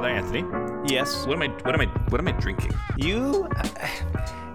Father 0.00 0.14
Anthony. 0.14 0.44
Yes. 0.90 1.26
What 1.26 1.34
am 1.36 1.42
I? 1.42 1.48
What 1.62 1.74
am 1.74 1.82
I? 1.82 1.84
What 2.08 2.22
am 2.22 2.28
I 2.28 2.32
drinking? 2.32 2.72
You 2.96 3.50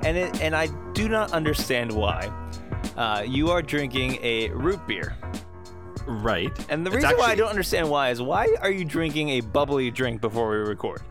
and 0.01 0.17
it, 0.17 0.41
and 0.41 0.55
I 0.55 0.69
do 0.93 1.07
not 1.07 1.33
understand 1.33 1.91
why. 1.91 2.31
Uh, 2.97 3.21
you 3.23 3.51
are 3.51 3.61
drinking 3.61 4.17
a 4.23 4.49
root 4.49 4.79
beer, 4.87 5.15
Right. 6.07 6.51
and 6.71 6.83
the 6.83 6.89
It's 6.89 6.95
reason 7.03 7.15
why 7.19 7.27
I 7.27 7.35
don't 7.35 7.49
understand 7.49 7.87
why 7.87 8.09
is 8.09 8.23
why 8.23 8.55
are 8.59 8.71
you 8.71 8.83
drinking 8.85 9.29
a 9.29 9.41
bubbly 9.41 9.91
drink 9.91 10.19
before 10.19 10.49
we 10.49 10.55
record? 10.55 11.03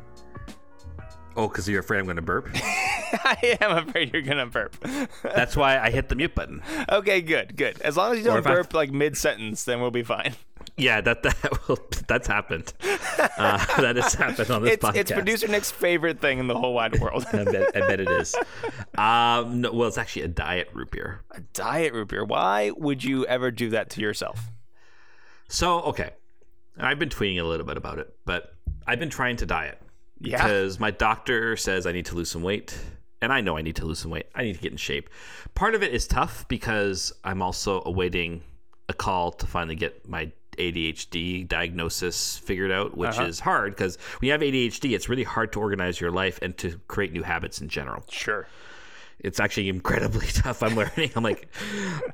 Oh, 1.36 1.46
because 1.46 1.68
you're 1.68 1.78
afraid 1.78 2.00
I'm 2.00 2.04
going 2.06 2.16
to 2.16 2.22
burp. 2.22 2.48
I 2.56 3.56
am 3.60 3.88
afraid 3.88 4.12
you're 4.12 4.22
gonna 4.22 4.46
burp. 4.46 4.76
That's 5.22 5.56
why 5.56 5.78
I 5.78 5.90
hit 5.92 6.08
the 6.08 6.16
mute 6.16 6.34
button. 6.34 6.60
okay, 6.88 7.20
good, 7.20 7.56
good. 7.56 7.80
As 7.82 7.96
long 7.96 8.10
as 8.10 8.18
you 8.18 8.24
don't 8.24 8.38
if 8.38 8.46
I- 8.48 8.54
burp 8.54 8.74
like 8.74 8.90
mid 8.90 9.16
sentence, 9.16 9.62
then 9.62 9.80
we'll 9.80 9.92
be 9.92 10.02
fine. 10.02 10.34
Yeah, 10.76 11.00
that 11.02 11.22
that 11.22 11.68
will, 11.68 11.78
that's 12.08 12.26
happened. 12.26 12.72
Uh, 12.82 13.64
that 13.80 13.94
has 13.96 14.14
happened 14.14 14.50
on 14.50 14.62
this 14.62 14.74
It's 14.74 14.84
podcast. 14.84 14.96
it's 14.96 15.12
producer 15.12 15.46
Nick's 15.48 15.70
favorite 15.70 16.20
thing 16.20 16.38
in 16.40 16.48
the 16.48 16.58
whole 16.58 16.74
wide 16.74 16.98
world. 17.00 17.24
I 17.32 17.44
bet, 17.44 17.76
I 17.76 17.80
bet 17.86 18.00
it 18.00 18.10
is. 18.10 18.34
Um, 18.98 19.60
no, 19.60 19.72
well, 19.72 19.86
it's 19.88 19.98
actually 19.98 20.22
a 20.22 20.28
diet 20.28 20.68
root 20.72 20.90
beer. 20.90 21.20
a 21.30 21.40
diet 21.52 21.92
root 21.92 22.08
beer. 22.08 22.24
Why 22.24 22.70
would 22.76 23.04
you 23.04 23.24
ever 23.26 23.50
do 23.52 23.70
that 23.70 23.90
to 23.90 24.00
yourself? 24.00 24.40
So, 25.48 25.80
okay, 25.82 26.10
I've 26.78 26.98
been 26.98 27.08
tweeting 27.08 27.38
a 27.40 27.44
little 27.44 27.66
bit 27.66 27.76
about 27.76 27.98
it, 27.98 28.12
but 28.24 28.54
I've 28.86 28.98
been 28.98 29.10
trying 29.10 29.36
to 29.36 29.46
diet 29.46 29.80
Yeah. 30.20 30.38
because 30.42 30.80
my 30.80 30.90
doctor 30.90 31.56
says 31.56 31.86
I 31.86 31.92
need 31.92 32.06
to 32.06 32.14
lose 32.16 32.30
some 32.30 32.42
weight, 32.42 32.76
and 33.22 33.32
I 33.32 33.40
know 33.42 33.56
I 33.56 33.62
need 33.62 33.76
to 33.76 33.84
lose 33.84 34.00
some 34.00 34.10
weight. 34.10 34.26
I 34.34 34.42
need 34.42 34.54
to 34.56 34.60
get 34.60 34.72
in 34.72 34.78
shape. 34.78 35.08
Part 35.54 35.74
of 35.74 35.82
it 35.82 35.92
is 35.94 36.06
tough 36.08 36.48
because 36.48 37.12
I'm 37.22 37.42
also 37.42 37.82
awaiting 37.86 38.42
a 38.88 38.92
call 38.92 39.32
to 39.32 39.46
finally 39.46 39.76
get 39.76 40.08
my 40.08 40.30
ADHD 40.56 41.46
diagnosis 41.48 42.38
figured 42.38 42.70
out, 42.70 42.96
which 42.96 43.10
Uh-huh. 43.10 43.24
is 43.26 43.40
hard 43.40 43.74
because 43.74 43.96
when 44.20 44.26
you 44.26 44.32
have 44.32 44.40
ADHD, 44.42 44.94
it's 44.94 45.08
really 45.08 45.24
hard 45.24 45.52
to 45.52 45.60
organize 45.60 46.00
your 46.00 46.10
life 46.10 46.38
and 46.42 46.56
to 46.58 46.78
create 46.88 47.12
new 47.12 47.22
habits 47.22 47.60
in 47.60 47.68
general. 47.68 48.04
Sure. 48.10 48.46
it's 49.20 49.40
actually 49.40 49.68
incredibly 49.70 50.26
tough. 50.32 50.62
I'm 50.62 50.74
learning. 50.74 51.10
I'm 51.16 51.22
like, 51.22 51.48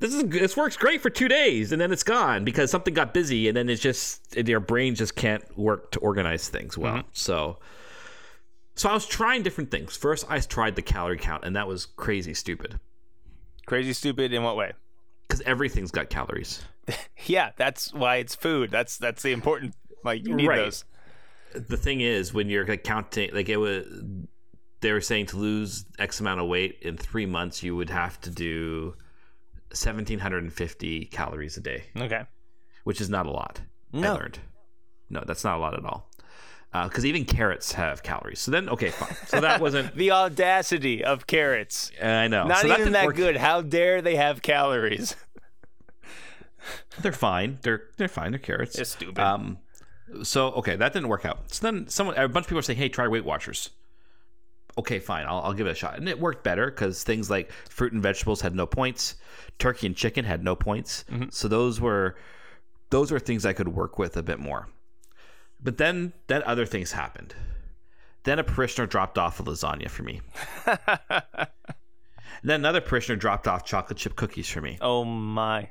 this 0.00 0.14
is 0.14 0.22
this 0.24 0.56
works 0.56 0.76
great 0.76 1.00
for 1.00 1.10
two 1.10 1.26
days, 1.28 1.72
and 1.72 1.80
then 1.80 1.90
it's 1.90 2.02
gone 2.04 2.44
because 2.44 2.70
something 2.70 2.94
got 2.94 3.12
busy, 3.14 3.48
and 3.48 3.56
then 3.56 3.68
it's 3.68 3.82
just 3.82 4.36
your 4.36 4.60
brain 4.60 4.94
just 4.94 5.16
can't 5.16 5.42
work 5.58 5.90
to 5.92 5.98
organize 6.00 6.48
things 6.48 6.78
well. 6.78 7.02
So, 7.12 7.58
so 8.76 8.88
I 8.88 8.92
was 8.94 9.06
trying 9.06 9.42
different 9.42 9.70
things. 9.70 9.96
First, 9.96 10.24
I 10.28 10.38
tried 10.40 10.76
the 10.76 10.82
calorie 10.82 11.18
count, 11.18 11.44
and 11.44 11.56
that 11.56 11.66
was 11.66 11.86
crazy 11.86 12.34
stupid 12.34 12.78
Crazy 13.66 13.92
stupid 13.92 14.32
in 14.32 14.42
what 14.42 14.56
way? 14.56 14.72
because 15.26 15.40
everything's 15.42 15.90
got 15.92 16.10
calories. 16.10 16.62
Yeah, 17.26 17.50
that's 17.56 17.92
why 17.92 18.16
it's 18.16 18.34
food. 18.34 18.70
That's 18.70 18.96
that's 18.98 19.22
the 19.22 19.32
important. 19.32 19.74
Like 20.04 20.26
you 20.26 20.34
need 20.34 20.46
Right. 20.48 20.56
those. 20.64 20.84
The 21.52 21.76
thing 21.76 22.00
is, 22.00 22.32
when 22.32 22.48
you're 22.48 22.64
like, 22.66 22.82
counting, 22.84 23.30
like 23.34 23.48
it 23.48 23.56
was, 23.58 23.84
they 24.80 24.92
were 24.92 25.00
saying 25.00 25.26
to 25.26 25.36
lose 25.36 25.84
X 25.98 26.20
amount 26.20 26.40
of 26.40 26.46
weight 26.48 26.78
in 26.82 26.96
three 26.96 27.26
months, 27.26 27.62
you 27.62 27.76
would 27.76 27.90
have 27.90 28.20
to 28.22 28.30
do 28.30 28.94
1,750 29.72 31.06
calories 31.06 31.56
a 31.56 31.60
day. 31.60 31.84
Okay. 31.96 32.22
which 32.84 33.00
is 33.00 33.10
not 33.10 33.26
a 33.26 33.30
lot. 33.30 33.60
No. 33.92 34.12
I 34.12 34.16
learned. 34.16 34.38
No, 35.10 35.22
that's 35.26 35.44
not 35.44 35.56
a 35.56 35.60
lot 35.60 35.74
at 35.74 35.84
all. 35.84 36.08
Uh, 36.72 36.84
because 36.88 37.04
even 37.04 37.24
carrots 37.24 37.72
have 37.72 38.02
calories. 38.04 38.38
So 38.38 38.52
then, 38.52 38.68
okay, 38.68 38.90
fine. 38.90 39.14
So 39.26 39.40
that 39.40 39.60
wasn't. 39.66 39.94
The 39.96 40.12
audacity 40.12 41.02
of 41.04 41.26
carrots. 41.26 41.90
I 42.00 42.28
know. 42.28 42.46
Not 42.46 42.58
so 42.58 42.68
even 42.68 42.78
didn't 42.78 42.92
that 42.92 43.06
work. 43.06 43.16
good. 43.16 43.36
How 43.36 43.60
dare 43.60 44.00
they 44.02 44.16
have 44.16 44.40
calories? 44.42 45.16
They're 47.02 47.12
fine. 47.12 47.58
They're 47.62 47.82
they're 47.96 48.08
fine. 48.08 48.32
They're 48.32 48.38
carrots. 48.38 48.78
It's 48.78 48.90
stupid. 48.90 49.18
Um. 49.18 49.58
So 50.22 50.48
okay, 50.52 50.76
that 50.76 50.92
didn't 50.92 51.08
work 51.08 51.24
out. 51.24 51.52
So 51.52 51.70
then 51.70 51.88
someone, 51.88 52.16
a 52.16 52.28
bunch 52.28 52.44
of 52.44 52.48
people 52.48 52.58
are 52.58 52.62
saying, 52.62 52.78
"Hey, 52.78 52.88
try 52.88 53.06
Weight 53.08 53.24
Watchers." 53.24 53.70
Okay, 54.78 54.98
fine. 54.98 55.26
I'll, 55.26 55.40
I'll 55.40 55.52
give 55.52 55.66
it 55.66 55.70
a 55.70 55.74
shot, 55.74 55.98
and 55.98 56.08
it 56.08 56.18
worked 56.18 56.44
better 56.44 56.66
because 56.66 57.02
things 57.02 57.28
like 57.28 57.50
fruit 57.68 57.92
and 57.92 58.02
vegetables 58.02 58.40
had 58.40 58.54
no 58.54 58.66
points, 58.66 59.16
turkey 59.58 59.86
and 59.86 59.96
chicken 59.96 60.24
had 60.24 60.44
no 60.44 60.54
points. 60.54 61.04
So 61.30 61.48
those 61.48 61.80
were 61.80 62.16
those 62.90 63.10
were 63.10 63.18
things 63.18 63.44
I 63.44 63.52
could 63.52 63.68
work 63.68 63.98
with 63.98 64.16
a 64.16 64.22
bit 64.22 64.38
more. 64.38 64.68
But 65.62 65.76
then 65.78 66.12
then 66.28 66.42
other 66.44 66.66
things 66.66 66.92
happened. 66.92 67.34
Then 68.24 68.38
a 68.38 68.44
parishioner 68.44 68.86
dropped 68.86 69.18
off 69.18 69.40
a 69.40 69.42
lasagna 69.42 69.88
for 69.88 70.02
me. 70.02 70.20
then 72.42 72.60
another 72.60 72.80
parishioner 72.80 73.16
dropped 73.16 73.48
off 73.48 73.64
chocolate 73.64 73.98
chip 73.98 74.16
cookies 74.16 74.48
for 74.48 74.60
me. 74.60 74.78
oh 74.80 75.04
my. 75.04 75.70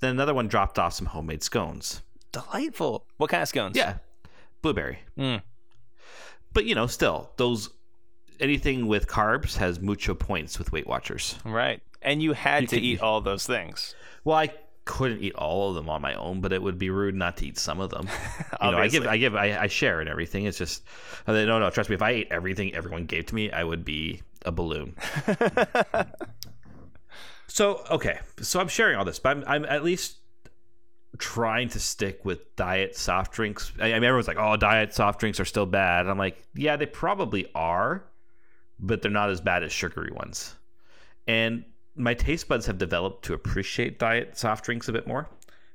Then 0.00 0.10
another 0.10 0.34
one 0.34 0.48
dropped 0.48 0.78
off 0.78 0.94
some 0.94 1.06
homemade 1.06 1.42
scones. 1.42 2.02
Delightful. 2.32 3.06
What 3.16 3.30
kind 3.30 3.42
of 3.42 3.48
scones? 3.48 3.76
Yeah, 3.76 3.98
blueberry. 4.62 5.00
Mm. 5.16 5.42
But 6.52 6.64
you 6.64 6.74
know, 6.74 6.86
still 6.86 7.30
those 7.36 7.70
anything 8.40 8.86
with 8.86 9.06
carbs 9.06 9.56
has 9.56 9.80
mucho 9.80 10.14
points 10.14 10.58
with 10.58 10.72
Weight 10.72 10.86
Watchers. 10.86 11.36
Right. 11.44 11.82
And 12.02 12.22
you 12.22 12.32
had 12.32 12.68
to 12.68 12.76
can- 12.76 12.84
eat 12.84 13.00
all 13.00 13.20
those 13.20 13.46
things. 13.46 13.94
Well, 14.24 14.36
I 14.36 14.50
couldn't 14.84 15.22
eat 15.22 15.34
all 15.34 15.68
of 15.68 15.74
them 15.74 15.90
on 15.90 16.00
my 16.00 16.14
own, 16.14 16.40
but 16.40 16.52
it 16.52 16.62
would 16.62 16.78
be 16.78 16.88
rude 16.88 17.14
not 17.14 17.36
to 17.36 17.46
eat 17.46 17.58
some 17.58 17.78
of 17.78 17.90
them. 17.90 18.08
you 18.62 18.70
know, 18.70 18.78
I 18.78 18.88
give, 18.88 19.06
I 19.06 19.16
give, 19.18 19.34
I, 19.34 19.58
I 19.58 19.66
share 19.66 20.00
and 20.00 20.08
everything. 20.08 20.46
It's 20.46 20.56
just 20.56 20.82
no, 21.26 21.58
no. 21.58 21.70
Trust 21.70 21.90
me, 21.90 21.94
if 21.94 22.02
I 22.02 22.10
ate 22.10 22.28
everything 22.30 22.74
everyone 22.74 23.04
gave 23.04 23.26
to 23.26 23.34
me, 23.34 23.50
I 23.50 23.64
would 23.64 23.84
be 23.84 24.22
a 24.46 24.52
balloon. 24.52 24.96
so 27.48 27.84
okay, 27.90 28.20
so 28.40 28.60
I'm 28.60 28.68
sharing 28.68 28.96
all 28.96 29.04
this, 29.04 29.18
but 29.18 29.30
I'm, 29.30 29.44
I'm 29.46 29.64
at 29.64 29.82
least 29.82 30.18
trying 31.16 31.68
to 31.70 31.80
stick 31.80 32.24
with 32.24 32.54
diet 32.56 32.94
soft 32.96 33.32
drinks. 33.32 33.72
I, 33.80 33.88
I 33.88 33.94
mean, 33.94 34.04
everyone's 34.04 34.28
like, 34.28 34.38
"Oh, 34.38 34.56
diet 34.56 34.94
soft 34.94 35.18
drinks 35.18 35.40
are 35.40 35.44
still 35.44 35.66
bad." 35.66 36.06
I'm 36.06 36.18
like, 36.18 36.42
"Yeah, 36.54 36.76
they 36.76 36.86
probably 36.86 37.50
are, 37.54 38.04
but 38.78 39.02
they're 39.02 39.10
not 39.10 39.30
as 39.30 39.40
bad 39.40 39.62
as 39.64 39.72
sugary 39.72 40.12
ones." 40.12 40.54
And 41.26 41.64
my 41.96 42.14
taste 42.14 42.48
buds 42.48 42.66
have 42.66 42.78
developed 42.78 43.24
to 43.24 43.34
appreciate 43.34 43.98
diet 43.98 44.38
soft 44.38 44.64
drinks 44.64 44.88
a 44.88 44.92
bit 44.92 45.06
more. 45.06 45.28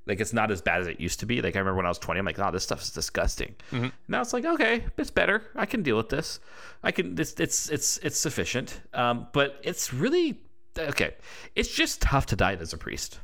Like 0.06 0.20
it's 0.20 0.34
not 0.34 0.52
as 0.52 0.62
bad 0.62 0.82
as 0.82 0.88
it 0.88 1.00
used 1.00 1.22
to 1.22 1.26
be. 1.26 1.42
Like 1.42 1.56
I 1.56 1.60
remember 1.60 1.78
when 1.78 1.86
I 1.86 1.90
was 1.90 2.00
20, 2.00 2.20
I'm 2.20 2.26
like, 2.26 2.38
"Oh, 2.38 2.52
this 2.52 2.64
stuff 2.64 2.82
is 2.82 2.92
disgusting." 2.92 3.56
Now 4.08 4.22
it's 4.22 4.34
like, 4.34 4.46
okay, 4.46 4.86
it's 4.98 5.12
better. 5.12 5.44
I 5.56 5.66
can 5.66 5.82
deal 5.82 5.98
with 5.98 6.10
this. 6.10 6.40
I 6.84 6.92
can. 6.92 7.18
It's 7.18 7.40
it's 7.40 7.70
it's 7.70 7.98
it's 7.98 8.18
sufficient. 8.18 8.80
Um, 8.94 9.28
but 9.34 9.60
it's 9.64 9.94
really 9.94 10.42
okay. 10.78 11.16
It's 11.56 11.74
just 11.74 12.02
tough 12.02 12.26
to 12.28 12.36
diet 12.36 12.62
as 12.62 12.74
a 12.74 12.78
priest. 12.78 13.20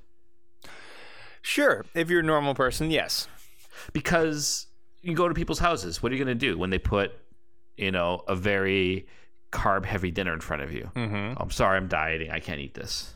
Sure. 1.42 1.86
If 1.94 2.10
you're 2.10 2.20
a 2.20 2.24
normal 2.24 2.54
person, 2.54 2.92
yes. 2.92 3.28
because 3.94 4.68
you 5.02 5.14
go 5.14 5.28
to 5.28 5.34
people's 5.34 5.60
houses. 5.60 6.02
What 6.02 6.12
are 6.12 6.16
you 6.16 6.24
going 6.24 6.38
to 6.38 6.48
do 6.48 6.58
when 6.58 6.70
they 6.70 6.80
put, 6.80 7.12
you 7.78 7.92
know, 7.92 8.24
a 8.28 8.36
very 8.36 9.08
carb 9.52 9.86
heavy 9.86 10.12
dinner 10.12 10.34
in 10.34 10.40
front 10.42 10.62
of 10.62 10.72
you? 10.74 10.92
Mm-hmm. 10.96 11.42
I'm 11.42 11.52
sorry, 11.52 11.78
I'm 11.78 11.88
dieting. 11.88 12.32
I 12.32 12.40
can't 12.40 12.60
eat 12.60 12.74
this. 12.74 13.14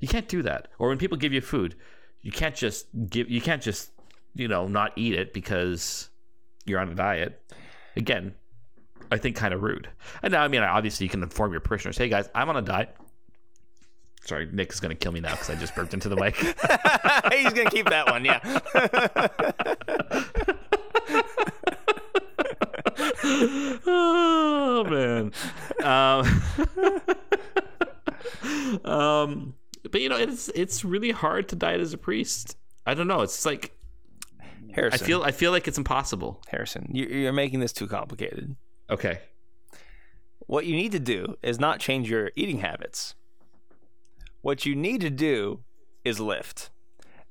You 0.00 0.08
can't 0.08 0.28
do 0.28 0.42
that. 0.42 0.68
Or 0.78 0.88
when 0.88 0.98
people 0.98 1.16
give 1.16 1.32
you 1.32 1.40
food, 1.40 1.76
you 2.22 2.32
can't 2.32 2.54
just 2.54 2.86
give. 3.08 3.30
You 3.30 3.40
can't 3.40 3.62
just, 3.62 3.90
you 4.34 4.48
know, 4.48 4.66
not 4.66 4.92
eat 4.96 5.14
it 5.14 5.32
because 5.32 6.10
you're 6.64 6.80
on 6.80 6.88
a 6.88 6.94
diet. 6.94 7.40
Again, 7.96 8.34
I 9.12 9.18
think 9.18 9.36
kind 9.36 9.54
of 9.54 9.62
rude. 9.62 9.88
And 10.22 10.32
now, 10.32 10.42
I 10.42 10.48
mean, 10.48 10.62
obviously, 10.62 11.04
you 11.04 11.10
can 11.10 11.22
inform 11.22 11.52
your 11.52 11.60
parishioners. 11.60 11.96
Hey, 11.96 12.08
guys, 12.08 12.28
I'm 12.34 12.48
on 12.48 12.56
a 12.56 12.62
diet. 12.62 12.94
Sorry, 14.26 14.48
Nick 14.50 14.72
is 14.72 14.80
going 14.80 14.90
to 14.90 14.96
kill 14.96 15.12
me 15.12 15.20
now 15.20 15.32
because 15.32 15.50
I 15.50 15.54
just 15.54 15.74
burped 15.74 15.92
into 15.92 16.08
the 16.08 16.16
mic. 16.16 16.36
He's 17.32 17.52
gonna 17.52 17.70
keep 17.70 17.90
that 17.90 18.06
one, 18.10 18.24
yeah. 18.24 18.40
oh 23.86 24.84
man. 24.88 25.32
Um, 25.82 26.42
um, 28.90 29.54
but 29.90 30.00
you 30.00 30.08
know, 30.08 30.16
it's 30.16 30.48
it's 30.54 30.84
really 30.84 31.10
hard 31.10 31.48
to 31.50 31.56
diet 31.56 31.80
as 31.80 31.92
a 31.92 31.98
priest. 31.98 32.56
I 32.86 32.94
don't 32.94 33.08
know. 33.08 33.20
It's 33.20 33.44
like 33.44 33.76
Harrison. 34.72 35.04
I 35.04 35.06
feel 35.06 35.22
I 35.22 35.32
feel 35.32 35.50
like 35.52 35.68
it's 35.68 35.78
impossible. 35.78 36.42
Harrison, 36.48 36.88
you're 36.92 37.32
making 37.32 37.60
this 37.60 37.72
too 37.72 37.86
complicated. 37.86 38.56
Okay. 38.88 39.20
What 40.46 40.66
you 40.66 40.76
need 40.76 40.92
to 40.92 41.00
do 41.00 41.36
is 41.42 41.58
not 41.58 41.80
change 41.80 42.10
your 42.10 42.30
eating 42.36 42.58
habits. 42.58 43.14
What 44.44 44.66
you 44.66 44.76
need 44.76 45.00
to 45.00 45.08
do 45.08 45.60
is 46.04 46.20
lift. 46.20 46.68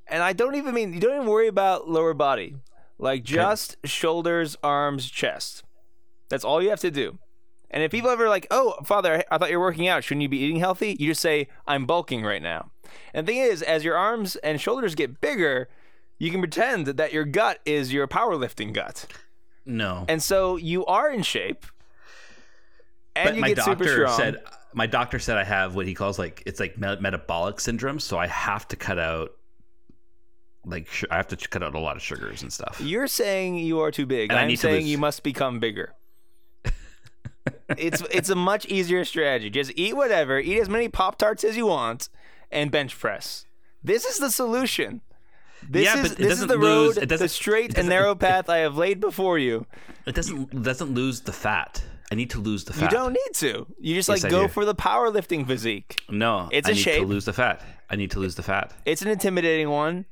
And 0.07 0.24
I 0.24 0.33
don't 0.33 0.56
even 0.56 0.74
mean 0.74 0.94
you 0.94 1.00
don't 1.00 1.15
even 1.15 1.27
worry 1.27 1.48
about 1.48 1.88
lower 1.88 2.15
body. 2.15 2.56
Like 2.98 3.24
just 3.24 3.77
shoulders, 3.86 4.57
arms, 4.63 5.12
chest. 5.12 5.63
That's 6.30 6.44
all 6.44 6.60
you 6.60 6.71
have 6.71 6.80
to 6.80 6.89
do. 6.89 7.19
And 7.69 7.83
if 7.83 7.92
people 7.92 8.10
ever 8.10 8.30
like, 8.30 8.48
"Oh, 8.50 8.77
father, 8.83 9.24
I- 9.30 9.38
thought 9.38 9.51
you 9.51 9.60
were 9.60 9.65
working 9.65 9.88
out. 9.88 10.04
Shouldn't 10.04 10.24
you 10.24 10.27
be 10.30 10.39
eating 10.39 10.56
healthy?" 10.57 10.98
You 11.00 11.07
just 11.12 11.21
say, 11.21 11.50
"I'm 11.68 11.86
bulking 11.86 12.24
right 12.24 12.42
now." 12.42 12.71
And 13.13 13.27
the 13.27 13.31
thing 13.33 13.42
is, 13.42 13.62
as 13.62 13.83
your 13.83 13.95
arms 13.95 14.36
and 14.38 14.59
shoulders 14.59 14.95
get 14.95 15.21
bigger, 15.21 15.69
you 16.18 16.31
can 16.31 16.39
pretend 16.42 16.88
that 16.88 17.13
your 17.13 17.25
gut 17.25 17.59
is 17.63 17.94
your 17.94 18.07
powerlifting 18.07 18.74
gut. 18.74 19.06
No. 19.68 20.06
And 20.09 20.24
so 20.24 20.56
you 20.56 20.83
are 20.88 21.12
in 21.12 21.21
shape. 21.21 21.68
And 23.16 23.30
but 23.30 23.36
you 23.36 23.42
my 23.42 23.48
get 23.50 23.63
super 23.63 23.83
doctor 23.86 24.07
strong. 24.07 24.18
said 24.18 24.44
my 24.73 24.87
doctor 24.87 25.19
said 25.19 25.37
I 25.37 25.43
have 25.43 25.75
what 25.75 25.85
he 25.87 25.93
calls 25.93 26.17
like 26.19 26.43
it's 26.45 26.59
like 26.59 26.77
me- 26.77 26.97
metabolic 26.99 27.59
syndrome, 27.59 27.99
so 27.99 28.17
I 28.17 28.27
have 28.27 28.67
to 28.69 28.75
cut 28.75 28.99
out 28.99 29.31
like 30.65 30.87
sh- 30.89 31.03
I 31.11 31.17
have 31.17 31.27
to 31.29 31.35
cut 31.35 31.61
out 31.63 31.75
a 31.75 31.79
lot 31.79 31.95
of 31.97 32.01
sugars 32.01 32.41
and 32.41 32.51
stuff. 32.51 32.79
You're 32.81 33.07
saying 33.07 33.57
you 33.57 33.79
are 33.81 33.91
too 33.91 34.05
big. 34.05 34.31
And 34.31 34.39
I'm 34.39 34.55
saying 34.55 34.87
you 34.87 34.97
must 34.97 35.23
become 35.23 35.59
bigger. 35.59 35.93
it's 37.77 38.01
it's 38.11 38.29
a 38.29 38.35
much 38.35 38.65
easier 38.67 39.03
strategy. 39.05 39.49
Just 39.49 39.71
eat 39.75 39.95
whatever, 39.95 40.39
eat 40.39 40.59
as 40.59 40.69
many 40.69 40.87
Pop 40.89 41.17
Tarts 41.17 41.43
as 41.43 41.57
you 41.57 41.67
want, 41.67 42.09
and 42.51 42.71
bench 42.71 42.97
press. 42.97 43.45
This 43.83 44.05
is 44.05 44.17
the 44.19 44.29
solution. 44.31 45.01
This 45.69 45.85
Yeah, 45.85 46.01
is 46.01 46.09
but 46.09 46.11
it 46.11 46.17
this 46.23 46.33
is 46.33 46.39
doesn't 46.39 46.47
the 46.49 46.55
lose- 46.57 46.95
road, 46.97 47.03
it 47.11 47.17
the 47.19 47.27
straight 47.29 47.77
and 47.77 47.87
narrow 47.89 48.15
path 48.27 48.49
I 48.49 48.57
have 48.59 48.77
laid 48.77 48.99
before 48.99 49.37
you. 49.39 49.65
It 50.05 50.15
doesn't 50.15 50.53
it 50.53 50.63
doesn't 50.63 50.93
lose 50.93 51.21
the 51.21 51.33
fat. 51.33 51.83
I 52.13 52.15
need 52.15 52.30
to 52.30 52.39
lose 52.39 52.63
the 52.65 52.74
fat. 52.74 52.92
You 52.92 52.98
don't 52.98 53.12
need 53.13 53.33
to. 53.38 53.65
You 53.80 53.95
just 53.95 54.07
Yes, 54.07 54.21
like 54.24 54.31
go 54.31 54.48
for 54.48 54.65
the 54.65 54.75
powerlifting 54.75 55.48
physique. 55.48 56.00
No, 56.10 56.48
It's 56.51 56.68
I 56.68 56.71
a 56.71 56.75
need 56.75 56.80
shape. 56.81 57.01
to 57.01 57.07
lose 57.07 57.25
the 57.25 57.33
fat. 57.33 57.65
I 57.89 57.95
need 57.95 58.12
to 58.12 58.19
lose 58.19 58.36
the 58.36 58.44
fat. 58.44 58.71
It's 58.86 59.01
an 59.01 59.07
intimidating 59.07 59.68
one. 59.71 60.06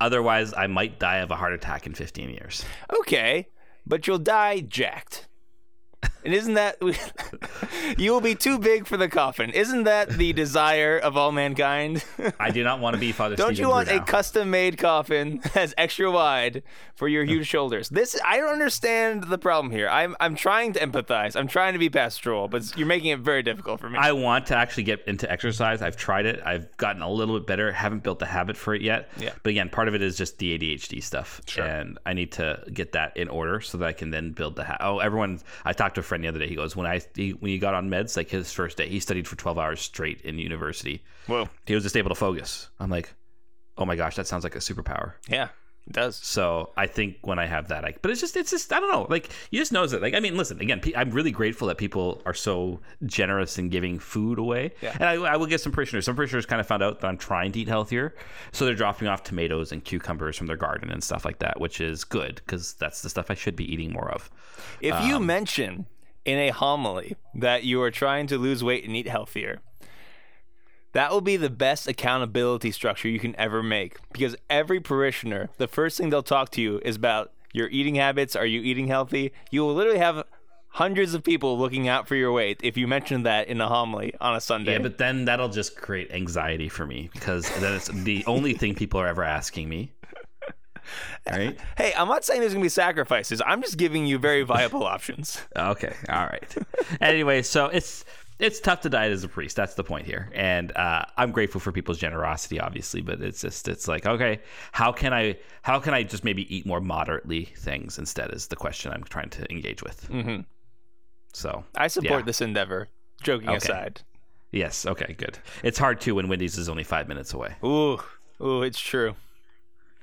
Otherwise, 0.00 0.52
I 0.56 0.66
might 0.66 0.98
die 0.98 1.18
of 1.18 1.30
a 1.30 1.36
heart 1.36 1.52
attack 1.52 1.86
in 1.86 1.94
15 1.94 2.30
years. 2.30 2.64
Okay, 3.00 3.46
but 3.86 4.08
you'll 4.08 4.18
die 4.18 4.58
jacked. 4.60 5.28
And 6.24 6.34
isn't 6.34 6.54
that 6.54 6.76
you 7.98 8.12
will 8.12 8.20
be 8.20 8.34
too 8.34 8.58
big 8.58 8.86
for 8.86 8.96
the 8.96 9.08
coffin? 9.08 9.50
Isn't 9.50 9.84
that 9.84 10.10
the 10.10 10.32
desire 10.32 10.98
of 10.98 11.16
all 11.16 11.32
mankind? 11.32 12.04
I 12.40 12.50
do 12.50 12.62
not 12.62 12.80
want 12.80 12.94
to 12.94 13.00
be 13.00 13.12
Father 13.12 13.36
Don't 13.36 13.58
you 13.58 13.68
want 13.68 13.88
a 13.88 14.00
custom-made 14.00 14.78
coffin 14.78 15.40
that's 15.54 15.74
extra 15.78 16.10
wide 16.10 16.62
for 16.96 17.08
your 17.08 17.24
huge 17.24 17.46
shoulders? 17.46 17.88
This 17.88 18.18
I 18.24 18.36
don't 18.36 18.50
understand 18.50 19.24
the 19.24 19.38
problem 19.38 19.72
here. 19.72 19.88
I'm 19.88 20.16
I'm 20.20 20.34
trying 20.34 20.72
to 20.74 20.80
empathize. 20.80 21.34
I'm 21.34 21.48
trying 21.48 21.72
to 21.72 21.78
be 21.78 21.88
pastoral, 21.88 22.48
but 22.48 22.76
you're 22.76 22.86
making 22.86 23.10
it 23.10 23.20
very 23.20 23.42
difficult 23.42 23.80
for 23.80 23.88
me. 23.88 23.98
I 23.98 24.12
want 24.12 24.46
to 24.46 24.56
actually 24.56 24.82
get 24.84 25.06
into 25.06 25.30
exercise. 25.30 25.82
I've 25.82 25.96
tried 25.96 26.26
it. 26.26 26.42
I've 26.44 26.76
gotten 26.76 27.00
a 27.00 27.10
little 27.10 27.38
bit 27.38 27.46
better. 27.46 27.72
Haven't 27.72 28.02
built 28.02 28.18
the 28.18 28.26
habit 28.26 28.56
for 28.56 28.74
it 28.74 28.82
yet. 28.82 29.08
Yeah. 29.18 29.32
But 29.42 29.50
again, 29.50 29.68
part 29.70 29.88
of 29.88 29.94
it 29.94 30.02
is 30.02 30.16
just 30.16 30.38
the 30.38 30.58
ADHD 30.58 31.02
stuff, 31.02 31.40
Sure. 31.46 31.64
and 31.64 31.98
I 32.04 32.12
need 32.12 32.32
to 32.32 32.62
get 32.72 32.92
that 32.92 33.16
in 33.16 33.28
order 33.28 33.60
so 33.60 33.78
that 33.78 33.86
I 33.86 33.92
can 33.92 34.10
then 34.10 34.32
build 34.32 34.56
the. 34.56 34.64
Ha- 34.64 34.78
oh, 34.80 34.98
everyone! 34.98 35.40
I 35.64 35.72
talked 35.72 35.87
to 35.94 36.00
a 36.00 36.02
friend 36.02 36.22
the 36.24 36.28
other 36.28 36.38
day. 36.38 36.48
He 36.48 36.54
goes, 36.54 36.74
"When 36.76 36.86
I 36.86 37.00
he, 37.14 37.30
when 37.30 37.50
he 37.50 37.58
got 37.58 37.74
on 37.74 37.88
meds, 37.88 38.16
like 38.16 38.30
his 38.30 38.52
first 38.52 38.76
day, 38.76 38.88
he 38.88 39.00
studied 39.00 39.26
for 39.28 39.36
12 39.36 39.58
hours 39.58 39.80
straight 39.80 40.20
in 40.22 40.38
university. 40.38 41.02
Whoa. 41.26 41.48
He 41.66 41.74
was 41.74 41.84
just 41.84 41.96
able 41.96 42.08
to 42.10 42.14
focus. 42.14 42.68
I'm 42.78 42.90
like, 42.90 43.14
oh 43.76 43.84
my 43.84 43.96
gosh, 43.96 44.16
that 44.16 44.26
sounds 44.26 44.44
like 44.44 44.56
a 44.56 44.58
superpower. 44.58 45.12
Yeah, 45.28 45.48
it 45.88 45.94
does. 45.94 46.16
So 46.16 46.70
I 46.76 46.86
think 46.86 47.16
when 47.22 47.38
I 47.38 47.46
have 47.46 47.68
that, 47.68 47.84
I, 47.84 47.94
but 48.02 48.10
it's 48.10 48.20
just, 48.20 48.36
it's 48.36 48.50
just, 48.50 48.72
I 48.72 48.80
don't 48.80 48.90
know. 48.92 49.06
Like 49.08 49.30
you 49.50 49.58
just 49.58 49.72
knows 49.72 49.92
it. 49.92 50.02
Like 50.02 50.14
I 50.14 50.20
mean, 50.20 50.36
listen, 50.36 50.60
again, 50.60 50.80
I'm 50.96 51.10
really 51.10 51.30
grateful 51.30 51.68
that 51.68 51.78
people 51.78 52.22
are 52.26 52.34
so 52.34 52.80
generous 53.06 53.58
in 53.58 53.68
giving 53.70 53.98
food 53.98 54.38
away. 54.38 54.72
Yeah. 54.82 54.92
And 54.94 55.04
I, 55.04 55.14
I 55.14 55.36
will 55.36 55.46
get 55.46 55.60
some 55.60 55.72
parishioners. 55.72 56.04
Some 56.04 56.14
parishioners 56.14 56.46
kind 56.46 56.60
of 56.60 56.66
found 56.66 56.82
out 56.82 57.00
that 57.00 57.08
I'm 57.08 57.18
trying 57.18 57.52
to 57.52 57.60
eat 57.60 57.68
healthier, 57.68 58.14
so 58.52 58.64
they're 58.64 58.74
dropping 58.74 59.08
off 59.08 59.22
tomatoes 59.22 59.72
and 59.72 59.82
cucumbers 59.82 60.36
from 60.36 60.46
their 60.46 60.56
garden 60.56 60.90
and 60.90 61.02
stuff 61.02 61.24
like 61.24 61.38
that, 61.40 61.60
which 61.60 61.80
is 61.80 62.04
good 62.04 62.36
because 62.36 62.74
that's 62.74 63.02
the 63.02 63.08
stuff 63.08 63.30
I 63.30 63.34
should 63.34 63.56
be 63.56 63.70
eating 63.72 63.92
more 63.92 64.10
of. 64.10 64.30
If 64.80 64.94
Um, 64.94 65.08
you 65.08 65.20
mention 65.20 65.86
in 66.24 66.38
a 66.38 66.50
homily 66.50 67.16
that 67.34 67.64
you 67.64 67.80
are 67.80 67.90
trying 67.90 68.26
to 68.26 68.36
lose 68.36 68.62
weight 68.62 68.84
and 68.84 68.94
eat 68.94 69.08
healthier, 69.08 69.60
that 70.98 71.12
will 71.12 71.20
be 71.20 71.36
the 71.36 71.48
best 71.48 71.86
accountability 71.86 72.72
structure 72.72 73.08
you 73.08 73.20
can 73.20 73.32
ever 73.38 73.62
make 73.62 73.98
because 74.12 74.34
every 74.50 74.80
parishioner, 74.80 75.48
the 75.56 75.68
first 75.68 75.96
thing 75.96 76.10
they'll 76.10 76.24
talk 76.24 76.50
to 76.50 76.60
you 76.60 76.80
is 76.84 76.96
about 76.96 77.30
your 77.52 77.68
eating 77.68 77.94
habits. 77.94 78.34
Are 78.34 78.44
you 78.44 78.60
eating 78.62 78.88
healthy? 78.88 79.32
You 79.52 79.60
will 79.60 79.74
literally 79.74 80.00
have 80.00 80.24
hundreds 80.70 81.14
of 81.14 81.22
people 81.22 81.56
looking 81.56 81.86
out 81.86 82.08
for 82.08 82.16
your 82.16 82.32
weight 82.32 82.58
if 82.64 82.76
you 82.76 82.88
mention 82.88 83.22
that 83.22 83.46
in 83.46 83.60
a 83.60 83.68
homily 83.68 84.12
on 84.20 84.34
a 84.34 84.40
Sunday. 84.40 84.72
Yeah, 84.72 84.80
but 84.80 84.98
then 84.98 85.24
that'll 85.26 85.50
just 85.50 85.76
create 85.76 86.10
anxiety 86.10 86.68
for 86.68 86.84
me 86.84 87.10
because 87.12 87.48
then 87.60 87.74
it's 87.74 87.86
the 87.86 88.24
only 88.26 88.54
thing 88.54 88.74
people 88.74 89.00
are 89.00 89.06
ever 89.06 89.22
asking 89.22 89.68
me. 89.68 89.92
Right? 91.30 91.58
hey, 91.76 91.92
I'm 91.94 92.08
not 92.08 92.24
saying 92.24 92.40
there's 92.40 92.54
going 92.54 92.62
to 92.62 92.64
be 92.64 92.70
sacrifices. 92.70 93.42
I'm 93.44 93.60
just 93.60 93.76
giving 93.76 94.06
you 94.06 94.16
very 94.18 94.42
viable 94.42 94.84
options. 94.84 95.38
Okay. 95.54 95.94
All 96.08 96.24
right. 96.24 96.56
anyway, 97.02 97.42
so 97.42 97.66
it's 97.66 98.06
it's 98.38 98.60
tough 98.60 98.80
to 98.82 98.88
diet 98.88 99.12
as 99.12 99.24
a 99.24 99.28
priest. 99.28 99.56
That's 99.56 99.74
the 99.74 99.84
point 99.84 100.06
here, 100.06 100.30
and 100.34 100.74
uh, 100.76 101.04
I'm 101.16 101.32
grateful 101.32 101.60
for 101.60 101.72
people's 101.72 101.98
generosity, 101.98 102.60
obviously. 102.60 103.00
But 103.00 103.20
it's 103.20 103.40
just 103.40 103.68
it's 103.68 103.88
like 103.88 104.06
okay, 104.06 104.40
how 104.72 104.92
can 104.92 105.12
I 105.12 105.38
how 105.62 105.80
can 105.80 105.94
I 105.94 106.02
just 106.04 106.24
maybe 106.24 106.52
eat 106.54 106.66
more 106.66 106.80
moderately 106.80 107.46
things 107.56 107.98
instead? 107.98 108.32
Is 108.32 108.46
the 108.46 108.56
question 108.56 108.92
I'm 108.92 109.04
trying 109.04 109.30
to 109.30 109.50
engage 109.50 109.82
with. 109.82 110.08
Mhm. 110.10 110.44
So 111.32 111.64
I 111.76 111.88
support 111.88 112.20
Yeah. 112.20 112.26
this 112.26 112.40
endeavor. 112.40 112.88
Joking 113.22 113.48
Okay. 113.48 113.56
aside. 113.56 114.00
yes, 114.52 114.86
okay, 114.86 115.14
good. 115.18 115.38
It's 115.62 115.78
hard 115.78 116.00
too 116.00 116.14
when 116.14 116.28
Wendy's 116.28 116.56
is 116.56 116.68
only 116.68 116.84
five 116.84 117.06
minutes 117.08 117.34
away. 117.34 117.54
Ooh, 117.64 117.98
ooh, 118.40 118.62
it's 118.62 118.78
true. 118.80 119.14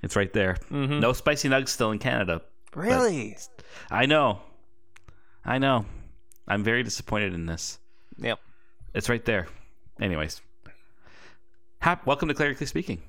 It's 0.03 0.15
right 0.15 0.31
there. 0.33 0.57
Mhm. 0.69 0.99
No 0.99 1.13
spicy 1.13 1.49
nugs 1.49 1.69
still 1.69 1.91
in 1.91 1.97
Canada. 1.99 2.41
Really? 2.75 3.37
I 3.89 4.05
know. 4.05 4.41
I 5.45 5.57
know. 5.57 5.85
I'm 6.47 6.63
very 6.63 6.83
disappointed 6.83 7.33
in 7.33 7.45
this. 7.47 7.79
Yep. 8.17 8.39
It's 8.93 9.09
right 9.09 9.23
there. 9.25 9.47
Anyways, 9.99 10.41
Hap- 11.79 12.05
welcome 12.05 12.27
to 12.27 12.33
Clerically 12.33 12.65
Speaking. 12.65 13.01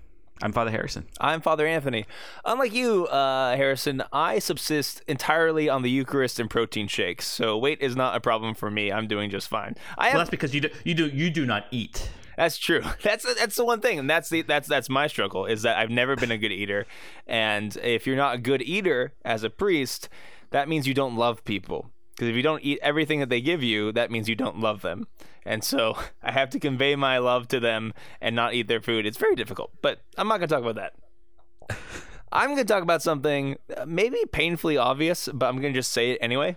I'm 0.42 0.52
Father 0.52 0.70
Harrison. 0.70 1.06
I'm 1.18 1.40
Father 1.40 1.66
Anthony. 1.66 2.04
Unlike 2.44 2.74
you, 2.74 3.06
uh, 3.06 3.56
Harrison, 3.56 4.02
I 4.12 4.38
subsist 4.38 5.02
entirely 5.08 5.68
on 5.68 5.80
the 5.82 5.90
Eucharist 5.90 6.38
and 6.38 6.50
protein 6.50 6.88
shakes, 6.88 7.26
so 7.26 7.56
weight 7.56 7.78
is 7.80 7.96
not 7.96 8.14
a 8.16 8.20
problem 8.20 8.54
for 8.54 8.70
me. 8.70 8.92
I'm 8.92 9.06
doing 9.06 9.30
just 9.30 9.48
fine. 9.48 9.76
I 9.96 10.06
Well, 10.08 10.10
have, 10.10 10.18
that's 10.20 10.30
because 10.30 10.54
you 10.54 10.60
do 10.60 10.70
you 10.84 10.94
do 10.94 11.06
you 11.06 11.30
do 11.30 11.46
not 11.46 11.64
eat. 11.70 12.10
that's 12.36 12.58
true. 12.58 12.82
That's 13.02 13.24
that's 13.36 13.56
the 13.56 13.64
one 13.64 13.80
thing, 13.80 13.98
and 13.98 14.10
that's 14.10 14.28
the 14.28 14.42
that's 14.42 14.68
that's 14.68 14.90
my 14.90 15.06
struggle 15.06 15.46
is 15.46 15.62
that 15.62 15.78
I've 15.78 15.88
never 15.90 16.16
been 16.16 16.30
a 16.30 16.36
good 16.38 16.52
eater, 16.52 16.86
and 17.26 17.74
if 17.78 18.06
you're 18.06 18.16
not 18.16 18.34
a 18.34 18.38
good 18.38 18.60
eater 18.60 19.14
as 19.24 19.42
a 19.42 19.48
priest, 19.48 20.10
that 20.50 20.68
means 20.68 20.86
you 20.86 20.92
don't 20.94 21.16
love 21.16 21.44
people. 21.44 21.90
Because 22.16 22.30
if 22.30 22.34
you 22.34 22.42
don't 22.42 22.64
eat 22.64 22.78
everything 22.80 23.20
that 23.20 23.28
they 23.28 23.42
give 23.42 23.62
you, 23.62 23.92
that 23.92 24.10
means 24.10 24.26
you 24.26 24.34
don't 24.34 24.58
love 24.58 24.80
them. 24.80 25.06
And 25.44 25.62
so 25.62 25.98
I 26.22 26.32
have 26.32 26.48
to 26.50 26.58
convey 26.58 26.96
my 26.96 27.18
love 27.18 27.46
to 27.48 27.60
them 27.60 27.92
and 28.20 28.34
not 28.34 28.54
eat 28.54 28.68
their 28.68 28.80
food. 28.80 29.04
It's 29.04 29.18
very 29.18 29.34
difficult, 29.34 29.70
but 29.82 30.00
I'm 30.16 30.26
not 30.26 30.38
going 30.38 30.48
to 30.48 30.54
talk 30.54 30.64
about 30.64 30.76
that. 30.76 31.76
I'm 32.32 32.48
going 32.48 32.58
to 32.58 32.64
talk 32.64 32.82
about 32.82 33.02
something 33.02 33.56
uh, 33.76 33.84
maybe 33.86 34.18
painfully 34.32 34.78
obvious, 34.78 35.28
but 35.32 35.46
I'm 35.46 35.60
going 35.60 35.72
to 35.74 35.78
just 35.78 35.92
say 35.92 36.12
it 36.12 36.18
anyway. 36.22 36.56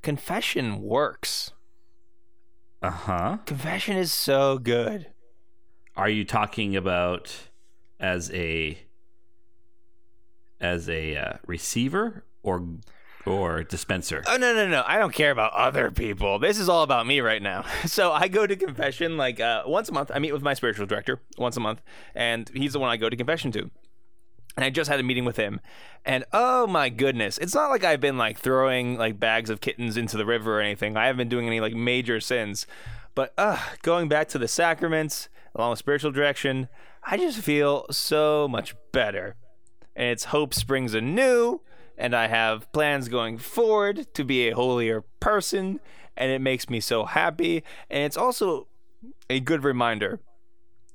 Confession 0.00 0.82
works. 0.82 1.52
Uh 2.82 2.90
huh. 2.90 3.38
Confession 3.44 3.96
is 3.96 4.12
so 4.12 4.58
good. 4.58 5.08
Are 5.96 6.08
you 6.08 6.24
talking 6.24 6.76
about 6.76 7.34
as 7.98 8.30
a 8.32 8.78
as 10.60 10.88
a 10.88 11.16
uh, 11.16 11.32
receiver 11.46 12.24
or 12.42 12.66
or 13.26 13.62
dispenser? 13.62 14.22
Oh 14.26 14.36
no 14.36 14.54
no 14.54 14.68
no! 14.68 14.82
I 14.86 14.98
don't 14.98 15.12
care 15.12 15.30
about 15.30 15.52
other 15.52 15.90
people. 15.90 16.38
This 16.38 16.58
is 16.58 16.68
all 16.68 16.82
about 16.82 17.06
me 17.06 17.20
right 17.20 17.42
now. 17.42 17.64
So 17.86 18.12
I 18.12 18.28
go 18.28 18.46
to 18.46 18.56
confession 18.56 19.16
like 19.16 19.40
uh, 19.40 19.62
once 19.66 19.88
a 19.88 19.92
month. 19.92 20.10
I 20.12 20.18
meet 20.18 20.32
with 20.32 20.42
my 20.42 20.54
spiritual 20.54 20.86
director 20.86 21.20
once 21.38 21.56
a 21.56 21.60
month, 21.60 21.82
and 22.14 22.50
he's 22.54 22.72
the 22.72 22.78
one 22.78 22.90
I 22.90 22.96
go 22.96 23.08
to 23.08 23.16
confession 23.16 23.52
to. 23.52 23.70
And 24.56 24.64
I 24.64 24.70
just 24.70 24.90
had 24.90 25.00
a 25.00 25.02
meeting 25.02 25.24
with 25.24 25.36
him, 25.36 25.60
and 26.04 26.24
oh 26.32 26.66
my 26.66 26.88
goodness, 26.88 27.38
it's 27.38 27.54
not 27.54 27.70
like 27.70 27.84
I've 27.84 28.00
been 28.00 28.18
like 28.18 28.38
throwing 28.38 28.98
like 28.98 29.20
bags 29.20 29.50
of 29.50 29.60
kittens 29.60 29.96
into 29.96 30.16
the 30.16 30.26
river 30.26 30.58
or 30.58 30.60
anything. 30.60 30.96
I 30.96 31.06
haven't 31.06 31.18
been 31.18 31.28
doing 31.28 31.46
any 31.46 31.60
like 31.60 31.74
major 31.74 32.20
sins, 32.20 32.66
but 33.14 33.32
uh, 33.38 33.58
going 33.82 34.08
back 34.08 34.28
to 34.28 34.38
the 34.38 34.48
sacraments 34.48 35.28
along 35.54 35.70
with 35.70 35.78
spiritual 35.78 36.10
direction, 36.10 36.68
I 37.04 37.16
just 37.16 37.38
feel 37.38 37.86
so 37.90 38.46
much 38.48 38.74
better 38.92 39.36
and 39.96 40.08
its 40.08 40.24
hope 40.24 40.52
springs 40.54 40.94
anew, 40.94 41.62
and 41.98 42.14
I 42.14 42.28
have 42.28 42.70
plans 42.72 43.08
going 43.08 43.38
forward 43.38 44.12
to 44.14 44.24
be 44.24 44.48
a 44.48 44.54
holier 44.54 45.02
person, 45.20 45.80
and 46.16 46.30
it 46.30 46.40
makes 46.40 46.68
me 46.68 46.80
so 46.80 47.04
happy. 47.04 47.62
And 47.90 48.04
it's 48.04 48.16
also 48.16 48.68
a 49.28 49.40
good 49.40 49.64
reminder, 49.64 50.20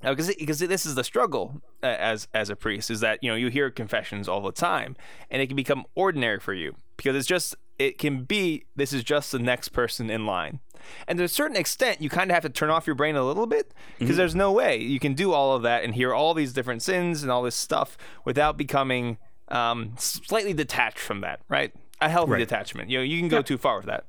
because 0.02 0.34
because 0.34 0.58
this 0.58 0.86
is 0.86 0.94
the 0.94 1.04
struggle 1.04 1.62
uh, 1.82 1.86
as 1.86 2.28
as 2.34 2.50
a 2.50 2.56
priest, 2.56 2.90
is 2.90 3.00
that 3.00 3.18
you 3.22 3.30
know 3.30 3.36
you 3.36 3.48
hear 3.48 3.70
confessions 3.70 4.28
all 4.28 4.40
the 4.40 4.52
time, 4.52 4.96
and 5.30 5.42
it 5.42 5.46
can 5.46 5.56
become 5.56 5.84
ordinary 5.94 6.40
for 6.40 6.54
you 6.54 6.76
because 6.96 7.16
it's 7.16 7.26
just 7.26 7.56
it 7.78 7.98
can 7.98 8.24
be 8.24 8.64
this 8.76 8.92
is 8.92 9.02
just 9.02 9.32
the 9.32 9.38
next 9.38 9.70
person 9.70 10.10
in 10.10 10.26
line. 10.26 10.60
And 11.06 11.18
to 11.18 11.24
a 11.24 11.28
certain 11.28 11.56
extent, 11.56 12.00
you 12.00 12.08
kind 12.08 12.30
of 12.30 12.34
have 12.34 12.42
to 12.42 12.48
turn 12.48 12.70
off 12.70 12.86
your 12.86 12.96
brain 12.96 13.14
a 13.14 13.24
little 13.24 13.46
bit 13.46 13.72
because 13.98 14.16
there's 14.16 14.34
no 14.34 14.50
way 14.50 14.80
you 14.80 14.98
can 14.98 15.14
do 15.14 15.32
all 15.32 15.54
of 15.54 15.62
that 15.62 15.84
and 15.84 15.94
hear 15.94 16.12
all 16.12 16.34
these 16.34 16.52
different 16.52 16.82
sins 16.82 17.22
and 17.22 17.30
all 17.30 17.42
this 17.42 17.54
stuff 17.54 17.96
without 18.24 18.56
becoming 18.56 19.18
um, 19.52 19.92
slightly 19.98 20.52
detached 20.52 20.98
from 20.98 21.20
that, 21.20 21.40
right? 21.48 21.72
A 22.00 22.08
healthy 22.08 22.32
Right. 22.32 22.38
detachment. 22.38 22.90
You 22.90 22.98
know, 22.98 23.04
you 23.04 23.18
can 23.20 23.28
go 23.28 23.42
too 23.42 23.58
far 23.58 23.76
with 23.76 23.86
that. 23.86 24.04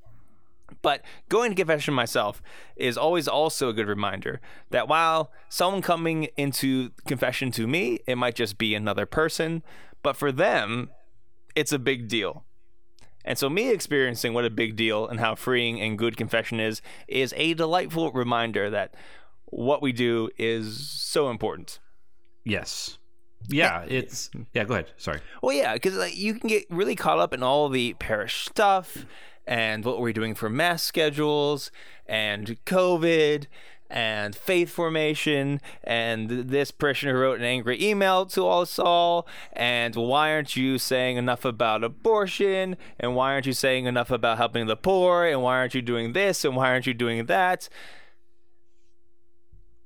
But 0.82 1.02
going 1.30 1.52
to 1.52 1.56
confession 1.56 1.94
myself 1.94 2.42
is 2.76 2.98
always 2.98 3.28
also 3.28 3.70
a 3.70 3.74
good 3.74 3.88
reminder 3.88 4.42
that 4.72 4.88
while 4.88 5.32
someone 5.50 5.82
coming 5.84 6.30
into 6.36 6.90
confession 7.06 7.52
to 7.52 7.68
me, 7.68 8.00
it 8.08 8.16
might 8.16 8.36
just 8.36 8.58
be 8.58 8.74
another 8.74 9.06
person, 9.06 9.62
but 10.02 10.16
for 10.16 10.32
them, 10.32 10.90
it's 11.56 11.72
a 11.72 11.78
big 11.80 12.08
deal. 12.08 12.44
And 13.24 13.38
so, 13.38 13.50
me 13.50 13.70
experiencing 13.70 14.34
what 14.34 14.44
a 14.46 14.50
big 14.50 14.76
deal 14.76 15.08
and 15.08 15.20
how 15.20 15.36
freeing 15.36 15.80
and 15.80 15.98
good 15.98 16.18
confession 16.18 16.60
is, 16.60 16.82
is 17.08 17.34
a 17.38 17.54
delightful 17.54 18.12
reminder 18.12 18.70
that 18.72 18.96
what 19.46 19.82
we 19.82 19.92
do 19.94 20.30
is 20.38 20.90
so 20.90 21.30
important. 21.30 21.80
Yes. 22.44 22.98
Yeah, 23.48 23.86
it's 23.88 24.30
yeah. 24.54 24.64
Go 24.64 24.74
ahead. 24.74 24.92
Sorry. 24.98 25.20
Well, 25.42 25.56
yeah, 25.56 25.74
because 25.74 25.96
like 25.96 26.16
you 26.18 26.36
can 26.36 26.48
get 26.48 26.66
really 26.70 26.96
caught 26.96 27.20
up 27.20 27.34
in 27.34 27.44
all 27.44 27.70
the 27.70 27.94
parish 27.96 28.46
stuff 28.46 29.06
and 29.46 29.84
what 29.84 30.00
we're 30.00 30.14
doing 30.14 30.36
for 30.36 30.50
mass 30.50 30.84
schedules 30.84 31.72
and 32.08 32.58
COVID 32.66 33.48
and 33.90 34.36
faith 34.36 34.72
formation 34.72 35.62
and 35.84 36.30
this 36.30 36.72
parishioner 36.72 37.20
wrote 37.20 37.38
an 37.38 37.46
angry 37.46 37.82
email 37.84 38.26
to 38.26 38.44
all 38.44 38.62
us 38.62 38.80
all 38.80 39.28
and 39.52 39.96
why 39.96 40.32
aren't 40.32 40.56
you 40.56 40.80
saying 40.80 41.16
enough 41.18 41.46
about 41.46 41.84
abortion 41.84 42.76
and 43.00 43.16
why 43.16 43.34
aren't 43.34 43.46
you 43.46 43.54
saying 43.54 43.86
enough 43.86 44.10
about 44.10 44.38
helping 44.38 44.66
the 44.66 44.76
poor 44.76 45.26
and 45.26 45.44
why 45.44 45.58
aren't 45.58 45.76
you 45.76 45.82
doing 45.82 46.14
this 46.14 46.44
and 46.44 46.56
why 46.56 46.72
aren't 46.72 46.88
you 46.88 46.94
doing 46.94 47.28
that 47.28 47.70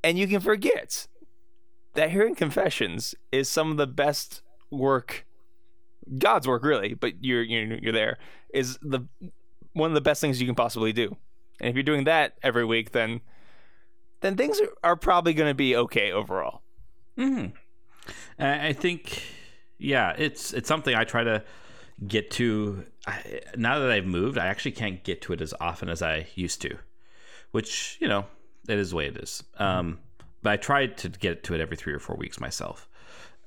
and 0.03 0.17
you 0.17 0.25
can 0.25 0.39
forget 0.39 1.07
that 1.97 2.11
hearing 2.11 2.35
confessions 2.35 3.13
is 3.31 3.49
some 3.49 3.71
of 3.71 3.77
the 3.77 3.87
best 3.87 4.41
work 4.71 5.25
god's 6.19 6.47
work 6.47 6.63
really 6.63 6.93
but 6.93 7.23
you're 7.23 7.43
you're, 7.43 7.77
you're 7.79 7.93
there 7.93 8.17
is 8.53 8.79
the 8.81 9.01
one 9.73 9.91
of 9.91 9.95
the 9.95 10.01
best 10.01 10.21
things 10.21 10.39
you 10.39 10.47
can 10.47 10.55
possibly 10.55 10.93
do 10.93 11.15
and 11.59 11.69
if 11.69 11.75
you're 11.75 11.83
doing 11.83 12.05
that 12.05 12.37
every 12.41 12.63
week 12.65 12.91
then 12.91 13.19
then 14.21 14.35
things 14.35 14.59
are, 14.59 14.69
are 14.83 14.95
probably 14.95 15.33
going 15.33 15.49
to 15.49 15.55
be 15.55 15.75
okay 15.75 16.11
overall 16.11 16.61
hmm 17.17 17.47
I 18.39 18.67
I 18.67 18.73
think, 18.73 19.21
yeah, 19.77 20.13
it's 20.17 20.53
it's 20.53 20.67
something 20.67 20.95
I 20.95 21.03
try 21.03 21.23
to 21.23 21.43
get 22.05 22.31
to. 22.31 22.85
I, 23.05 23.41
now 23.55 23.79
that 23.79 23.91
I've 23.91 24.05
moved, 24.05 24.37
I 24.37 24.47
actually 24.47 24.71
can't 24.71 25.03
get 25.03 25.21
to 25.23 25.33
it 25.33 25.41
as 25.41 25.53
often 25.59 25.89
as 25.89 26.01
I 26.01 26.27
used 26.35 26.61
to, 26.61 26.77
which 27.51 27.97
you 27.99 28.07
know, 28.07 28.25
it 28.67 28.77
is 28.77 28.91
the 28.91 28.95
way 28.95 29.07
it 29.07 29.17
is. 29.17 29.43
Um, 29.57 29.99
but 30.47 30.53
I 30.53 30.55
tried 30.55 30.95
to 30.99 31.09
get 31.09 31.43
to 31.43 31.55
it 31.55 31.59
every 31.59 31.75
three 31.75 31.91
or 31.91 31.99
four 31.99 32.15
weeks 32.15 32.39
myself, 32.39 32.87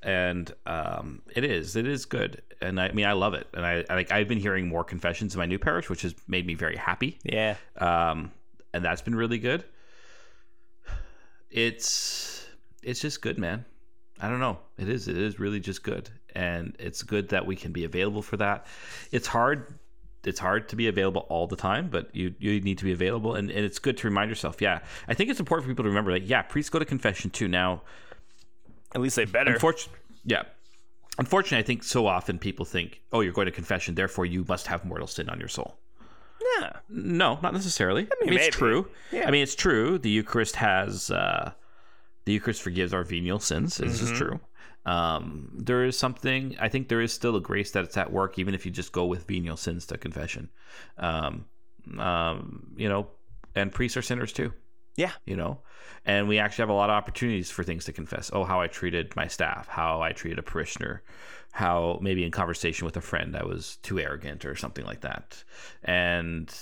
and 0.03 0.53
um, 0.67 1.23
it 1.35 1.43
is 1.43 1.75
it 1.75 1.87
is 1.87 2.05
good, 2.05 2.43
and 2.61 2.79
I, 2.79 2.89
I 2.89 2.91
mean 2.91 3.07
I 3.07 3.13
love 3.13 3.33
it, 3.33 3.47
and 3.55 3.65
I, 3.65 3.83
I 3.89 3.95
like 3.95 4.11
I've 4.11 4.27
been 4.27 4.37
hearing 4.37 4.67
more 4.67 4.83
confessions 4.83 5.33
in 5.33 5.39
my 5.39 5.47
new 5.47 5.57
parish, 5.57 5.89
which 5.89 6.03
has 6.03 6.13
made 6.27 6.45
me 6.45 6.53
very 6.53 6.75
happy 6.75 7.17
yeah 7.23 7.55
um, 7.79 8.29
and 8.71 8.85
that's 8.85 9.01
been 9.01 9.15
really 9.15 9.39
good. 9.39 9.65
It's 11.49 12.45
it's 12.83 13.01
just 13.01 13.19
good, 13.19 13.39
man. 13.39 13.65
I 14.19 14.29
don't 14.29 14.39
know. 14.39 14.59
It 14.77 14.87
is. 14.87 15.07
It 15.07 15.17
is 15.17 15.39
really 15.39 15.59
just 15.59 15.81
good, 15.81 16.07
and 16.35 16.75
it's 16.77 17.01
good 17.01 17.29
that 17.29 17.47
we 17.47 17.55
can 17.55 17.71
be 17.71 17.83
available 17.83 18.21
for 18.21 18.37
that. 18.37 18.67
It's 19.11 19.25
hard. 19.25 19.73
It's 20.23 20.39
hard 20.39 20.69
to 20.69 20.75
be 20.75 20.87
available 20.87 21.25
all 21.29 21.47
the 21.47 21.55
time, 21.55 21.89
but 21.89 22.15
you 22.15 22.35
you 22.39 22.61
need 22.61 22.77
to 22.77 22.83
be 22.83 22.91
available, 22.91 23.33
and, 23.35 23.49
and 23.49 23.65
it's 23.65 23.79
good 23.79 23.97
to 23.97 24.07
remind 24.07 24.29
yourself. 24.29 24.61
Yeah, 24.61 24.79
I 25.07 25.13
think 25.15 25.29
it's 25.31 25.39
important 25.39 25.65
for 25.65 25.71
people 25.71 25.83
to 25.83 25.89
remember 25.89 26.11
that. 26.11 26.23
Yeah, 26.23 26.43
priests 26.43 26.69
go 26.69 26.77
to 26.79 26.85
confession 26.85 27.31
too. 27.31 27.47
Now, 27.47 27.81
at 28.93 29.01
least 29.01 29.15
they 29.15 29.25
better 29.25 29.53
unfortunately, 29.53 29.99
yeah. 30.25 30.43
Unfortunately, 31.17 31.57
I 31.57 31.63
think 31.65 31.83
so 31.83 32.05
often 32.07 32.37
people 32.37 32.65
think, 32.65 33.01
"Oh, 33.11 33.21
you're 33.21 33.33
going 33.33 33.45
to 33.47 33.51
confession, 33.51 33.95
therefore 33.95 34.25
you 34.27 34.45
must 34.47 34.67
have 34.67 34.85
mortal 34.85 35.07
sin 35.07 35.27
on 35.29 35.39
your 35.39 35.49
soul." 35.49 35.77
yeah 36.59 36.71
No, 36.89 37.39
not 37.41 37.53
necessarily. 37.53 38.03
I 38.03 38.15
mean, 38.25 38.33
maybe. 38.35 38.37
it's 38.45 38.55
true. 38.55 38.87
Yeah. 39.11 39.27
I 39.27 39.31
mean, 39.31 39.41
it's 39.43 39.55
true. 39.55 39.97
The 39.97 40.09
Eucharist 40.09 40.55
has 40.57 41.09
uh, 41.11 41.51
the 42.25 42.33
Eucharist 42.33 42.61
forgives 42.61 42.93
our 42.93 43.03
venial 43.03 43.39
sins. 43.39 43.77
This 43.77 43.97
Mm-hmm. 44.01 44.11
is 44.13 44.17
true. 44.19 44.39
Um, 44.85 45.51
there 45.53 45.83
is 45.83 45.97
something. 45.97 46.55
I 46.59 46.69
think 46.69 46.87
there 46.87 47.01
is 47.01 47.13
still 47.13 47.35
a 47.35 47.41
grace 47.41 47.71
that 47.71 47.83
it's 47.83 47.97
at 47.97 48.11
work, 48.11 48.39
even 48.39 48.53
if 48.55 48.65
you 48.65 48.71
just 48.71 48.91
go 48.91 49.05
with 49.05 49.27
venial 49.27 49.57
sins 49.57 49.85
to 49.87 49.97
confession. 49.97 50.49
Um, 50.97 51.45
um, 51.97 52.73
you 52.75 52.89
know, 52.89 53.07
and 53.55 53.71
priests 53.71 53.97
are 53.97 54.01
sinners 54.01 54.33
too. 54.33 54.53
yeah 54.95 55.11
You 55.25 55.35
know, 55.35 55.59
and 56.05 56.27
we 56.27 56.39
actually 56.39 56.63
have 56.63 56.69
a 56.69 56.73
lot 56.73 56.89
of 56.89 56.95
opportunities 56.95 57.51
for 57.51 57.63
things 57.63 57.85
to 57.85 57.93
confess. 57.93 58.31
Oh, 58.33 58.43
how 58.43 58.61
I 58.61 58.67
treated 58.67 59.15
my 59.15 59.27
staff, 59.27 59.67
how 59.67 60.01
I 60.01 60.13
treated 60.13 60.39
a 60.39 60.43
parishioner, 60.43 61.03
how 61.51 61.99
maybe 62.01 62.23
in 62.23 62.31
conversation 62.31 62.85
with 62.85 62.97
a 62.97 63.01
friend 63.01 63.35
I 63.35 63.43
was 63.43 63.77
too 63.83 63.99
arrogant 63.99 64.45
or 64.45 64.55
something 64.55 64.85
like 64.85 65.01
that. 65.01 65.43
And 65.83 66.53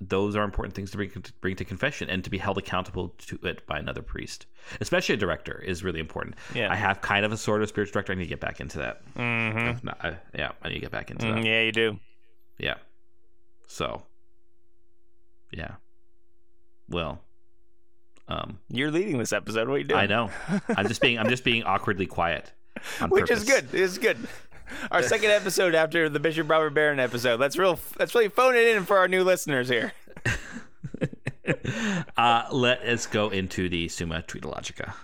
those 0.00 0.36
are 0.36 0.44
important 0.44 0.74
things 0.74 0.90
to 0.90 0.96
bring, 0.96 1.10
to 1.10 1.32
bring 1.40 1.56
to 1.56 1.64
confession 1.64 2.08
and 2.10 2.22
to 2.24 2.30
be 2.30 2.38
held 2.38 2.58
accountable 2.58 3.14
to 3.18 3.38
it 3.42 3.66
by 3.66 3.78
another 3.78 4.02
priest, 4.02 4.46
especially 4.80 5.14
a 5.14 5.18
director, 5.18 5.62
is 5.64 5.82
really 5.82 6.00
important. 6.00 6.36
Yeah. 6.54 6.70
I 6.70 6.76
have 6.76 7.00
kind 7.00 7.24
of 7.24 7.32
a 7.32 7.36
sort 7.36 7.62
of 7.62 7.68
spiritual 7.68 7.92
director. 7.92 8.12
I 8.12 8.16
need 8.16 8.24
to 8.24 8.28
get 8.28 8.40
back 8.40 8.60
into 8.60 8.78
that. 8.78 9.02
mm-hmm. 9.14 9.88
I, 10.00 10.16
yeah, 10.34 10.52
I 10.62 10.68
need 10.68 10.74
to 10.74 10.80
get 10.80 10.90
back 10.90 11.10
into 11.10 11.26
that. 11.26 11.44
yeah 11.44 11.62
you 11.62 11.72
do 11.72 11.98
Yeah. 12.58 12.74
So, 13.66 14.02
yeah. 15.52 15.74
Well, 16.88 17.20
um, 18.28 18.58
you're 18.68 18.90
leading 18.90 19.18
this 19.18 19.32
episode 19.32 19.68
what 19.68 19.74
are 19.74 19.78
you 19.78 19.84
doing 19.84 20.00
I 20.00 20.06
know. 20.06 20.30
I'm 20.76 20.88
just 20.88 21.00
being 21.00 21.18
I'm 21.18 21.28
just 21.28 21.44
being 21.44 21.62
awkwardly 21.64 22.06
quiet. 22.06 22.52
which 23.08 23.30
is 23.30 23.44
good. 23.44 23.72
It's 23.72 23.98
good. 23.98 24.18
Our 24.90 25.02
second 25.02 25.30
episode 25.30 25.74
after 25.74 26.08
the 26.08 26.20
Bishop 26.20 26.48
Robert 26.50 26.70
Barron 26.70 27.00
episode. 27.00 27.40
Let's 27.40 27.56
real. 27.56 27.78
Let's 27.98 28.14
really 28.14 28.28
phone 28.28 28.54
it 28.56 28.66
in 28.76 28.84
for 28.84 28.98
our 28.98 29.08
new 29.08 29.24
listeners 29.24 29.68
here. 29.68 29.92
Uh, 32.16 32.42
let 32.50 32.80
us 32.82 33.06
go 33.06 33.28
into 33.28 33.68
the 33.68 33.86
Summa 33.86 34.20
Tweetologica. 34.26 34.94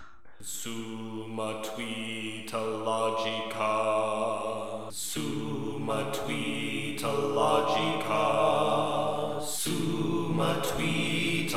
Summa 0.41 1.61
Tweeta 1.63 2.59
Logica. 2.83 4.91
Summa 4.91 6.11
Tweeta 6.11 7.07
Logica. 7.33 9.41
Summa 9.41 10.61
Tweeta 10.65 11.55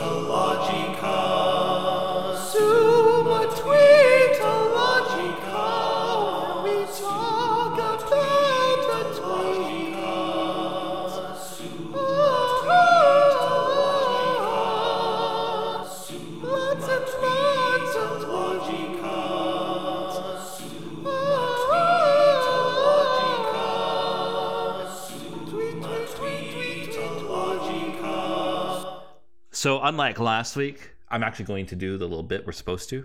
So 29.66 29.82
unlike 29.82 30.20
last 30.20 30.54
week, 30.54 30.92
I'm 31.08 31.25
actually 31.25 31.46
going 31.46 31.66
to 31.66 31.75
do 31.75 31.99
the 31.99 32.04
little 32.06 32.23
bit 32.23 32.46
we're 32.46 32.52
supposed 32.52 32.88
to. 32.90 33.04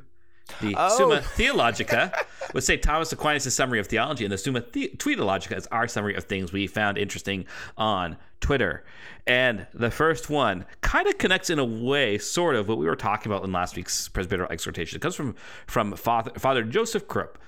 The 0.62 0.76
Oh. 0.78 0.96
Summa 0.96 1.22
Theologica 1.22 2.14
was 2.54 2.68
St. 2.68 2.84
Thomas 2.84 3.12
Aquinas' 3.12 3.52
summary 3.56 3.80
of 3.80 3.88
theology, 3.88 4.26
and 4.26 4.32
the 4.32 4.38
Summa 4.38 4.64
the- 4.72 4.94
Tweetologica 4.96 5.58
is 5.58 5.66
our 5.72 5.88
summary 5.88 6.14
of 6.14 6.26
things 6.26 6.54
we 6.54 6.68
found 6.68 7.00
interesting 7.00 7.46
on 7.80 8.16
Twitter. 8.42 8.84
And 9.26 9.66
the 9.74 9.90
first 9.90 10.30
one 10.30 10.66
kind 10.82 11.08
of 11.08 11.18
connects 11.18 11.50
in 11.50 11.58
a 11.58 11.66
way, 11.66 12.20
sort 12.20 12.56
of, 12.56 12.68
what 12.68 12.78
we 12.78 12.86
were 12.86 12.96
talking 12.96 13.32
about 13.32 13.44
in 13.44 13.52
last 13.52 13.76
week's 13.76 14.08
presbyteral 14.10 14.52
exhortation. 14.52 14.98
It 14.98 15.02
comes 15.02 15.16
from 15.16 15.34
from 15.66 15.96
Father, 15.96 16.30
Father 16.38 16.62
Joseph 16.62 17.08
Krupp 17.08 17.40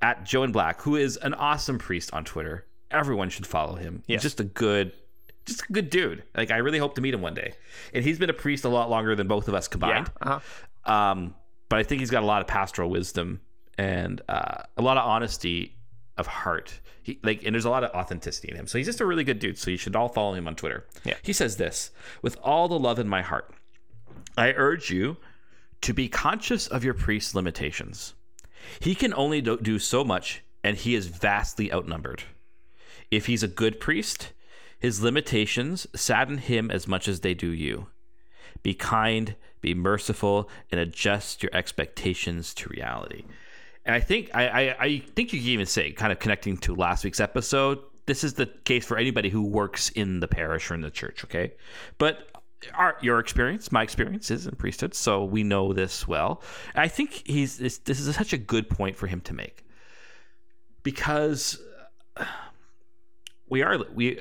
at 0.00 0.24
Joe 0.24 0.44
and 0.44 0.52
Black, 0.54 0.80
who 0.80 0.96
is 0.96 1.18
an 1.18 1.34
awesome 1.34 1.76
priest 1.76 2.08
on 2.14 2.24
Twitter. 2.24 2.64
Everyone 2.90 3.28
should 3.28 3.46
follow 3.46 3.74
him. 3.74 4.02
Yes. 4.06 4.22
He's 4.22 4.30
just 4.32 4.40
a 4.40 4.44
good, 4.44 4.92
just 5.46 5.62
a 5.68 5.72
good 5.72 5.90
dude. 5.90 6.22
Like 6.36 6.50
I 6.50 6.58
really 6.58 6.78
hope 6.78 6.94
to 6.96 7.00
meet 7.00 7.14
him 7.14 7.22
one 7.22 7.34
day. 7.34 7.54
And 7.94 8.04
he's 8.04 8.18
been 8.18 8.30
a 8.30 8.34
priest 8.34 8.64
a 8.64 8.68
lot 8.68 8.90
longer 8.90 9.14
than 9.14 9.28
both 9.28 9.48
of 9.48 9.54
us 9.54 9.68
combined. 9.68 10.10
Uh-huh. 10.20 10.92
Um, 10.92 11.34
but 11.68 11.78
I 11.78 11.82
think 11.82 12.00
he's 12.00 12.10
got 12.10 12.22
a 12.22 12.26
lot 12.26 12.40
of 12.40 12.46
pastoral 12.46 12.90
wisdom 12.90 13.40
and 13.78 14.20
uh, 14.28 14.62
a 14.76 14.82
lot 14.82 14.96
of 14.96 15.04
honesty 15.04 15.76
of 16.16 16.26
heart. 16.26 16.80
He 17.02 17.18
like, 17.22 17.44
and 17.44 17.54
there's 17.54 17.64
a 17.64 17.70
lot 17.70 17.84
of 17.84 17.90
authenticity 17.90 18.48
in 18.50 18.56
him. 18.56 18.66
So 18.66 18.78
he's 18.78 18.86
just 18.86 19.00
a 19.00 19.06
really 19.06 19.24
good 19.24 19.38
dude. 19.38 19.58
So 19.58 19.70
you 19.70 19.76
should 19.76 19.96
all 19.96 20.08
follow 20.08 20.34
him 20.34 20.48
on 20.48 20.56
Twitter. 20.56 20.86
Yeah. 21.04 21.14
He 21.22 21.32
says 21.32 21.56
this 21.56 21.90
with 22.22 22.36
all 22.42 22.68
the 22.68 22.78
love 22.78 22.98
in 22.98 23.08
my 23.08 23.22
heart. 23.22 23.52
I 24.36 24.52
urge 24.52 24.90
you 24.90 25.16
to 25.82 25.94
be 25.94 26.08
conscious 26.08 26.66
of 26.66 26.84
your 26.84 26.94
priest's 26.94 27.34
limitations. 27.34 28.14
He 28.80 28.94
can 28.94 29.14
only 29.14 29.40
do 29.40 29.78
so 29.78 30.02
much, 30.02 30.42
and 30.64 30.76
he 30.76 30.94
is 30.94 31.06
vastly 31.06 31.72
outnumbered. 31.72 32.24
If 33.10 33.26
he's 33.26 33.42
a 33.42 33.48
good 33.48 33.78
priest, 33.78 34.32
his 34.78 35.02
limitations 35.02 35.86
sadden 35.94 36.38
him 36.38 36.70
as 36.70 36.86
much 36.86 37.08
as 37.08 37.20
they 37.20 37.34
do 37.34 37.48
you. 37.48 37.88
Be 38.62 38.74
kind, 38.74 39.36
be 39.60 39.74
merciful, 39.74 40.50
and 40.70 40.80
adjust 40.80 41.42
your 41.42 41.50
expectations 41.54 42.54
to 42.54 42.68
reality. 42.68 43.24
And 43.84 43.94
I 43.94 44.00
think 44.00 44.30
I, 44.34 44.48
I, 44.48 44.76
I 44.84 44.98
think 45.14 45.32
you 45.32 45.40
can 45.40 45.48
even 45.48 45.66
say, 45.66 45.92
kind 45.92 46.12
of 46.12 46.18
connecting 46.18 46.56
to 46.58 46.74
last 46.74 47.04
week's 47.04 47.20
episode, 47.20 47.78
this 48.06 48.24
is 48.24 48.34
the 48.34 48.46
case 48.46 48.84
for 48.84 48.96
anybody 48.96 49.28
who 49.28 49.42
works 49.42 49.90
in 49.90 50.20
the 50.20 50.28
parish 50.28 50.70
or 50.70 50.74
in 50.74 50.80
the 50.80 50.90
church, 50.90 51.24
okay? 51.24 51.52
But 51.98 52.28
our 52.74 52.96
your 53.00 53.18
experience, 53.18 53.70
my 53.70 53.82
experience 53.82 54.30
is 54.30 54.46
in 54.46 54.56
priesthood, 54.56 54.94
so 54.94 55.24
we 55.24 55.42
know 55.42 55.72
this 55.72 56.08
well. 56.08 56.42
I 56.74 56.88
think 56.88 57.22
he's 57.26 57.58
this, 57.58 57.78
this 57.78 58.00
is 58.00 58.14
such 58.14 58.32
a 58.32 58.38
good 58.38 58.68
point 58.70 58.96
for 58.96 59.06
him 59.06 59.20
to 59.22 59.34
make 59.34 59.64
because 60.82 61.60
we 63.48 63.62
are 63.62 63.78
we 63.92 64.20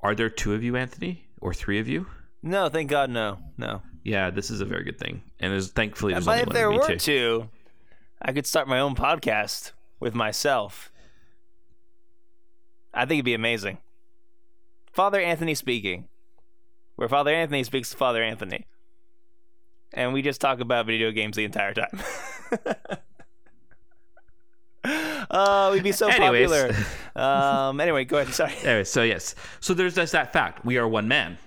are 0.00 0.14
there 0.14 0.30
two 0.30 0.54
of 0.54 0.62
you, 0.62 0.76
Anthony, 0.76 1.26
or 1.40 1.52
three 1.54 1.78
of 1.80 1.88
you? 1.88 2.06
No, 2.42 2.68
thank 2.68 2.88
God, 2.90 3.10
no, 3.10 3.38
no. 3.56 3.82
Yeah, 4.04 4.30
this 4.30 4.50
is 4.50 4.60
a 4.60 4.64
very 4.64 4.84
good 4.84 4.98
thing, 4.98 5.22
and 5.40 5.52
there's 5.52 5.70
thankfully 5.72 6.12
there's 6.14 6.24
But 6.24 6.32
only 6.40 6.42
if 6.44 6.48
there 6.50 6.70
were 6.70 6.86
too. 6.86 6.96
two, 6.96 7.48
I 8.22 8.32
could 8.32 8.46
start 8.46 8.68
my 8.68 8.80
own 8.80 8.94
podcast. 8.94 9.72
with 10.00 10.14
myself, 10.14 10.92
I 12.94 13.00
think 13.00 13.18
it'd 13.18 13.24
be 13.24 13.34
amazing. 13.34 13.78
Father 14.92 15.20
Anthony 15.20 15.54
speaking, 15.56 16.08
where 16.96 17.08
Father 17.08 17.34
Anthony 17.34 17.64
speaks 17.64 17.90
to 17.90 17.96
Father 17.96 18.22
Anthony, 18.22 18.66
and 19.92 20.12
we 20.12 20.22
just 20.22 20.40
talk 20.40 20.60
about 20.60 20.86
video 20.86 21.10
games 21.10 21.36
the 21.36 21.44
entire 21.44 21.74
time. 21.74 22.00
oh, 25.30 25.72
we'd 25.72 25.82
be 25.82 25.92
so 25.92 26.08
Anyways. 26.10 26.50
popular. 26.50 26.74
Um, 27.16 27.80
anyway, 27.80 28.04
go 28.04 28.18
ahead. 28.18 28.34
Sorry. 28.34 28.52
Anyway, 28.62 28.84
so 28.84 29.02
yes, 29.02 29.34
so 29.60 29.74
there's 29.74 29.94
just 29.94 30.12
that 30.12 30.32
fact. 30.32 30.64
We 30.64 30.78
are 30.78 30.88
one 30.88 31.08
man, 31.08 31.38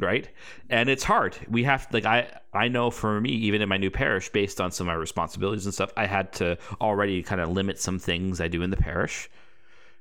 right? 0.00 0.28
And 0.70 0.88
it's 0.88 1.04
hard. 1.04 1.36
We 1.48 1.64
have 1.64 1.86
like 1.92 2.04
I 2.04 2.28
I 2.52 2.68
know 2.68 2.90
for 2.90 3.20
me, 3.20 3.30
even 3.30 3.62
in 3.62 3.68
my 3.68 3.76
new 3.76 3.90
parish, 3.90 4.28
based 4.30 4.60
on 4.60 4.70
some 4.70 4.88
of 4.88 4.92
my 4.92 4.98
responsibilities 4.98 5.64
and 5.64 5.74
stuff, 5.74 5.92
I 5.96 6.06
had 6.06 6.32
to 6.34 6.58
already 6.80 7.22
kind 7.22 7.40
of 7.40 7.50
limit 7.50 7.78
some 7.78 7.98
things 7.98 8.40
I 8.40 8.48
do 8.48 8.62
in 8.62 8.70
the 8.70 8.76
parish, 8.76 9.28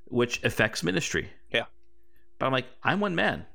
which 0.05 0.43
affects 0.43 0.83
ministry. 0.83 1.29
Yeah. 1.51 1.65
But 2.39 2.47
I'm 2.47 2.51
like, 2.51 2.67
I'm 2.83 2.99
one 2.99 3.15
man, 3.15 3.45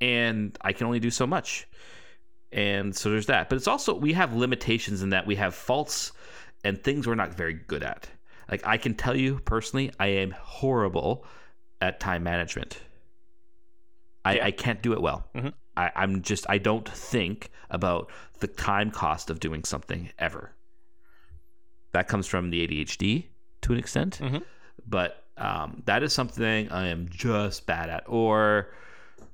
and 0.00 0.56
I 0.60 0.72
can 0.72 0.86
only 0.86 1.00
do 1.00 1.10
so 1.10 1.26
much. 1.26 1.66
And 2.52 2.94
so 2.94 3.10
there's 3.10 3.26
that. 3.26 3.48
But 3.48 3.56
it's 3.56 3.68
also 3.68 3.94
we 3.94 4.12
have 4.12 4.34
limitations 4.34 5.02
in 5.02 5.10
that 5.10 5.26
we 5.26 5.36
have 5.36 5.54
faults 5.54 6.12
and 6.64 6.82
things 6.82 7.06
we're 7.06 7.14
not 7.14 7.34
very 7.34 7.54
good 7.54 7.82
at. 7.82 8.08
Like 8.52 8.66
I 8.66 8.76
can 8.76 8.92
tell 8.94 9.16
you 9.16 9.38
personally, 9.46 9.90
I 9.98 10.08
am 10.08 10.32
horrible 10.38 11.24
at 11.80 11.98
time 12.00 12.22
management. 12.22 12.78
I, 14.26 14.34
Yeah. 14.36 14.44
I 14.44 14.50
can't 14.50 14.82
do 14.82 14.92
it 14.92 15.00
well. 15.00 15.26
Mhm. 15.34 15.54
I, 15.74 15.90
I'm 15.96 16.20
just 16.20 16.44
I 16.50 16.58
don't 16.58 16.86
think 16.86 17.48
about 17.70 18.10
the 18.40 18.46
time 18.46 18.90
cost 18.90 19.30
of 19.30 19.40
doing 19.40 19.64
something 19.64 20.10
ever. 20.18 20.52
That 21.92 22.08
comes 22.08 22.26
from 22.26 22.50
the 22.50 22.66
ADHD 22.66 23.24
to 23.62 23.72
an 23.72 23.78
extent, 23.78 24.18
Mhm. 24.22 24.42
but 24.86 25.24
um, 25.38 25.82
that 25.86 26.02
is 26.02 26.12
something 26.12 26.70
I 26.70 26.88
am 26.88 27.08
just 27.08 27.64
bad 27.66 27.88
at. 27.88 28.04
Or 28.06 28.68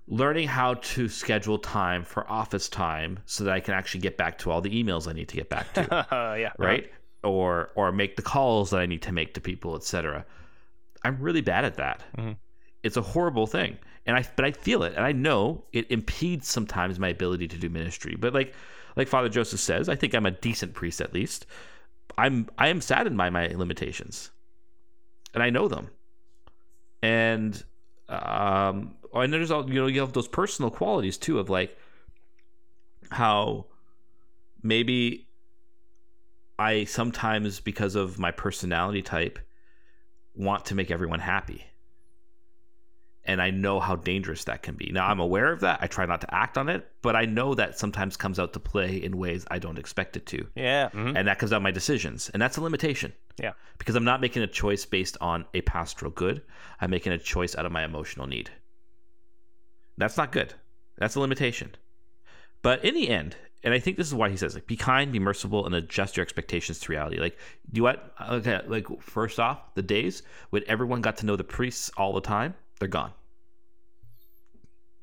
learning 0.06 0.46
how 0.46 0.74
to 0.74 1.08
schedule 1.08 1.58
time 1.58 2.04
for 2.04 2.28
office 2.30 2.68
time 2.68 3.18
so 3.26 3.42
that 3.44 3.52
I 3.52 3.58
can 3.60 3.74
actually 3.74 4.00
get 4.02 4.16
back 4.16 4.38
to 4.38 4.50
all 4.52 4.60
the 4.60 4.70
emails 4.70 5.08
I 5.08 5.12
need 5.12 5.28
to 5.30 5.36
get 5.36 5.48
back 5.50 5.74
to 5.74 6.06
yeah. 6.40 6.52
right? 6.56 6.90
Or 7.24 7.70
or 7.74 7.90
make 7.92 8.16
the 8.16 8.22
calls 8.22 8.70
that 8.70 8.80
I 8.80 8.86
need 8.86 9.02
to 9.02 9.12
make 9.12 9.34
to 9.34 9.40
people, 9.40 9.74
etc. 9.74 10.24
I'm 11.04 11.18
really 11.20 11.40
bad 11.40 11.64
at 11.64 11.74
that. 11.76 12.04
Mhm. 12.16 12.36
It's 12.82 12.96
a 12.96 13.02
horrible 13.02 13.46
thing, 13.46 13.76
and 14.06 14.16
I 14.16 14.24
but 14.36 14.44
I 14.44 14.52
feel 14.52 14.84
it, 14.84 14.94
and 14.94 15.04
I 15.04 15.12
know 15.12 15.64
it 15.72 15.90
impedes 15.90 16.48
sometimes 16.48 16.98
my 16.98 17.08
ability 17.08 17.48
to 17.48 17.58
do 17.58 17.68
ministry. 17.68 18.14
But 18.16 18.34
like 18.34 18.54
like 18.96 19.08
Father 19.08 19.28
Joseph 19.28 19.60
says, 19.60 19.88
I 19.88 19.96
think 19.96 20.14
I'm 20.14 20.26
a 20.26 20.30
decent 20.30 20.74
priest 20.74 21.00
at 21.00 21.12
least. 21.12 21.46
I'm 22.16 22.48
I 22.58 22.68
am 22.68 22.80
saddened 22.80 23.16
by 23.16 23.30
my 23.30 23.48
limitations, 23.48 24.30
and 25.34 25.42
I 25.42 25.50
know 25.50 25.68
them. 25.68 25.88
And 27.02 27.62
um, 28.08 28.96
and 29.14 29.32
there's 29.32 29.50
all 29.50 29.68
you 29.68 29.80
know 29.80 29.86
you 29.86 30.00
have 30.00 30.12
those 30.12 30.28
personal 30.28 30.70
qualities 30.70 31.16
too 31.16 31.38
of 31.38 31.50
like 31.50 31.76
how 33.10 33.66
maybe 34.62 35.27
I 36.58 36.84
sometimes, 36.84 37.60
because 37.60 37.94
of 37.94 38.18
my 38.18 38.30
personality 38.30 39.02
type, 39.02 39.38
want 40.34 40.66
to 40.66 40.74
make 40.74 40.90
everyone 40.90 41.20
happy. 41.20 41.64
And 43.24 43.42
I 43.42 43.50
know 43.50 43.78
how 43.78 43.96
dangerous 43.96 44.44
that 44.44 44.62
can 44.62 44.74
be. 44.74 44.90
Now, 44.90 45.06
I'm 45.06 45.20
aware 45.20 45.52
of 45.52 45.60
that. 45.60 45.80
I 45.82 45.86
try 45.86 46.06
not 46.06 46.22
to 46.22 46.34
act 46.34 46.56
on 46.56 46.70
it, 46.70 46.88
but 47.02 47.14
I 47.14 47.26
know 47.26 47.54
that 47.54 47.78
sometimes 47.78 48.16
comes 48.16 48.38
out 48.38 48.54
to 48.54 48.60
play 48.60 48.96
in 48.96 49.18
ways 49.18 49.44
I 49.50 49.58
don't 49.58 49.78
expect 49.78 50.16
it 50.16 50.24
to. 50.26 50.46
Yeah. 50.54 50.88
mhm. 50.88 51.14
And 51.14 51.28
that 51.28 51.38
comes 51.38 51.52
out 51.52 51.58
of 51.58 51.62
my 51.62 51.70
decisions. 51.70 52.30
And 52.30 52.40
that's 52.40 52.56
a 52.56 52.62
limitation. 52.62 53.12
Yeah. 53.38 53.52
Because 53.76 53.96
I'm 53.96 54.04
not 54.04 54.22
making 54.22 54.42
a 54.42 54.46
choice 54.46 54.86
based 54.86 55.18
on 55.20 55.44
a 55.52 55.60
pastoral 55.60 56.10
good. 56.10 56.40
I'm 56.80 56.90
making 56.90 57.12
a 57.12 57.18
choice 57.18 57.54
out 57.54 57.66
of 57.66 57.72
my 57.72 57.84
emotional 57.84 58.26
need. 58.26 58.50
That's 59.98 60.16
not 60.16 60.32
good. 60.32 60.54
That's 60.96 61.14
a 61.16 61.20
limitation. 61.20 61.74
But 62.62 62.82
in 62.82 62.94
the 62.94 63.10
end, 63.10 63.36
and 63.64 63.74
I 63.74 63.78
think 63.78 63.96
this 63.96 64.06
is 64.06 64.14
why 64.14 64.30
he 64.30 64.36
says, 64.36 64.54
like, 64.54 64.66
be 64.66 64.76
kind, 64.76 65.10
be 65.12 65.18
merciful, 65.18 65.66
and 65.66 65.74
adjust 65.74 66.16
your 66.16 66.22
expectations 66.22 66.78
to 66.80 66.92
reality. 66.92 67.18
Like, 67.18 67.36
do 67.72 67.82
what? 67.82 68.12
Okay, 68.30 68.60
like, 68.66 68.86
first 69.00 69.40
off, 69.40 69.74
the 69.74 69.82
days 69.82 70.22
when 70.50 70.62
everyone 70.68 71.00
got 71.00 71.16
to 71.18 71.26
know 71.26 71.36
the 71.36 71.44
priests 71.44 71.90
all 71.96 72.12
the 72.12 72.20
time, 72.20 72.54
they're 72.78 72.88
gone. 72.88 73.12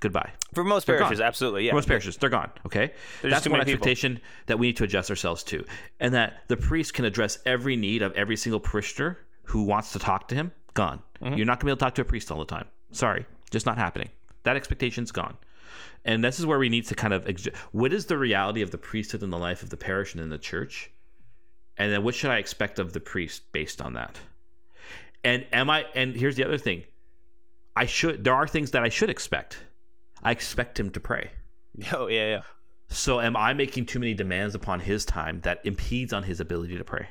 Goodbye. 0.02 0.32
For 0.54 0.64
most 0.64 0.86
They're 0.88 0.98
parishes, 0.98 1.20
gone. 1.20 1.28
absolutely. 1.28 1.66
Yeah. 1.66 1.72
For 1.72 1.76
most 1.78 1.88
parishes, 1.88 2.18
they're 2.18 2.30
gone. 2.30 2.52
Okay, 2.66 2.92
There's 3.22 3.34
that's 3.34 3.48
one 3.48 3.60
many 3.60 3.72
people. 3.72 3.78
expectation 3.88 4.20
that 4.46 4.60
we 4.60 4.68
need 4.68 4.78
to 4.78 4.84
adjust 4.84 5.10
ourselves 5.10 5.42
to, 5.46 5.66
and 6.00 6.14
that 6.14 6.44
the 6.48 6.58
priest 6.58 6.94
can 6.94 7.06
address 7.06 7.40
every 7.46 7.76
need 7.76 8.02
of 8.02 8.12
every 8.14 8.36
single 8.36 8.60
parishioner 8.60 9.18
who 9.44 9.64
wants 9.64 9.94
to 9.94 10.00
talk 10.00 10.28
to 10.28 10.36
him. 10.36 10.52
Gone. 10.74 11.02
Mm-hmm. 11.22 11.38
You're 11.38 11.46
not 11.46 11.60
gonna 11.60 11.70
be 11.70 11.72
able 11.72 11.78
to 11.78 11.86
talk 11.86 11.96
to 11.96 12.02
a 12.02 12.06
priest 12.06 12.30
all 12.30 12.40
the 12.40 12.46
time. 12.46 12.68
Sorry, 12.92 13.26
just 13.52 13.66
not 13.66 13.78
happening. 13.78 14.10
That 14.44 14.58
expectation's 14.58 15.12
gone. 15.12 15.38
And 16.04 16.24
this 16.24 16.40
is 16.40 16.46
where 16.46 16.60
we 16.60 16.70
need 16.70 16.86
to 16.88 16.96
kind 16.96 17.14
of 17.14 17.28
ex- 17.28 17.48
what 17.72 17.94
is 17.94 18.06
the 18.06 18.18
reality 18.18 18.62
of 18.62 18.72
the 18.72 18.78
priesthood 18.78 19.24
in 19.24 19.30
the 19.30 19.38
life 19.38 19.64
of 19.64 19.70
the 19.70 19.78
parish 19.78 20.14
and 20.14 20.22
in 20.22 20.30
the 20.30 20.38
church, 20.38 20.92
and 21.78 21.92
then 21.92 22.04
what 22.04 22.16
should 22.16 22.32
I 22.32 22.38
expect 22.38 22.80
of 22.80 22.94
the 22.94 23.00
priest 23.00 23.52
based 23.52 23.82
on 23.82 23.94
that? 23.94 24.18
And 25.24 25.46
am 25.52 25.70
I? 25.70 25.86
And 25.96 26.16
here's 26.16 26.36
the 26.36 26.46
other 26.46 26.58
thing: 26.58 26.84
I 27.76 27.86
should. 27.86 28.24
There 28.24 28.34
are 28.34 28.48
things 28.48 28.72
that 28.72 28.84
I 28.84 28.90
should 28.90 29.10
expect. 29.10 29.58
I 30.24 30.32
expect 30.32 30.80
him 30.80 30.90
to 30.92 31.00
pray. 31.00 31.32
Oh 31.92 32.08
yeah, 32.08 32.28
yeah. 32.28 32.42
So 32.88 33.20
am 33.20 33.36
I 33.36 33.54
making 33.54 33.88
too 33.88 34.00
many 34.00 34.14
demands 34.14 34.56
upon 34.56 34.80
his 34.80 35.04
time 35.04 35.42
that 35.42 35.60
impedes 35.66 36.14
on 36.14 36.24
his 36.24 36.40
ability 36.40 36.78
to 36.78 36.84
pray? 36.86 37.10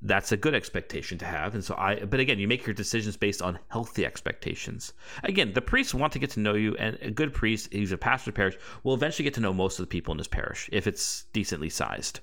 That's 0.00 0.30
a 0.30 0.36
good 0.36 0.54
expectation 0.54 1.18
to 1.18 1.24
have. 1.24 1.54
And 1.54 1.64
so 1.64 1.74
I 1.76 2.04
but 2.04 2.20
again, 2.20 2.38
you 2.38 2.46
make 2.46 2.66
your 2.66 2.74
decisions 2.74 3.16
based 3.16 3.42
on 3.42 3.58
healthy 3.68 4.06
expectations. 4.06 4.92
Again, 5.24 5.52
the 5.52 5.60
priests 5.60 5.92
want 5.92 6.12
to 6.12 6.18
get 6.18 6.30
to 6.30 6.40
know 6.40 6.54
you 6.54 6.76
and 6.76 6.96
a 7.00 7.10
good 7.10 7.34
priest, 7.34 7.72
who's 7.72 7.92
a 7.92 7.98
pastor 7.98 8.30
of 8.30 8.36
parish, 8.36 8.56
will 8.84 8.94
eventually 8.94 9.24
get 9.24 9.34
to 9.34 9.40
know 9.40 9.52
most 9.52 9.78
of 9.78 9.82
the 9.82 9.90
people 9.90 10.12
in 10.12 10.18
his 10.18 10.28
parish 10.28 10.68
if 10.72 10.86
it's 10.86 11.24
decently 11.32 11.68
sized. 11.68 12.20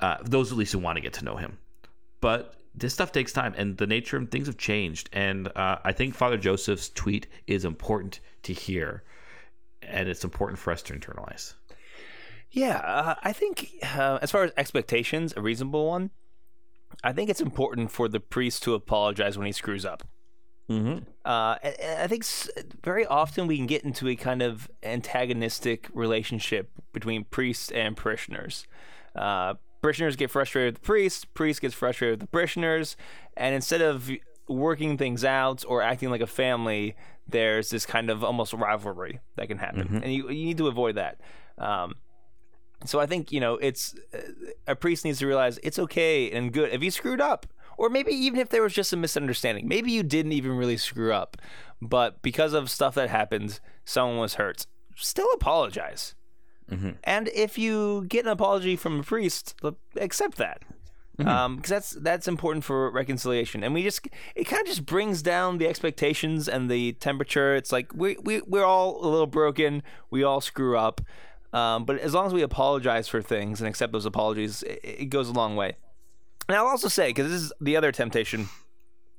Uh, 0.00 0.16
those 0.24 0.52
at 0.52 0.58
least 0.58 0.72
who 0.72 0.78
want 0.78 0.96
to 0.96 1.02
get 1.02 1.12
to 1.14 1.24
know 1.24 1.36
him. 1.36 1.58
But 2.20 2.54
this 2.74 2.94
stuff 2.94 3.12
takes 3.12 3.32
time 3.32 3.54
and 3.56 3.76
the 3.76 3.86
nature 3.86 4.16
of 4.16 4.30
things 4.30 4.46
have 4.46 4.58
changed. 4.58 5.08
And 5.12 5.48
uh, 5.56 5.78
I 5.84 5.92
think 5.92 6.14
Father 6.14 6.36
Joseph's 6.36 6.90
tweet 6.90 7.26
is 7.46 7.64
important 7.64 8.20
to 8.42 8.52
hear 8.52 9.02
and 9.82 10.08
it's 10.08 10.24
important 10.24 10.58
for 10.58 10.72
us 10.72 10.82
to 10.82 10.94
internalize. 10.94 11.54
Yeah, 12.50 12.76
uh, 12.78 13.14
I 13.22 13.32
think 13.32 13.72
uh, 13.82 14.18
as 14.22 14.30
far 14.30 14.44
as 14.44 14.52
expectations, 14.56 15.34
a 15.36 15.42
reasonable 15.42 15.86
one. 15.86 16.10
I 17.04 17.12
think 17.12 17.30
it's 17.30 17.40
important 17.40 17.90
for 17.90 18.08
the 18.08 18.20
priest 18.20 18.62
to 18.64 18.74
apologize 18.74 19.36
when 19.38 19.46
he 19.46 19.52
screws 19.52 19.84
up. 19.84 20.02
Mm-hmm. 20.70 21.04
Uh, 21.24 21.56
and- 21.62 21.80
and 21.80 22.02
I 22.02 22.06
think 22.08 22.24
s- 22.24 22.48
very 22.82 23.06
often 23.06 23.46
we 23.46 23.56
can 23.56 23.66
get 23.66 23.84
into 23.84 24.08
a 24.08 24.16
kind 24.16 24.42
of 24.42 24.68
antagonistic 24.82 25.88
relationship 25.94 26.70
between 26.92 27.24
priests 27.24 27.70
and 27.70 27.96
parishioners. 27.96 28.66
Uh, 29.14 29.54
parishioners 29.82 30.16
get 30.16 30.30
frustrated 30.30 30.74
with 30.74 30.82
the 30.82 30.86
priest, 30.86 31.32
priest 31.34 31.60
gets 31.60 31.74
frustrated 31.74 32.14
with 32.20 32.28
the 32.28 32.32
parishioners, 32.32 32.96
and 33.36 33.54
instead 33.54 33.80
of 33.82 34.10
working 34.48 34.96
things 34.98 35.24
out 35.24 35.64
or 35.68 35.82
acting 35.82 36.10
like 36.10 36.20
a 36.20 36.26
family, 36.26 36.96
there's 37.28 37.70
this 37.70 37.86
kind 37.86 38.10
of 38.10 38.22
almost 38.24 38.52
rivalry 38.52 39.20
that 39.36 39.48
can 39.48 39.58
happen, 39.58 40.00
and 40.02 40.12
you 40.12 40.28
you 40.30 40.46
need 40.46 40.58
to 40.58 40.68
avoid 40.68 40.94
that. 40.96 41.20
Um, 41.58 41.94
so 42.88 43.00
I 43.00 43.06
think 43.06 43.32
you 43.32 43.40
know 43.40 43.54
it's 43.54 43.94
uh, 44.14 44.18
a 44.66 44.76
priest 44.76 45.04
needs 45.04 45.18
to 45.20 45.26
realize 45.26 45.58
it's 45.62 45.78
okay 45.78 46.30
and 46.30 46.52
good 46.52 46.72
if 46.72 46.82
you 46.82 46.90
screwed 46.90 47.20
up, 47.20 47.46
or 47.76 47.88
maybe 47.88 48.12
even 48.12 48.40
if 48.40 48.48
there 48.48 48.62
was 48.62 48.72
just 48.72 48.92
a 48.92 48.96
misunderstanding. 48.96 49.68
Maybe 49.68 49.92
you 49.92 50.02
didn't 50.02 50.32
even 50.32 50.52
really 50.52 50.76
screw 50.76 51.12
up, 51.12 51.36
but 51.80 52.22
because 52.22 52.52
of 52.52 52.70
stuff 52.70 52.94
that 52.94 53.10
happened, 53.10 53.60
someone 53.84 54.18
was 54.18 54.34
hurt. 54.34 54.66
Still 54.96 55.28
apologize. 55.34 56.14
Mm-hmm. 56.70 56.90
And 57.04 57.28
if 57.28 57.58
you 57.58 58.06
get 58.08 58.24
an 58.24 58.32
apology 58.32 58.76
from 58.76 59.00
a 59.00 59.02
priest, 59.02 59.54
accept 59.96 60.38
that. 60.38 60.62
Mm-hmm. 61.18 61.28
Um, 61.28 61.56
because 61.56 61.70
that's 61.70 61.90
that's 61.92 62.28
important 62.28 62.62
for 62.62 62.90
reconciliation, 62.90 63.64
and 63.64 63.72
we 63.72 63.82
just 63.82 64.06
it 64.34 64.44
kind 64.44 64.60
of 64.60 64.66
just 64.66 64.84
brings 64.84 65.22
down 65.22 65.56
the 65.56 65.66
expectations 65.66 66.46
and 66.46 66.70
the 66.70 66.92
temperature. 66.92 67.56
It's 67.56 67.72
like 67.72 67.90
we 67.94 68.18
we 68.22 68.42
we're 68.42 68.66
all 68.66 69.02
a 69.02 69.08
little 69.08 69.26
broken, 69.26 69.82
we 70.10 70.22
all 70.22 70.42
screw 70.42 70.76
up, 70.76 71.00
um, 71.56 71.84
but 71.84 71.98
as 71.98 72.12
long 72.14 72.26
as 72.26 72.32
we 72.34 72.42
apologize 72.42 73.08
for 73.08 73.22
things 73.22 73.60
and 73.60 73.68
accept 73.68 73.92
those 73.92 74.06
apologies, 74.06 74.62
it, 74.62 74.80
it 74.82 75.04
goes 75.06 75.28
a 75.28 75.32
long 75.32 75.56
way. 75.56 75.76
And 76.48 76.56
I'll 76.56 76.66
also 76.66 76.88
say 76.88 77.08
because 77.08 77.30
this 77.30 77.40
is 77.42 77.52
the 77.60 77.76
other 77.76 77.92
temptation 77.92 78.48